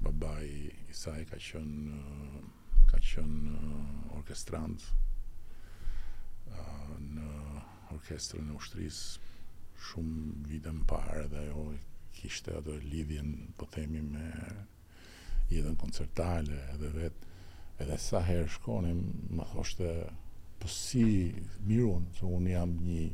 babai 0.00 0.46
i 0.70 0.94
saj 0.94 1.24
ka 1.30 1.38
qenë 1.40 1.98
ka 2.86 2.98
qenë 2.98 3.54
orkestrant 4.20 4.82
në 7.02 7.26
orkestrën 7.96 8.50
e 8.50 8.54
ushtris 8.60 9.00
shumë 9.88 10.46
vite 10.52 10.70
më 10.76 10.86
parë 10.90 11.24
dhe 11.32 11.42
ajo 11.48 11.64
kishte 12.16 12.54
ato 12.60 12.74
lidhjen 12.92 13.34
po 13.58 13.66
themi 13.74 14.00
me 14.06 14.30
jetën 15.50 15.76
koncertale 15.78 16.60
edhe 16.76 16.92
vetë 16.94 17.34
edhe 17.84 17.98
sa 18.00 18.22
herë 18.28 18.48
shkonim 18.54 19.02
më 19.36 19.48
thoshte 19.52 19.90
po 20.62 20.68
si 20.72 21.04
mirun 21.68 22.06
se 22.16 22.24
un 22.36 22.46
jam 22.48 22.78
një 22.88 23.06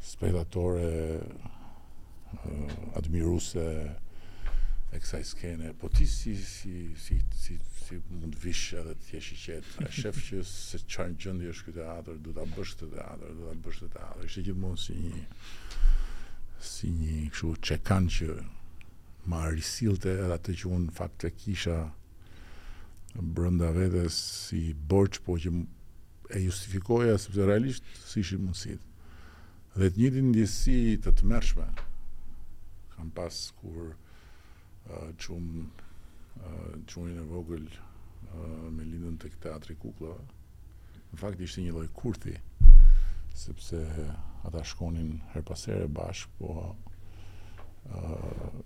spektatore, 0.00 1.20
admiruse 2.98 3.60
e 4.92 4.98
kësaj 4.98 5.24
skene, 5.26 5.70
po 5.78 5.86
ti 5.92 6.06
si 6.06 6.32
mund 8.10 8.32
të 8.36 8.40
vishë 8.44 8.80
edhe 8.80 8.94
të 9.02 9.18
i 9.18 9.38
qetë, 9.44 9.86
e 9.86 9.90
shef 9.94 10.18
që 10.26 10.40
se 10.46 10.80
qarën 10.90 11.14
gjëndi 11.18 11.48
është 11.52 11.68
këtë 11.70 11.86
atër, 11.94 12.18
du 12.22 12.34
të 12.34 12.46
bështë 12.56 12.82
të 12.82 12.90
të 12.94 13.04
atër, 13.06 13.34
du 13.40 13.48
të 13.48 13.60
bështë 13.66 13.86
të 13.88 13.92
të 13.94 14.02
atër, 14.08 14.26
ishte 14.28 14.44
gjithë 14.48 14.64
mund 14.66 14.82
si 14.84 14.98
një 14.98 15.22
si 16.70 16.90
një 16.92 17.20
këshu 17.32 17.54
që 17.68 17.78
kanë 17.88 18.12
që 18.12 18.28
ma 19.30 19.44
risilte 19.48 20.10
edhe 20.12 20.34
atë 20.36 20.54
që 20.60 20.72
unë 20.76 20.92
fakt 20.96 21.22
të 21.22 21.30
kisha 21.40 21.76
brënda 23.16 23.70
vete 23.76 24.02
si 24.12 24.60
borqë 24.90 25.24
po 25.26 25.38
që 25.40 25.54
e 26.36 26.42
justifikoja 26.44 27.14
sepse 27.18 27.46
realisht 27.48 27.86
si 28.04 28.20
ishi 28.24 28.36
mundësit 28.42 28.84
dhe 29.78 29.86
të 29.90 30.00
njëtë 30.02 30.22
ndjesi 30.30 30.76
të 31.04 31.12
të 31.20 31.26
mërshme 31.30 31.64
kam 32.94 33.10
pas 33.14 33.36
kur 33.60 33.92
uh, 33.94 35.10
qum 35.22 35.68
uh, 36.42 36.72
qumin 36.90 37.20
e 37.22 37.26
vogël 37.30 37.62
uh, 37.62 38.72
me 38.74 38.82
lindën 38.82 39.16
të 39.22 39.30
teatri 39.46 39.76
kukla 39.78 40.16
në 41.12 41.20
fakt 41.22 41.40
ishte 41.40 41.62
një 41.62 41.76
loj 41.76 41.86
kurti 41.94 42.34
sepse 43.44 43.84
ata 44.44 44.64
shkonin 44.66 45.20
her 45.34 45.42
pasere 45.46 45.86
bashk 45.88 46.34
po 46.38 46.72
uh, 46.72 48.56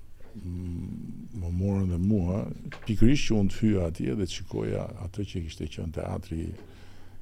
më 0.40 1.50
morën 1.55 1.92
dhe 1.94 2.00
mua 2.02 2.40
pikrish 2.88 3.28
që 3.28 3.36
unë 3.42 3.52
të 3.52 3.61
hyja 3.61 3.84
atje 3.92 4.16
dhe 4.22 4.24
të 4.26 4.36
shikoja 4.40 4.88
atë 5.09 5.28
që 5.32 5.44
kishte 5.44 5.68
qënë 5.76 5.94
teatri 6.00 6.40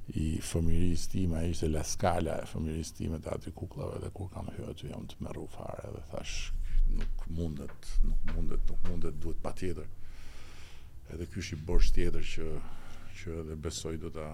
i 0.09 0.41
fëmiris 0.43 1.07
tima, 1.13 1.43
i 1.45 1.51
ishte 1.53 1.69
Laskala 1.71 2.35
e 2.43 2.47
fëmiris 2.51 2.91
time 2.99 3.21
të 3.23 3.33
ati 3.37 3.53
kuklave, 3.55 4.01
dhe 4.03 4.11
kur 4.15 4.29
kam 4.33 4.49
hyrë 4.53 4.67
aty 4.73 4.91
jam 4.91 5.07
të 5.09 5.21
merru 5.23 5.45
fare, 5.53 5.93
dhe 5.95 6.03
thash, 6.11 6.53
nuk 6.99 7.27
mundet, 7.31 7.93
nuk 8.03 8.25
mundet, 8.35 8.65
nuk 8.71 8.83
mundet, 8.89 9.19
duhet 9.23 9.41
pa 9.43 9.53
tjetër. 9.55 9.87
Edhe 11.13 11.29
kësh 11.31 11.53
i 11.55 11.61
bërsh 11.69 11.93
tjetër 11.97 12.27
që, 12.33 12.49
që 13.21 13.37
edhe 13.45 13.57
besoj 13.69 13.95
do 14.03 14.11
ta, 14.15 14.27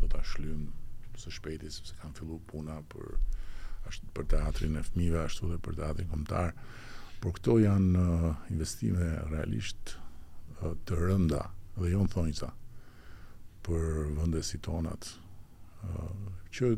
do 0.00 0.08
ta 0.08 0.22
shlym 0.32 0.68
së 1.18 1.34
shpejti, 1.36 1.72
sepse 1.74 1.98
kam 2.00 2.14
fillu 2.16 2.38
puna 2.46 2.78
për, 2.92 3.18
ashtë, 3.90 4.12
për 4.16 4.30
teatrin 4.36 4.78
e 4.78 4.84
fmive, 4.86 5.24
ashtu 5.26 5.50
dhe 5.50 5.58
për 5.66 5.80
teatrin 5.82 6.08
komtar, 6.14 6.54
por 7.20 7.34
këto 7.36 7.58
janë 7.60 8.06
investime 8.54 9.10
realisht 9.32 9.96
të 10.88 11.02
rënda, 11.02 11.44
dhe 11.80 11.92
jonë 11.92 12.12
thonjë 12.14 12.38
sa, 12.38 12.52
për 13.70 14.08
vëndesit 14.18 14.62
tonat 14.66 15.12
që 16.54 16.72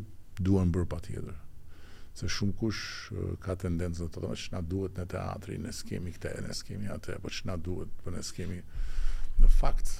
duan 0.44 0.72
bërë 0.72 0.88
pa 0.92 0.98
tjetër. 1.04 1.38
Se 2.16 2.28
shumë 2.28 2.54
kush 2.60 2.82
ka 3.40 3.54
tendencë 3.56 4.02
dhe 4.04 4.08
të 4.12 4.20
thonë 4.22 4.38
që 4.42 4.52
na 4.52 4.60
duhet 4.68 4.98
në 5.00 5.06
teatri, 5.14 5.56
në 5.64 5.72
skemi 5.72 6.12
këte, 6.12 6.34
në 6.44 6.56
skemi 6.58 6.90
atë, 6.92 7.16
po 7.24 7.32
që 7.32 7.46
na 7.48 7.54
duhet 7.64 7.94
për 7.96 8.04
po 8.04 8.12
në 8.12 8.24
skemi 8.28 8.58
në 9.40 9.48
fakt 9.58 9.94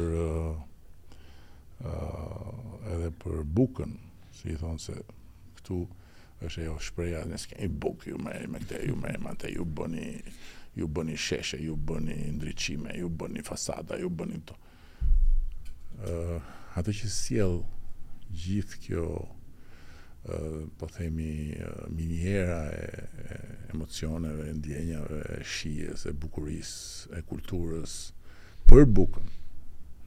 edhe 2.93 3.11
për 3.25 3.41
bukën 3.59 3.97
si 4.37 4.55
i 4.55 4.59
thonë 4.63 4.85
se 4.87 4.95
këtu 5.59 5.83
është 6.43 6.63
ajo 6.65 6.79
shpreja 6.87 7.25
në 7.31 7.39
skemi 7.43 7.69
bukë 7.83 8.13
ju 8.13 8.23
me, 8.23 8.37
me 8.51 8.63
këte 8.63 8.81
ju 8.87 8.95
me, 8.99 9.17
me 9.23 9.35
këte 9.35 9.51
ju 9.57 9.67
bëni 9.79 10.11
ju 10.75 10.87
bëni 10.89 11.17
sheshe, 11.17 11.59
ju 11.61 11.77
bëni 11.77 12.33
ndryqime, 12.37 12.95
ju 12.99 13.09
bëni 13.09 13.43
fasada, 13.45 13.99
ju 14.01 14.09
bëni 14.09 14.41
to. 14.49 14.57
Uh, 16.03 16.39
atë 16.81 16.95
që 17.01 17.11
siel 17.13 17.59
gjithë 18.33 18.79
kjo 18.87 19.05
uh, 19.23 20.63
po 20.81 20.89
themi 20.95 21.53
uh, 21.59 21.85
minjera 21.93 22.63
e, 22.73 22.79
e 22.79 23.43
emocioneve, 23.75 24.49
e 24.51 24.55
ndjenjave, 24.57 25.21
e 25.37 25.43
shies, 25.45 26.07
e 26.09 26.15
bukuris, 26.17 26.73
e 27.13 27.21
kulturës, 27.29 27.99
për 28.67 28.87
bukën, 28.89 29.29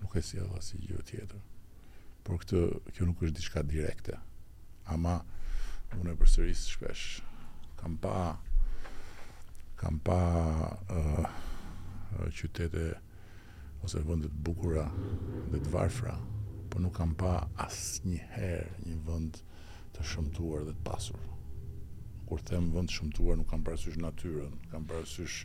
nuk 0.02 0.18
e 0.20 0.26
siel 0.26 0.50
asë 0.58 0.80
i 0.80 0.88
gjithë 0.88 1.08
tjetër. 1.12 1.46
Por 2.26 2.42
këtë, 2.42 2.66
kjo 2.96 3.06
nuk 3.12 3.22
është 3.28 3.38
diçka 3.38 3.62
direkte. 3.64 4.18
Ama, 4.90 5.20
unë 6.02 6.16
e 6.16 6.18
përsërisë 6.24 6.72
shpesh, 6.74 7.06
kam 7.80 7.96
pa, 8.02 8.34
kam 9.76 10.00
pa 10.00 10.22
uh, 10.90 12.28
qytete 12.32 12.96
ose 13.84 14.00
vëndet 14.02 14.32
bukura 14.32 14.88
dhe 15.52 15.60
të 15.62 15.70
varfra, 15.74 16.16
por 16.72 16.82
nuk 16.82 16.96
kam 16.98 17.14
pa 17.20 17.46
asë 17.68 18.08
një 18.10 18.22
herë 18.34 18.88
një 18.88 18.96
vënd 19.08 19.42
të 19.96 20.06
shëmtuar 20.14 20.64
dhe 20.68 20.74
të 20.78 20.86
pasur. 20.88 21.20
Kur 22.30 22.42
them 22.50 22.72
vënd 22.74 22.90
të 22.90 22.96
shëmtuar, 23.00 23.38
nuk 23.42 23.52
kam 23.52 23.62
parasysh 23.68 24.00
nuk 24.02 24.26
kam 24.72 24.88
parasysh 24.90 25.44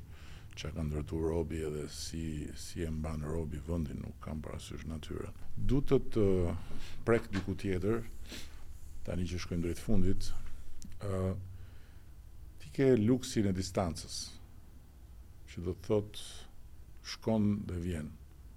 që 0.60 0.70
ka 0.76 0.82
ndërtu 0.86 1.18
robi 1.20 1.60
edhe 1.66 1.84
si, 1.92 2.22
si 2.58 2.82
e 2.86 2.88
mban 2.90 3.22
robi 3.26 3.60
vëndin, 3.66 4.00
nuk 4.06 4.16
kam 4.24 4.40
parasysh 4.44 4.86
natyren. 4.88 5.36
Du 5.56 5.82
të 5.84 6.00
të 6.14 6.24
prek 7.06 7.28
diku 7.34 7.54
tjetër, 7.60 8.00
tani 9.06 9.28
që 9.30 9.42
shkojmë 9.44 9.64
drejt 9.66 9.84
fundit, 9.84 10.30
uh, 11.04 11.30
ke 12.80 12.88
luksin 12.96 13.44
e 13.44 13.50
distancës, 13.52 14.14
që 15.52 15.62
do 15.66 15.72
të 15.76 15.84
thot 15.84 16.18
shkon 17.12 17.48
dhe 17.68 17.76
vjen, 17.82 18.06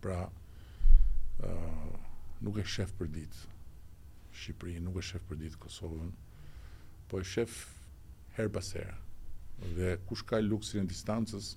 pra 0.03 0.19
uh, 0.29 1.87
nuk 2.45 2.59
e 2.61 2.63
shef 2.63 2.93
për 2.95 3.09
ditë 3.17 3.49
Shqipëri, 4.33 4.77
nuk 4.85 4.95
e 5.01 5.01
shef 5.05 5.25
për 5.27 5.41
ditë 5.41 5.59
Kosovën, 5.65 6.13
po 7.11 7.19
e 7.19 7.25
shef 7.27 7.57
her 8.37 8.47
pas 8.55 8.69
herë. 8.77 8.95
Dhe 9.75 9.89
kush 10.09 10.23
ka 10.31 10.39
luksin 10.41 10.85
e 10.85 10.91
distancës, 10.91 11.51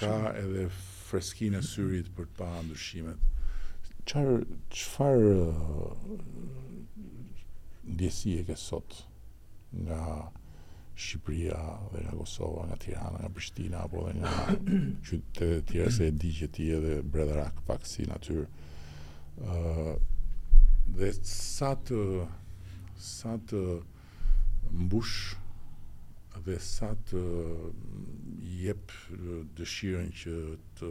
ka 0.00 0.32
edhe 0.42 0.64
freskin 1.08 1.54
e 1.60 1.60
syrit 1.68 2.08
për 2.18 2.26
të 2.32 2.36
pa 2.42 2.48
ndryshimet. 2.64 3.28
Qar, 4.10 4.32
qfar 4.76 5.24
uh, 5.28 5.94
ndjesie 7.96 8.42
ke 8.50 8.58
sot 8.66 8.98
nga 9.86 10.02
Shqipëria, 10.96 11.60
dhe 11.92 12.00
nga 12.02 12.14
Kosova, 12.16 12.64
nga 12.66 12.76
Tirana, 12.80 13.18
nga 13.20 13.28
Prishtina, 13.28 13.84
apo 13.84 14.06
dhe 14.08 14.12
nga 14.18 14.30
qytetet 15.06 15.64
e 15.64 15.64
tjera 15.68 15.90
se 15.96 16.06
e 16.08 16.14
di 16.22 16.30
që 16.32 16.48
ti 16.56 16.68
edhe 16.72 16.92
brederak 17.02 17.58
pak 17.68 17.84
si 17.88 18.08
natyr. 18.08 18.46
Ë 19.36 19.98
dhe 20.96 21.10
sa 21.28 21.74
të 21.84 22.00
sa 23.08 23.34
të 23.50 23.60
mbush 24.86 25.16
dhe 26.48 26.56
sa 26.64 26.94
të 27.10 27.22
jep 28.64 28.96
dëshirën 29.60 30.08
që 30.24 30.38
të 30.80 30.90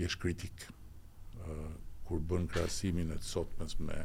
jesh 0.00 0.16
kritik. 0.24 0.68
Ë 1.44 1.58
kur 2.08 2.24
bën 2.32 2.48
krahasimin 2.48 3.12
e 3.12 3.20
sotmes 3.24 3.76
me 3.84 4.00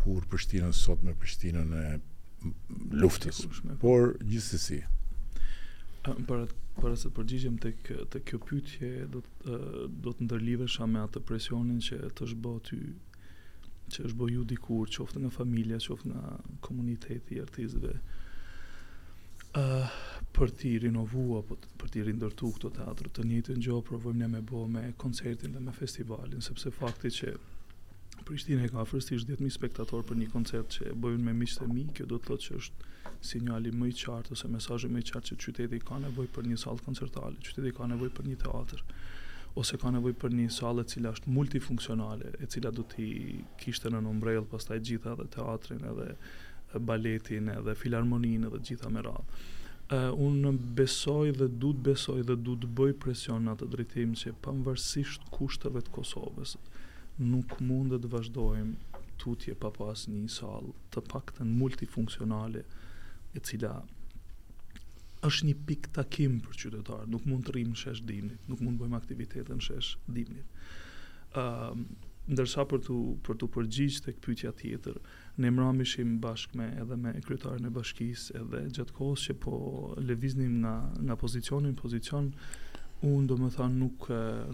kur 0.00 0.26
Prishtinën 0.32 0.72
sot 0.76 1.02
me 1.04 1.14
Prishtinën 1.20 1.72
e 1.76 1.86
luftës. 3.02 3.42
Por 3.82 4.16
gjithsesi. 4.24 4.80
Ëm 6.08 6.24
për 6.28 6.46
për 6.80 6.94
të 6.96 7.10
përgjigjem 7.16 7.56
tek 7.60 8.20
kjo 8.28 8.38
pyetje 8.40 8.90
do 9.12 9.20
të 9.26 9.56
do 10.04 10.12
të 10.16 10.24
ndërlidhesha 10.28 10.86
me 10.88 11.02
atë 11.06 11.24
presionin 11.28 11.80
që 11.84 11.98
të 12.16 12.30
shbo 12.34 12.54
ty 12.68 12.78
që 13.90 14.04
është 14.06 14.16
bo 14.20 14.28
ju 14.30 14.44
dikur, 14.46 14.86
qoftë 14.94 15.18
nga 15.24 15.28
familja, 15.34 15.80
qoftë 15.82 16.08
nga 16.12 16.36
komuniteti 16.64 17.40
i 17.40 17.40
artistëve. 17.42 17.96
Ëh 19.50 19.64
uh, 19.82 20.02
për 20.40 20.52
t'i 20.56 20.70
rinovua, 20.86 21.42
apo 21.42 21.56
për 21.80 21.90
t'i 21.92 22.02
rindërtu 22.06 22.48
këto 22.56 22.70
teatrë, 22.78 23.10
të 23.12 23.24
njëjtën 23.28 23.58
gjë 23.64 23.78
provojmë 23.90 24.22
ne 24.22 24.28
me 24.34 24.40
bo 24.48 24.62
me 24.72 24.86
koncertin 25.02 25.52
dhe 25.52 25.60
me 25.66 25.74
festivalin, 25.76 26.40
sepse 26.46 26.72
fakti 26.80 27.10
që 27.20 27.34
Prishtina 28.28 28.66
e 28.66 28.68
ka 28.68 28.82
afërsisht 28.82 29.26
10000 29.32 29.50
spektatorë 29.54 30.04
për 30.10 30.18
një 30.20 30.26
koncert 30.30 30.74
që 30.74 30.90
e 30.90 30.94
bëjnë 31.02 31.22
me 31.26 31.32
miqtë 31.40 31.64
e 31.64 31.68
mi, 31.70 31.84
kjo 31.96 32.04
do 32.06 32.18
të 32.20 32.28
thotë 32.28 32.44
që 32.46 32.58
është 32.58 32.88
sinjali 33.30 33.72
më 33.76 33.86
i 33.90 33.94
qartë 34.00 34.34
ose 34.36 34.50
mesazhi 34.52 34.90
më 34.92 35.00
i 35.02 35.06
qartë 35.10 35.30
që 35.32 35.36
qyteti 35.44 35.78
ka 35.88 35.96
nevojë 36.04 36.30
për 36.36 36.48
një 36.50 36.58
sallë 36.62 36.84
koncertale, 36.84 37.40
qyteti 37.48 37.72
ka 37.78 37.88
nevojë 37.92 38.12
për 38.18 38.28
një 38.30 38.36
teatr 38.44 38.84
ose 39.62 39.80
ka 39.82 39.92
nevojë 39.96 40.18
për 40.24 40.36
një 40.40 40.46
sallë 40.58 40.84
e 40.84 40.90
cila 40.94 41.14
është 41.16 41.34
multifunksionale, 41.36 42.32
e 42.44 42.50
cila 42.54 42.72
do 42.76 42.84
t'i 42.92 43.08
kishte 43.64 43.92
në 43.94 44.04
umbrell 44.12 44.44
pastaj 44.52 44.78
gjitha 44.90 45.16
edhe 45.16 45.28
teatrin 45.38 45.88
edhe 45.92 46.82
baletin 46.92 47.48
edhe 47.56 47.74
filharmoninë 47.82 48.52
edhe 48.52 48.62
gjitha 48.68 48.92
me 48.98 49.08
radhë. 49.08 49.58
Uh, 49.90 50.12
unë 50.22 50.52
besoj 50.78 51.32
dhe 51.34 51.48
du 51.58 51.72
të 51.74 51.82
besoj 51.88 52.20
dhe 52.28 52.36
du 52.46 52.52
të 52.62 52.68
bëj 52.78 52.92
presion 53.02 53.40
në 53.42 53.54
atë 53.56 53.66
drejtim 53.72 54.12
që 54.20 54.30
pamvërsisht 54.44 55.24
kushtëve 55.34 55.80
të 55.82 55.90
Kosovës, 55.96 56.52
nuk 57.30 57.56
mund 57.66 57.96
të 57.98 58.10
vazhdojmë 58.12 59.00
tutje 59.24 59.56
pa 59.64 59.72
pas 59.74 60.04
një 60.12 60.28
salë 60.36 60.70
të 60.94 61.02
pakten 61.10 61.50
multifunksionale 61.58 62.62
e 63.34 63.42
cila 63.50 63.72
është 65.26 65.48
një 65.50 65.54
pik 65.72 65.88
takim 65.98 66.38
për 66.46 66.60
qytetarë, 66.62 67.10
nuk 67.16 67.26
mund 67.26 67.48
të 67.48 67.56
rrimë 67.56 67.80
shesh 67.82 68.04
dimnit, 68.12 68.38
nuk 68.52 68.62
mund 68.62 68.78
bëjmë 68.84 68.96
aktivitetën 69.02 69.66
shesh 69.70 69.96
dimnit. 70.06 70.62
Uh, 71.34 71.74
ndërsa 72.30 72.62
për 72.70 72.86
të, 72.86 73.00
për 73.26 73.42
të 73.42 73.50
përgjigjë 73.58 74.04
të 74.06 74.16
këpytja 74.20 74.54
tjetër, 74.62 75.02
ne 75.38 75.50
mramishim 75.50 76.18
bashkë 76.20 76.58
me 76.58 76.66
edhe 76.80 76.96
me 76.96 77.12
kryetarin 77.26 77.68
e 77.68 77.72
bashkisë 77.74 78.34
edhe 78.40 78.60
gjatë 78.78 78.96
kohës 78.98 79.26
që 79.28 79.36
po 79.44 79.56
lëviznim 80.08 80.56
nga 80.64 80.74
nga 81.06 81.16
pozicioni 81.24 81.70
në 81.74 81.78
pozicion 81.82 82.32
unë 83.10 83.26
do 83.30 83.36
më 83.40 83.50
thanë 83.56 83.78
nuk, 83.82 84.08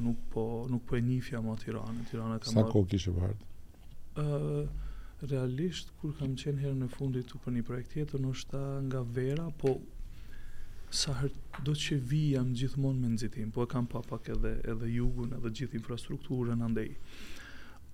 nuk 0.06 0.20
po 0.34 0.44
nuk 0.70 0.84
po 0.86 0.96
e 0.96 1.02
njifja 1.06 1.40
ma 1.42 1.56
Tirana 1.60 2.08
Tirana 2.10 2.38
ka 2.38 2.52
marrë 2.52 2.68
Sa 2.68 2.72
kohë 2.74 2.90
kishe 2.92 3.14
vartë? 3.16 3.52
Uh, 4.20 5.24
realisht 5.30 5.92
kur 6.00 6.14
kam 6.18 6.36
qenë 6.38 6.62
herë 6.66 6.78
në 6.82 6.88
fundit 6.92 7.32
për 7.44 7.56
një 7.56 7.64
projekt 7.68 7.92
tjetër 7.96 8.22
në 8.26 8.32
është 8.36 8.62
nga 8.90 9.04
vera 9.20 9.48
po 9.62 9.76
sa 10.96 11.16
her 11.18 11.32
do 11.66 11.72
që 11.74 11.96
vi 12.10 12.20
jam 12.36 12.52
gjithmonë 12.56 13.00
me 13.02 13.08
nëzitim 13.14 13.48
po 13.52 13.64
e 13.66 13.70
kam 13.72 13.88
pa 13.90 14.04
pak 14.06 14.28
edhe, 14.36 14.52
edhe 14.70 14.92
jugun 14.92 15.32
edhe 15.34 15.50
gjithë 15.58 15.80
infrastrukturën 15.80 16.62
andej 16.62 16.92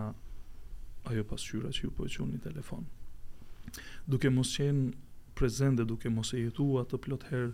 ajo 1.07 1.23
pasqyra 1.29 1.71
që 1.73 1.83
ju 1.87 1.91
po 1.97 2.05
qunë 2.05 2.35
një 2.35 2.41
telefon. 2.45 2.85
Duke 4.05 4.29
mos 4.29 4.51
qenë 4.59 4.91
prezent 5.39 5.79
dhe 5.79 5.87
duke 5.89 6.09
mos 6.13 6.33
e 6.37 6.43
jetu 6.43 6.67
atë 6.83 6.99
plotëherë 7.05 7.53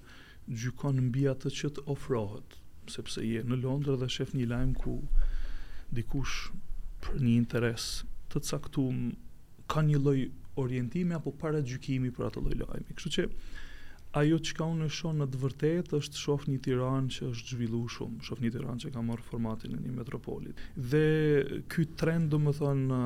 gjykon 0.64 1.00
mbi 1.08 1.28
atë 1.32 1.50
që 1.62 1.72
të 1.78 1.86
ofrohet, 1.94 2.60
sepse 2.98 3.24
je 3.24 3.44
në 3.48 3.62
Londër 3.64 4.02
dhe 4.02 4.10
shef 4.12 4.34
një 4.36 4.50
lajmë 4.52 4.76
ku 4.84 4.98
dikush 5.96 6.50
për 7.06 7.22
një 7.24 7.36
interes 7.38 7.88
të 8.34 8.42
caktum 8.50 9.14
ka 9.72 9.86
një 9.88 10.00
loj 10.04 10.20
orientime 10.64 11.16
apo 11.16 11.32
para 11.44 11.62
gjykimi 11.64 12.12
për 12.18 12.28
atë 12.32 12.44
loj 12.50 12.58
lajmë. 12.66 12.98
Kështu 12.98 13.14
që 13.16 13.30
ajo 14.20 14.38
që 14.46 14.56
ka 14.60 14.66
unë 14.70 14.88
e 14.88 14.94
shonë 14.94 15.20
në 15.20 15.26
të 15.34 15.40
vërtet 15.42 15.94
është 15.98 16.20
shof 16.22 16.44
një 16.50 16.58
tiran 16.68 17.08
që 17.14 17.30
është 17.34 17.54
zhvillu 17.56 17.80
shumë, 17.96 18.20
shof 18.28 18.44
një 18.46 18.52
tiran 18.54 18.82
që 18.84 18.92
ka 18.94 19.02
marë 19.08 19.26
formatin 19.26 19.74
e 19.74 19.80
një 19.82 19.94
metropolit. 19.98 20.62
Dhe 20.78 21.64
ky 21.74 21.88
trend, 22.02 22.30
do 22.34 22.38
më 22.46 22.54
thonë, 22.60 23.00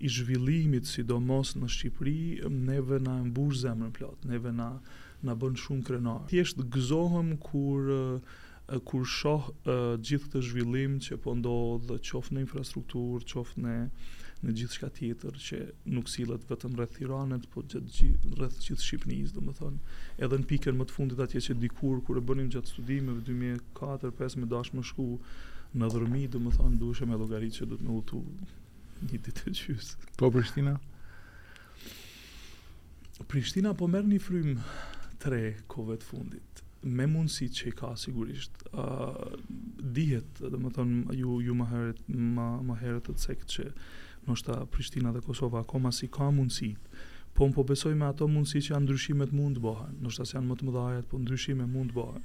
i 0.00 0.08
zhvillimit, 0.14 0.88
sidomos 0.88 1.52
në 1.60 1.68
Shqipëri, 1.74 2.16
neve 2.70 3.00
na 3.04 3.18
e 3.20 3.26
mbush 3.28 3.60
zemrën 3.66 3.92
plot, 3.98 4.24
neve 4.32 4.54
na, 4.56 4.70
na 5.28 5.36
bën 5.42 5.60
shumë 5.66 5.84
krenar. 5.90 6.22
Thjesht 6.32 6.62
gëzohëm 6.76 7.34
kur 7.44 7.92
kur 8.86 9.02
shoh 9.10 9.48
gjithë 9.66 10.28
këtë 10.28 10.40
zhvillim 10.46 10.92
që 11.02 11.16
po 11.24 11.32
ndodh, 11.34 11.88
qoftë 12.06 12.36
në 12.36 12.44
infrastrukturë, 12.44 13.26
qoftë 13.32 13.64
në 13.64 13.78
në 14.40 14.54
gjithë 14.56 14.76
shka 14.78 14.88
tjetër 14.96 15.34
që 15.44 15.58
nuk 15.92 16.08
silet 16.08 16.44
vetëm 16.48 16.76
rrëth 16.78 16.94
Tiranët, 16.96 17.48
po 17.52 17.60
gjithë, 17.60 17.96
gjithë, 17.98 18.30
rrëth 18.38 18.60
gjithë 18.64 18.86
Shqipënisë, 18.86 19.34
do 19.36 19.42
më 19.44 19.54
thonë. 19.58 19.96
Edhe 20.24 20.38
në 20.40 20.48
pikën 20.52 20.78
më 20.78 20.86
të 20.88 20.96
fundit 20.96 21.20
atje 21.24 21.42
që 21.48 21.56
dikur, 21.60 21.98
kur 22.06 22.20
e 22.20 22.22
bënim 22.30 22.48
gjatë 22.54 22.72
studimeve, 22.72 23.20
2004-2005 23.28 24.38
me 24.44 24.48
dashë 24.54 24.78
më 24.78 24.86
shku 24.92 25.08
në 25.80 25.90
dhërmi, 25.96 26.22
do 26.32 26.40
më 26.46 26.54
thonë, 26.56 26.80
duhe 26.80 27.10
me 27.10 27.20
logari 27.20 27.52
që 27.58 27.68
du 27.74 27.80
të 27.80 27.88
me 27.90 27.98
utu 28.00 28.22
një 29.10 29.22
ditë 29.28 29.36
të 29.42 29.54
gjysë. 29.60 30.10
Po 30.20 30.32
Prishtina? 30.34 30.78
Prishtina 33.30 33.74
po 33.76 33.90
merë 33.92 34.08
një 34.14 34.24
frymë 34.24 34.58
tre 35.20 35.44
kove 35.68 35.98
të 36.00 36.12
fundit 36.14 36.64
me 36.80 37.04
mundësi 37.04 37.50
që 37.52 37.64
i 37.68 37.70
ka 37.76 37.88
sigurisht 38.00 38.62
uh, 38.72 39.10
dihet 39.84 40.38
dhe 40.40 40.56
më 40.56 40.70
thonë 40.78 41.16
ju, 41.18 41.34
ju 41.44 41.52
ma 41.58 41.66
herët 41.68 42.06
ma, 42.08 42.46
ma 42.64 42.72
herët 42.80 43.04
të 43.10 43.16
cekë 43.20 43.48
që 43.52 43.64
uh, 43.68 43.90
nështë 44.28 44.54
Prishtina 44.74 45.12
dhe 45.14 45.22
Kosova 45.24 45.62
akoma 45.64 45.90
si 45.96 46.08
ka 46.12 46.28
mundësit, 46.34 46.98
po 47.34 47.46
më 47.46 47.54
po 47.56 47.64
besoj 47.70 47.92
me 47.96 48.08
ato 48.08 48.26
mundësi 48.28 48.60
që 48.66 48.72
janë 48.74 48.86
ndryshimet 48.88 49.32
mund 49.36 49.56
të 49.58 49.62
bëhen, 49.64 49.94
në 50.02 50.10
është 50.10 50.28
janë 50.32 50.50
më 50.50 50.56
të 50.60 50.66
mëdhajat, 50.68 51.06
po 51.12 51.20
ndryshime 51.22 51.68
mund 51.74 51.92
të 51.92 51.98
bëhen. 51.98 52.24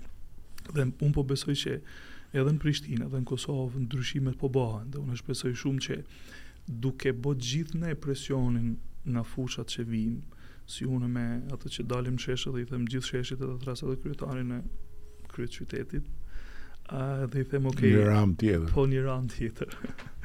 Dhe 0.76 0.86
më 0.92 1.12
po 1.16 1.24
besoj 1.30 1.56
që 1.62 1.76
edhe 2.36 2.56
në 2.56 2.62
Prishtinë 2.64 3.06
edhe 3.08 3.22
në 3.22 3.30
Kosovë 3.30 3.84
ndryshimet 3.86 4.40
po 4.42 4.50
bëhen, 4.58 4.90
dhe 4.96 5.04
unë 5.06 5.16
është 5.20 5.30
besoj 5.30 5.54
shumë 5.62 5.86
që 5.86 5.98
duke 6.86 7.14
bo 7.22 7.36
gjithë 7.48 7.84
ne 7.84 7.94
presionin 8.04 8.74
nga 9.06 9.22
fushat 9.32 9.70
që 9.78 9.86
vinë, 9.92 10.22
si 10.66 10.88
unë 10.90 11.10
me 11.14 11.26
atë 11.54 11.72
që 11.76 11.86
dalim 11.94 12.18
sheshe 12.18 12.52
dhe 12.56 12.64
i 12.66 12.68
them 12.72 12.88
gjithë 12.90 13.12
sheshit 13.12 13.42
edhe 13.46 13.60
thrasa 13.62 13.86
dhe 13.92 14.00
kryetarin 14.02 14.56
e 14.58 14.60
kryet 15.30 15.54
qytetit, 15.60 16.10
a, 16.98 17.28
dhe 17.30 17.46
i 17.46 17.48
them 17.54 17.70
okej... 17.70 17.96
Okay, 18.02 18.36
tjetër. 18.42 18.74
Po 18.74 18.88
një 18.90 19.06
ram 19.06 19.30
tjetër. 19.36 19.78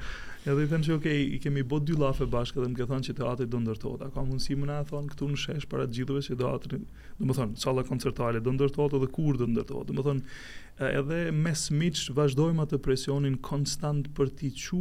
Edhe 0.47 0.62
i 0.64 0.66
them 0.66 0.84
se 0.84 0.93
okay, 0.95 1.26
i 1.36 1.38
kemi 1.43 1.61
bë 1.68 1.80
dy 1.84 1.93
llafe 2.01 2.24
bashkë 2.32 2.62
dhe 2.62 2.68
më 2.72 2.76
ke 2.80 2.84
thënë 2.88 3.07
që 3.09 3.14
teatri 3.18 3.47
do 3.55 3.59
ndërtohet. 3.61 4.05
A 4.07 4.09
ka 4.14 4.22
mundësi 4.24 4.55
më 4.57 4.68
na 4.70 4.78
e 4.80 4.86
thon 4.88 5.11
këtu 5.11 5.26
në 5.28 5.36
shesh 5.43 5.66
para 5.68 5.84
të 5.84 5.99
gjithëve 5.99 6.22
se 6.24 6.36
teatri, 6.41 6.78
do 7.18 7.28
të 7.28 7.36
thon, 7.36 7.53
sala 7.61 7.84
koncertale 7.84 8.41
do 8.47 8.55
ndërtohet 8.57 8.97
edhe 8.97 9.09
kur 9.18 9.36
do 9.43 9.51
ndërtohet. 9.53 9.91
Do 9.93 9.99
të 9.99 10.07
thon, 10.07 10.22
edhe 10.88 11.18
mes 11.45 11.66
miç 11.82 12.07
vazhdojmë 12.16 12.64
atë 12.64 12.80
presionin 12.88 13.36
konstant 13.51 14.09
për 14.16 14.32
të 14.41 14.53
çu 14.64 14.80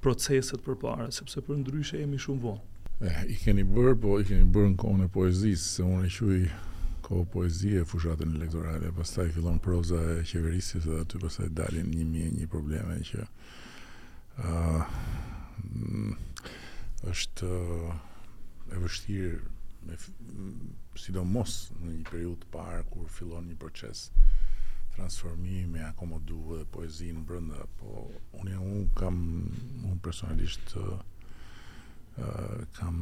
proceset 0.00 0.64
përpara, 0.64 1.10
sepse 1.18 1.44
për 1.44 1.60
ndryshe 1.60 2.00
jemi 2.00 2.16
shumë 2.24 2.42
vonë. 2.46 2.90
Eh, 3.04 3.20
i 3.36 3.38
keni 3.44 3.68
bër, 3.68 3.92
po 4.00 4.16
i 4.16 4.24
keni 4.30 4.48
bër 4.52 4.70
në 4.72 4.80
kohën 4.80 5.04
e 5.04 5.12
poezisë, 5.12 5.72
se 5.76 5.84
unë 5.84 6.08
e 6.08 6.14
quaj 6.16 6.42
ko 7.10 7.24
poezie 7.32 7.80
e 7.84 7.92
fushatën 7.92 8.32
elektorale, 8.38 8.92
pastaj 8.96 9.28
fillon 9.34 9.56
proza 9.60 9.98
e 10.14 10.20
qeverisë, 10.30 10.84
aty 11.02 11.18
pastaj 11.20 11.48
dalin 11.58 11.88
1000 11.92 12.36
një 12.38 12.46
probleme 12.52 12.96
që 13.08 13.24
uh, 14.44 14.84
është 17.10 17.46
e 18.70 18.76
vështirë 18.80 19.40
me 19.80 19.96
sidomos 21.00 21.56
në 21.80 21.90
një 21.94 22.04
periudhë 22.10 22.40
të 22.42 22.46
parë 22.54 22.80
kur 22.92 23.06
fillon 23.16 23.44
një 23.50 23.56
proces 23.62 23.98
transformimi 24.94 25.80
akomodu 25.86 26.40
dhe 26.50 26.60
poezinë 26.74 27.20
brenda 27.28 27.62
po 27.80 27.90
unë 28.42 28.54
un 28.60 28.84
kam 28.98 29.16
un 29.90 30.00
personalisht 30.04 30.66
uh, 30.76 30.88
kam 32.78 32.96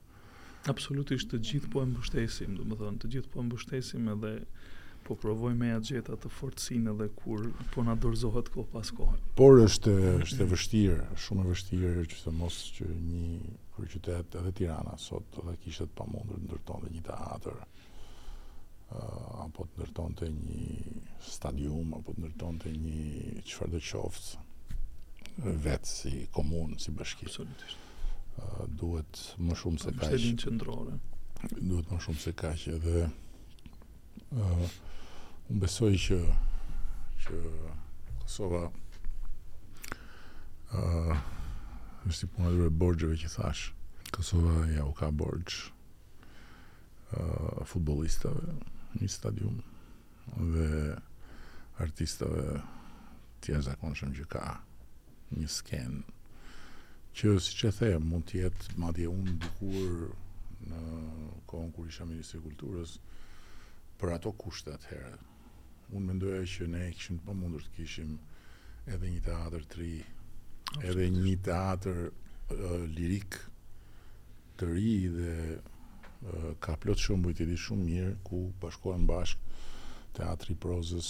absolutisht 0.69 1.31
të 1.31 1.39
gjithë 1.49 1.71
po 1.73 1.81
e 1.81 1.87
mbështesim 1.89 2.53
do 2.59 2.67
të 2.69 2.77
thonë 2.83 3.01
të 3.01 3.09
gjithë 3.15 3.33
po 3.33 3.41
e 3.41 3.47
mbështesim 3.47 4.11
edhe 4.13 4.35
po 5.07 5.17
provojmë 5.21 5.71
ja 5.71 5.79
gjetë 5.89 6.13
atë 6.15 6.29
fortësinë 6.37 6.93
edhe 6.93 7.07
kur 7.17 7.43
po 7.73 7.83
na 7.87 7.93
dorëzohet 8.05 8.47
kohë 8.53 8.71
pas 8.75 8.93
kohë 8.99 9.17
por 9.41 9.57
është 9.65 9.93
është 10.27 10.45
e 10.45 10.49
vështirë 10.53 11.03
shumë 11.25 11.43
e 11.47 11.51
vështirë 11.53 12.05
që 12.13 12.21
të 12.27 12.35
mos 12.39 12.61
që 12.77 12.91
një 13.09 13.35
kryqytet 13.79 14.37
edhe 14.43 14.53
Tirana 14.61 14.97
sot 15.05 15.37
edhe 15.43 15.57
kishte 15.65 15.89
të 15.91 15.97
pamundur 16.01 16.41
ndërton 16.45 16.85
dhe 16.87 16.93
një 16.99 17.05
teatër 17.11 17.61
apo 19.45 19.65
të 19.65 19.79
ndërton 19.79 20.15
të 20.19 20.27
një 20.31 21.03
stadium, 21.25 21.93
apo 21.97 22.13
të 22.13 22.21
ndërton 22.23 22.59
të 22.61 22.73
një 22.75 23.41
qëfar 23.47 23.71
dhe 23.73 23.81
qoftë 23.89 24.43
vetë 25.65 25.91
si 25.91 26.11
komunë, 26.35 26.77
si 26.79 26.91
bashki. 26.95 27.27
Absolutisht. 27.29 27.81
duhet 28.79 29.19
më 29.39 29.55
shumë 29.55 29.79
se 29.79 29.91
kaqë. 29.95 30.07
Shtetin 30.17 30.39
qëndrore. 30.41 30.97
Duhet 31.59 31.91
më 31.91 31.99
shumë 32.03 32.19
se 32.23 32.33
kaqë. 32.41 32.75
edhe 32.75 33.09
unë 35.49 35.59
besoj 35.61 35.93
që 36.07 36.17
që 37.21 37.39
Kosova 38.21 38.63
uh, 40.75 41.13
është 42.09 42.25
i 42.25 42.29
punë 42.35 42.65
e 42.65 42.69
borgjëve 42.69 43.17
që 43.23 43.29
thash. 43.35 43.69
Kosova 44.11 44.67
ja 44.73 44.85
u 44.85 44.93
ka 44.93 45.09
borgjë 45.11 45.71
futbolistëve. 47.65 47.65
futbolistave, 47.65 48.53
një 49.01 49.07
stadium 49.11 49.57
dhe 50.53 50.95
artistëve 51.83 52.59
tje 53.45 53.59
zakonëshëm 53.67 54.13
që 54.19 54.27
ka 54.31 54.43
një 55.39 55.47
skenë 55.57 56.03
që 57.15 57.33
si 57.39 57.55
që 57.59 57.71
the, 57.77 57.89
mund 58.03 58.27
tjetë 58.31 58.77
madje 58.81 59.09
unë 59.11 59.35
dukur 59.43 60.05
në 60.69 60.81
kohën 61.47 61.71
kur 61.75 61.87
isha 61.91 62.07
Ministri 62.07 62.41
Kulturës 62.43 62.97
për 63.99 64.11
ato 64.17 64.31
kushtet 64.35 64.75
atëherë. 64.75 65.11
Unë 65.95 66.07
mendoja 66.09 66.41
që 66.53 66.67
ne 66.73 66.81
e 66.89 66.91
këshim 66.97 67.19
të 67.23 67.35
mundur 67.39 67.63
të 67.63 67.75
kishim 67.77 68.15
edhe 68.91 69.11
një 69.13 69.21
teatr 69.29 69.63
të 69.71 69.79
ri, 69.79 69.93
edhe 70.89 71.07
një 71.15 71.35
teatr 71.47 72.01
uh, 72.09 72.81
lirik 72.97 73.39
të 74.59 74.71
ri 74.73 74.97
dhe 75.15 75.37
ka 76.63 76.75
plot 76.81 76.99
shumë 77.07 77.27
bujtëri 77.27 77.57
shumë 77.63 77.85
mirë 77.89 78.11
ku 78.25 78.39
bashkohen 78.61 79.05
bashk 79.09 79.41
teatri 80.15 80.55
prozës 80.61 81.09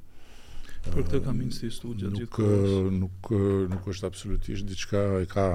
për 0.83 0.97
këtë 1.05 1.19
kam 1.25 1.37
insistu 1.43 1.93
gjatë 2.01 2.17
gjithë 2.19 2.31
kohës 2.39 2.73
nuk, 2.73 2.95
nuk, 3.01 3.29
nuk 3.71 3.85
është 3.93 4.07
absolutisht 4.09 4.67
diçka 4.67 5.03
e 5.23 5.29
ka, 5.31 5.45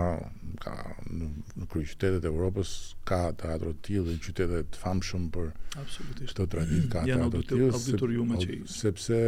ka 0.65 0.73
në, 1.11 1.29
në 1.59 1.69
kryë 1.69 1.89
qytetet 1.93 2.25
e 2.25 2.31
Europës 2.31 2.73
ka 3.11 3.19
teatro 3.43 3.75
të 3.75 3.85
tjilë 3.91 4.07
dhe 4.07 4.17
në 4.17 4.25
qytetet 4.25 4.79
famë 4.85 5.09
shumë 5.11 5.31
për 5.37 5.51
absolutisht. 5.83 6.35
të 6.39 6.49
tradit 6.55 6.89
ka 6.95 7.05
teatro 7.11 7.43
të 7.51 7.61
tjilë 7.77 8.61
sepse 8.79 9.21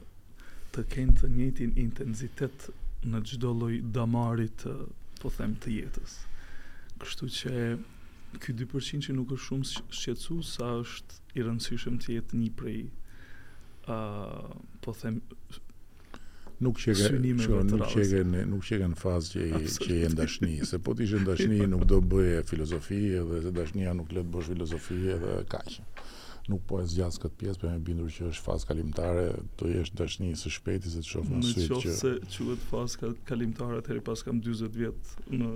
të 0.75 0.85
kenë 0.93 1.17
të 1.23 1.31
njëtin 1.39 1.77
intenzitet 1.83 2.69
në 3.09 3.23
çdo 3.31 3.55
loj 3.63 3.79
damarit 3.95 4.63
të, 4.65 4.75
po 5.23 5.33
them 5.39 5.57
të 5.63 5.75
jetës. 5.81 6.19
Kështu 7.03 7.31
që 7.39 7.55
ky 8.45 8.53
2% 8.59 9.07
që 9.07 9.15
nuk 9.17 9.33
është 9.35 9.47
shumë 9.49 9.69
shqetsu 9.99 10.39
sa 10.53 10.75
është 10.83 11.23
i 11.39 11.45
rëndësishëm 11.47 11.99
të 12.03 12.17
jetë 12.19 12.41
një 12.43 12.51
prej 12.59 12.81
uh, 13.89 14.51
po 14.85 14.93
them 15.01 15.23
nuk 16.61 16.79
çega 16.83 17.11
nuk 17.23 17.91
çega 17.95 18.23
në 18.29 18.41
nuk 18.51 18.65
çega 18.67 18.89
në 18.91 18.99
fazë 18.99 19.35
që 19.35 19.73
që 19.85 19.99
je 20.03 20.09
dashni, 20.19 20.55
se 20.67 20.79
po 20.83 20.95
ti 20.99 21.07
je 21.11 21.21
dashni 21.27 21.59
jo. 21.63 21.69
nuk 21.75 21.85
do 21.91 22.01
bëje 22.13 22.41
filozofi 22.51 22.99
edhe 23.21 23.41
se 23.45 23.53
dashnia 23.59 23.95
nuk 23.99 24.11
le 24.15 24.25
të 24.27 24.33
bësh 24.35 24.51
filozofi 24.55 24.99
edhe 25.17 25.37
kaq. 25.53 25.79
Nuk 26.49 26.63
po 26.65 26.79
e 26.81 26.87
zgjas 26.91 27.19
këtë 27.21 27.37
pjesë, 27.43 27.61
për 27.61 27.71
më 27.75 27.83
bindur 27.85 28.09
që 28.13 28.31
është 28.31 28.45
fazë 28.47 28.69
kalimtare, 28.71 29.25
do 29.61 29.67
jesh 29.69 29.91
dashni 30.01 30.31
së 30.43 30.49
shpejti 30.55 30.93
se 30.95 31.03
të 31.05 31.11
shoh 31.11 31.27
në 31.29 31.41
sytë 31.45 31.81
që. 31.83 31.97
Nëse 31.97 32.13
quhet 32.47 32.63
fazë 32.71 33.11
kalimtare 33.29 33.83
atëherë 33.83 34.05
pas 34.07 34.25
kam 34.25 34.41
40 34.47 34.73
vjet 34.79 35.15
në 35.37 35.51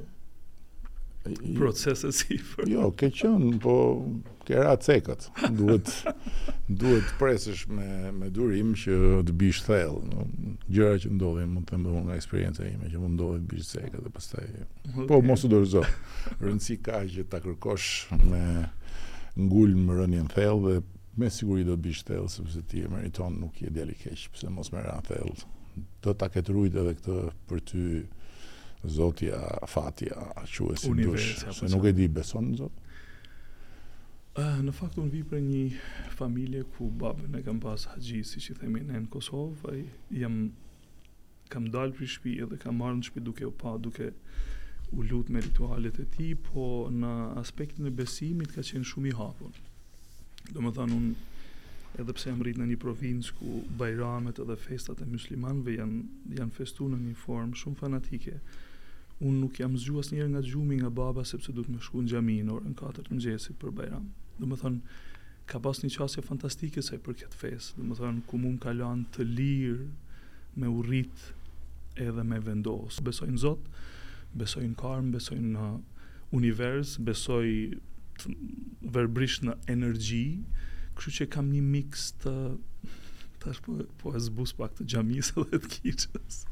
procese 1.56 2.08
për... 2.56 2.68
Jo, 2.72 2.88
ke 2.98 3.08
qënë, 3.14 3.58
po 3.62 3.74
ke 4.46 4.58
ra 4.58 4.72
cekët. 4.82 5.28
Duhet 5.54 5.90
duhet 6.68 7.06
presësh 7.20 7.66
me 7.70 7.86
me 8.16 8.30
durim 8.34 8.72
që 8.78 8.96
të 9.28 9.32
bish 9.38 9.62
thellë. 9.66 10.02
no? 10.10 10.26
gjëra 10.68 10.98
që 11.04 11.10
ndodhin, 11.14 11.48
mund 11.54 11.66
të 11.66 11.70
them 11.76 11.82
domun 11.86 12.06
nga 12.08 12.16
eksperjenca 12.18 12.66
ime 12.66 12.90
që 12.90 12.98
mund 13.02 13.14
ndodhin 13.18 13.46
bish 13.52 13.68
cekët 13.74 14.00
dhe 14.06 14.10
pastaj. 14.16 14.42
Okay. 14.42 15.06
Po 15.08 15.20
mos 15.22 15.44
u 15.44 15.48
dorëzo. 15.52 15.84
Rëndsi 16.42 16.78
ka 16.82 17.02
që 17.06 17.26
ta 17.30 17.40
kërkosh 17.40 18.10
me 18.26 18.66
ngulm 19.38 19.90
rënien 19.98 20.26
thellë 20.32 20.68
dhe 20.68 20.80
me 21.20 21.28
siguri 21.30 21.64
do 21.68 21.76
të 21.76 21.82
bish 21.86 22.02
thell 22.08 22.26
sepse 22.32 22.62
ti 22.68 22.82
e 22.82 22.88
meriton, 22.88 23.36
nuk 23.42 23.60
je 23.62 23.70
djalë 23.70 23.92
i 23.94 23.98
keq, 24.00 24.26
pse 24.32 24.50
mos 24.52 24.72
merr 24.72 24.90
an 24.96 25.04
thellë. 25.06 25.44
Do 26.02 26.14
ta 26.18 26.28
ketë 26.32 26.52
rujtë 26.56 26.82
edhe 26.82 26.96
këtë 26.98 27.20
për 27.48 27.60
ty. 27.68 27.84
Të 28.02 28.20
Zotja, 28.82 29.38
fatja, 29.68 30.16
që 30.42 30.72
e 30.74 30.76
si 30.80 30.90
dush, 30.98 31.26
se 31.54 31.68
nuk 31.70 31.84
e 31.86 31.92
di 31.94 32.08
beson, 32.10 32.48
zot? 32.58 32.78
Në 34.64 34.72
fakt, 34.74 34.96
unë 34.98 35.12
vi 35.12 35.20
për 35.28 35.42
një 35.44 35.62
familje 36.18 36.64
ku 36.74 36.88
babën 36.98 37.36
e 37.38 37.42
kam 37.46 37.60
pas 37.62 37.84
haqji, 37.92 38.24
si 38.26 38.40
që 38.42 38.56
themi 38.62 38.82
në 38.82 39.04
në 39.04 39.10
Kosovë, 39.12 39.76
jam, 40.18 40.48
kam 41.52 41.68
dalë 41.70 41.94
për 42.00 42.10
shpi 42.10 42.34
edhe 42.42 42.58
kam 42.62 42.80
marë 42.82 42.98
në 42.98 43.06
shpi 43.06 43.22
duke 43.22 43.46
u 43.46 43.52
pa, 43.60 43.76
duke 43.78 44.08
u 44.98 45.06
lutë 45.06 45.36
me 45.36 45.44
ritualet 45.46 46.02
e 46.02 46.06
ti, 46.16 46.32
po 46.48 46.66
në 46.90 47.12
aspektin 47.42 47.86
e 47.86 47.94
besimit 48.02 48.50
ka 48.56 48.64
qenë 48.66 48.88
shumë 48.90 49.12
i 49.12 49.14
hapun. 49.20 49.54
Do 50.50 50.64
më 50.64 50.74
thanë, 50.80 50.98
unë 50.98 52.02
edhe 52.02 52.16
pse 52.18 52.32
jam 52.32 52.42
rritë 52.42 52.58
në 52.64 52.72
një 52.72 52.80
provincë 52.82 53.38
ku 53.38 53.60
bajramet 53.78 54.42
edhe 54.42 54.58
festat 54.66 55.04
e 55.04 55.06
muslimanve 55.14 55.78
janë, 55.78 56.02
janë 56.40 56.58
festu 56.58 56.90
në 56.90 56.98
një 57.06 57.14
formë 57.22 57.62
shumë 57.62 57.82
fanatike, 57.84 58.38
unë 59.22 59.40
nuk 59.44 59.58
jam 59.60 59.76
zgju 59.78 60.00
as 60.02 60.08
njerë 60.12 60.32
nga 60.34 60.40
gjumi 60.46 60.76
nga 60.80 60.90
baba 60.90 61.22
sepse 61.26 61.52
du 61.54 61.62
të 61.64 61.72
më 61.76 61.82
shku 61.86 62.02
në 62.02 62.10
gjami 62.12 62.36
në 62.46 62.54
orën 62.56 62.74
4 62.78 63.04
të 63.06 63.14
mëgjesit 63.14 63.58
për 63.62 63.72
Bajram. 63.78 64.08
Dhe 64.38 64.48
më 64.50 64.58
thënë, 64.62 64.96
ka 65.50 65.60
pas 65.64 65.80
një 65.82 65.90
qasja 65.94 66.24
fantastike 66.26 66.82
saj 66.82 66.98
për 67.04 67.16
këtë 67.22 67.38
fes. 67.42 67.68
Dhe 67.78 67.86
më 67.86 67.98
thënë, 68.00 68.24
ku 68.28 68.40
mund 68.42 68.58
ka 68.64 68.74
të 69.16 69.26
lirë 69.38 69.86
me 70.60 70.66
urrit 70.66 71.34
edhe 72.06 72.22
me 72.32 72.40
vendosë. 72.48 73.02
Besoj 73.08 73.28
në 73.36 73.40
Zotë, 73.44 73.86
besoj 74.42 74.64
në 74.72 74.76
karmë, 74.82 75.12
besoj 75.14 75.38
në 75.38 75.68
uh, 75.68 75.78
univers, 76.34 76.96
besoj 77.10 77.46
verbrisht 78.96 79.44
në 79.46 79.54
energji, 79.70 80.24
kështu 80.98 81.12
që 81.18 81.28
kam 81.34 81.52
një 81.54 81.62
mix 81.70 82.08
të 82.24 82.34
tash 83.42 83.62
po 83.64 83.76
po 83.98 84.14
e 84.14 84.20
zbus 84.22 84.52
pak 84.54 84.74
të 84.78 84.88
xhamisë 84.92 85.46
dhe 85.52 85.62
të 85.64 85.72
kiçës 85.82 86.42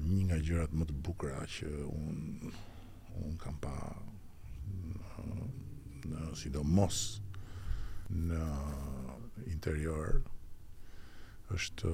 një 0.00 0.24
nga 0.26 0.38
gjërat 0.40 0.72
më 0.72 0.86
të 0.88 0.94
bukura 1.04 1.44
që 1.46 1.68
un 1.88 2.52
un 3.22 3.34
kam 3.36 3.58
pa 3.60 3.72
në, 4.66 5.46
në 6.08 6.30
sidomos 6.40 7.00
në 8.08 8.46
interior 9.52 10.22
është 11.52 11.90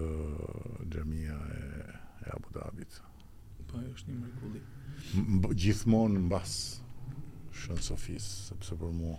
xhamia 0.92 1.34
e, 1.56 1.64
e 2.26 2.34
Abu 2.36 2.52
Dhabit. 2.54 3.00
Po 3.66 3.80
është 3.82 4.12
një 4.12 4.20
mrekulli. 4.22 4.62
Gjithmonë 5.64 6.22
mbas 6.28 6.54
Shën 7.58 7.80
Sofis, 7.82 8.26
sepse 8.48 8.78
për 8.78 8.94
mua 8.94 9.18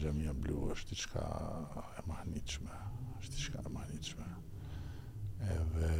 xhamia 0.00 0.34
uh, 0.34 0.38
blu 0.38 0.66
është 0.74 0.90
diçka 0.90 1.22
e 2.00 2.04
mahnitshme, 2.10 2.80
është 3.20 3.36
diçka 3.36 3.62
e 3.62 3.72
mahnitshme. 3.78 4.26
Edhe 5.54 5.94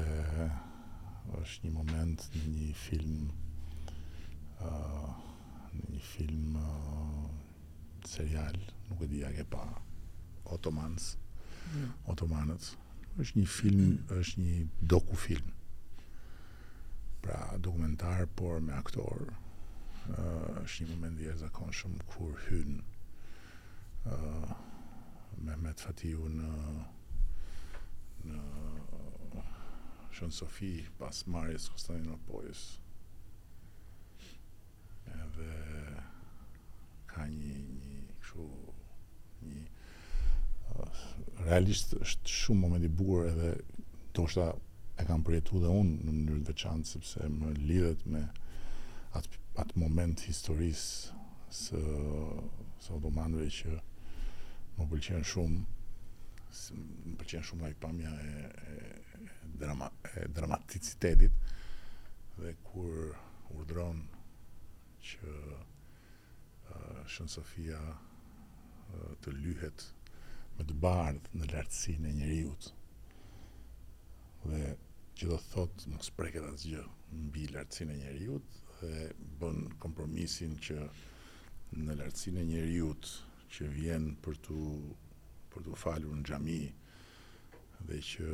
është 1.45 1.67
një 1.69 1.73
moment 1.77 2.23
në 2.35 2.51
një 2.51 2.69
film 2.83 3.25
uh, 4.65 5.09
një 5.93 6.01
film 6.15 6.55
uh, 6.61 7.27
serial 8.09 8.57
nuk 8.89 9.03
e 9.07 9.11
dija 9.11 9.33
ke 9.37 9.45
pa 9.53 9.65
Ottomans. 10.55 11.13
mm. 11.75 13.17
është 13.25 13.39
një 13.39 13.49
film, 13.55 13.85
është 14.21 14.41
një 14.45 14.55
doku 14.93 15.17
film 15.25 15.53
pra 17.25 17.57
dokumentar 17.63 18.27
por 18.37 18.61
me 18.61 18.73
aktor 18.77 19.29
uh, 19.29 20.63
është 20.65 20.85
një 20.87 20.91
moment 20.95 21.21
i 21.23 21.29
e 21.33 21.37
zakon 21.39 21.73
shumë 21.73 22.07
kur 22.15 22.35
hyn 22.49 22.79
uh, 24.07 24.51
Mehmet 25.45 25.81
Fatiu 25.83 26.29
në 26.41 26.51
në 28.25 28.43
Shën 30.15 30.31
Sofi 30.31 30.85
pas 30.99 31.25
marjes 31.27 31.67
Konstantinopolis 31.75 32.59
edhe 35.11 35.49
ka 37.11 37.25
një 37.27 37.55
një 37.65 38.45
një 39.49 39.65
realisht 41.49 41.97
është 41.99 42.31
shumë 42.35 42.63
moment 42.63 42.87
i 42.87 42.91
bukur 43.01 43.27
edhe 43.31 43.51
ndoshta 44.13 44.47
e 45.03 45.07
kam 45.11 45.25
përjetuar 45.27 45.65
dhe 45.67 45.73
unë 45.83 45.97
në 46.07 46.15
mënyrë 46.21 46.43
të 46.45 46.49
veçantë 46.55 46.91
sepse 46.95 47.31
më 47.41 47.51
lidhet 47.59 48.07
me 48.15 48.23
atë 49.19 49.41
atë 49.65 49.83
moment 49.85 50.25
historisë 50.29 51.17
së 51.63 51.83
së 52.87 52.93
Otomanëve 53.01 53.49
që 53.59 53.75
më 54.79 54.87
pëlqenë 54.95 55.29
shumë 55.33 55.65
më 55.65 57.17
pëlqenë 57.19 57.49
shumë 57.51 57.69
ai 57.71 57.75
pamja 57.87 58.13
e, 58.31 58.35
e 58.79 59.04
drama, 59.59 59.91
e 60.15 60.29
dramaticitetit 60.29 61.33
dhe 62.37 62.55
kur 62.67 63.15
urdron 63.55 64.01
që 65.05 65.31
uh, 65.47 67.03
Shën 67.07 67.29
Sofia 67.31 67.81
uh, 67.93 69.13
të 69.23 69.35
lyhet 69.37 69.87
me 70.59 70.67
të 70.67 70.77
bardh 70.83 71.31
në 71.39 71.51
lartësinë 71.53 72.11
e 72.11 72.17
njeriut 72.21 72.71
dhe 74.49 74.65
që 75.19 75.31
do 75.31 75.39
thot 75.51 75.87
nuk 75.93 76.03
spreket 76.09 76.47
atë 76.49 76.73
gjë 76.73 76.85
mbi 77.29 77.47
lartësinë 77.55 77.95
e 77.95 78.03
njeriut 78.05 78.61
dhe 78.81 79.05
bën 79.43 79.63
kompromisin 79.85 80.57
që 80.69 80.81
në 81.85 81.99
lartësinë 82.03 82.43
e 82.43 82.49
njeriut 82.55 83.13
që 83.55 83.71
vjen 83.77 84.11
për 84.25 84.41
të 84.49 84.59
për 85.55 85.69
të 85.69 85.77
falur 85.79 86.17
në 86.19 86.27
gjami 86.27 86.61
dhe 87.87 87.99
që 88.09 88.33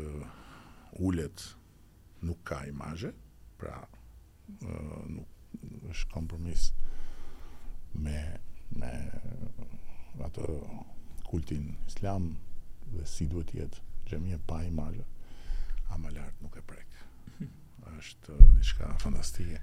ullet 0.93 1.57
nuk 2.23 2.43
ka 2.45 2.63
imazhe, 2.69 3.13
pra 3.59 3.75
nuk 5.07 5.29
është 5.91 6.11
kompromis 6.13 6.71
me, 8.01 8.17
me 8.79 8.91
atë 10.27 10.47
kultin 11.31 11.75
islam 11.91 12.33
dhe 12.91 13.05
si 13.07 13.27
duhet 13.31 13.53
jetë 13.55 13.83
xhamia 14.11 14.39
pa 14.47 14.63
imazhe, 14.67 15.07
a 15.91 15.99
me 15.99 16.11
lartë 16.15 16.43
nuk 16.43 16.57
e 16.59 16.65
prekë. 16.67 17.07
është 18.01 18.37
diçka 18.57 18.87
shka 18.87 18.91
fantastike. 19.03 19.59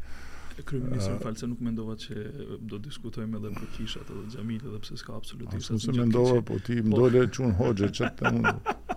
Kryeminist 0.65 1.09
uh, 1.11 1.19
false 1.21 1.45
nuk 1.47 1.59
mendova 1.61 1.93
se 2.01 2.17
do 2.65 2.79
diskutojmë 2.81 3.37
edhe 3.39 3.51
për 3.59 3.69
kishat 3.75 4.09
edhe 4.09 4.23
xhamit 4.33 4.65
edhe 4.65 4.79
pse 4.81 4.97
s'ka 4.97 5.13
absolutisht 5.19 5.69
asgjë. 5.71 5.93
Nuk 5.93 6.01
mendova, 6.01 6.39
po 6.47 6.57
ti 6.65 6.79
më 6.81 6.97
dole 7.01 7.27
po. 7.27 7.33
çun 7.37 7.53
hoxhë 7.59 7.91
çet 7.99 8.23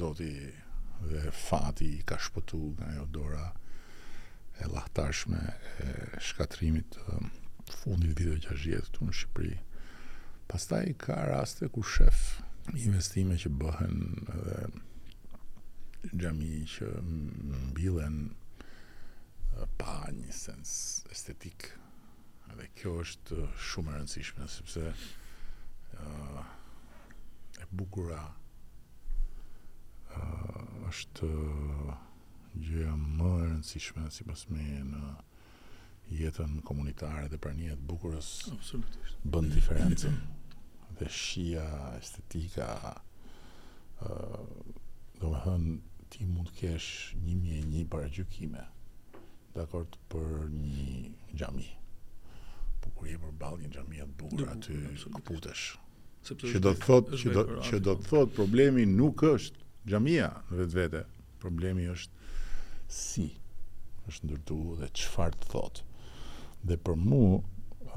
zoti 0.00 0.32
dhe 1.12 1.28
fati 1.48 1.92
ka 2.08 2.16
shpëtu 2.24 2.62
nga 2.80 2.94
jo 2.96 3.04
dora 3.20 3.50
e 4.60 4.66
lahtarshme 4.74 5.38
e 5.82 5.88
shkatrimit 6.30 6.98
të 7.68 7.74
fundit 7.82 8.18
vidhe 8.18 8.38
që 8.44 8.50
është 8.56 8.70
jetë 8.74 8.92
të 8.96 9.08
në 9.08 9.14
Shqipëri. 9.20 9.56
Pastaj 10.50 10.84
ka 11.04 11.16
raste 11.28 11.68
ku 11.74 11.82
shef 11.86 12.22
investime 12.74 13.36
që 13.42 13.50
bëhen 13.62 13.98
dhe 14.28 14.58
gjami 16.22 16.64
që 16.74 16.88
mbilen 17.02 18.18
pa 19.80 19.94
një 20.14 20.34
sens 20.38 20.72
estetik. 21.12 21.68
Dhe 22.56 22.68
kjo 22.78 22.96
është 23.04 23.44
shumë 23.70 23.96
rëndësishme, 23.98 24.48
sepse 24.48 24.88
e 27.58 27.64
bugura 27.74 28.22
është 30.90 31.28
gjëja 32.62 32.94
më 32.98 33.28
e 33.30 33.48
rëndësishme 33.48 34.06
sipas 34.14 34.44
me 34.50 34.64
në 34.90 35.02
jetën 36.18 36.58
komunitare 36.68 37.28
dhe 37.32 37.38
pranimin 37.42 37.78
të 37.82 37.86
bukurës. 37.90 38.30
Absolutisht. 38.54 39.20
Bën 39.32 39.50
diferencën. 39.54 40.18
dhe 40.98 41.06
shia, 41.14 41.66
estetika 41.98 42.68
ë 44.02 44.14
më 44.28 45.20
domethën 45.22 45.66
ti 46.10 46.24
mund 46.26 46.50
kesh 46.58 46.88
1001 47.22 47.84
paragjykime 47.92 48.64
dakord 49.54 49.98
për 50.10 50.48
një 50.54 51.12
xhami. 51.38 51.68
Po 52.80 52.90
kur 52.96 53.10
je 53.12 53.18
përballë 53.22 53.62
një 53.66 53.70
xhami 53.76 54.00
të 54.02 54.16
bukur 54.22 54.50
aty, 54.54 54.78
kuputesh. 55.18 55.66
Që 56.24 56.64
do 56.66 56.74
të 56.74 56.82
thotë 56.88 57.18
që 57.22 57.34
do 57.36 57.44
që 57.68 57.80
do 57.88 57.94
të 58.00 58.08
thotë 58.10 58.34
problemi 58.40 58.88
nuk 58.98 59.22
është 59.34 59.66
xhamia 59.92 60.32
në 60.50 60.66
vete, 60.74 61.04
problemi 61.38 61.86
është 61.94 62.17
si 62.88 63.26
është 64.08 64.26
ndërtu 64.30 64.56
dhe 64.80 64.88
qëfar 64.96 65.34
të 65.42 65.48
thot 65.52 65.82
dhe 66.64 66.76
për 66.86 66.96
mu 66.98 67.20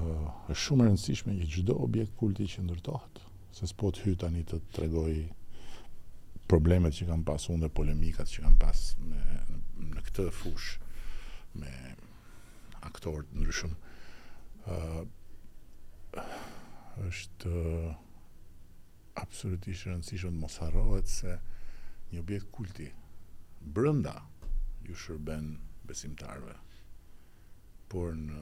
është 0.01 0.59
shumë 0.65 0.87
rëndësishme 0.87 1.35
që 1.39 1.47
gjdo 1.53 1.77
objekt 1.85 2.13
kulti 2.19 2.47
që 2.51 2.65
ndërtohet 2.67 3.21
se 3.55 3.69
s'po 3.71 3.91
të 3.95 4.03
hyta 4.05 4.29
një 4.33 4.43
të 4.51 4.59
tregoj 4.75 5.13
problemet 6.51 6.95
që 6.97 7.07
kam 7.07 7.23
pas 7.27 7.47
unë 7.51 7.63
dhe 7.65 7.73
polemikat 7.77 8.29
që 8.33 8.43
kam 8.45 8.57
pas 8.59 8.83
me, 9.07 9.19
në 9.95 10.03
këtë 10.09 10.27
fush 10.35 10.79
me 11.59 11.71
aktorët 12.89 13.31
ndryshum 13.37 13.75
është 17.07 17.63
absolutisht 19.23 19.87
rëndësishme 19.87 20.31
të 20.35 20.41
mos 20.43 20.59
harohet 20.63 21.07
se 21.15 21.37
një 22.11 22.19
objekt 22.25 22.51
kulti 22.55 22.89
brënda 23.61 24.17
ju 24.87 24.95
shërben 24.97 25.53
besimtarve. 25.87 26.55
Por 27.91 28.13
në 28.15 28.41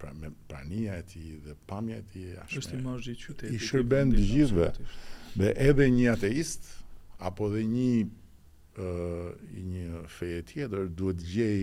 pra, 0.00 0.12
me 0.14 0.28
prania 0.48 0.98
e 1.00 1.04
tij 1.08 1.38
dhe 1.44 1.54
pamja 1.68 1.96
e 2.00 2.04
tij 2.12 2.34
është 2.44 2.62
është 2.62 2.78
imazhi 2.80 3.14
i 3.16 3.20
qytetit. 3.22 3.56
I 3.56 3.62
shërben 3.68 4.12
të 4.14 4.24
gjithëve. 4.28 4.70
Dhe 5.38 5.52
edhe 5.68 5.86
një 5.94 6.08
ateist 6.14 6.68
apo 7.28 7.50
dhe 7.52 7.62
një 7.68 7.90
ë 8.00 8.08
uh, 8.80 9.52
një 9.68 10.04
fe 10.14 10.28
e 10.38 10.42
tjetër 10.50 10.90
duhet 10.98 11.20
të 11.22 11.30
gjej 11.34 11.60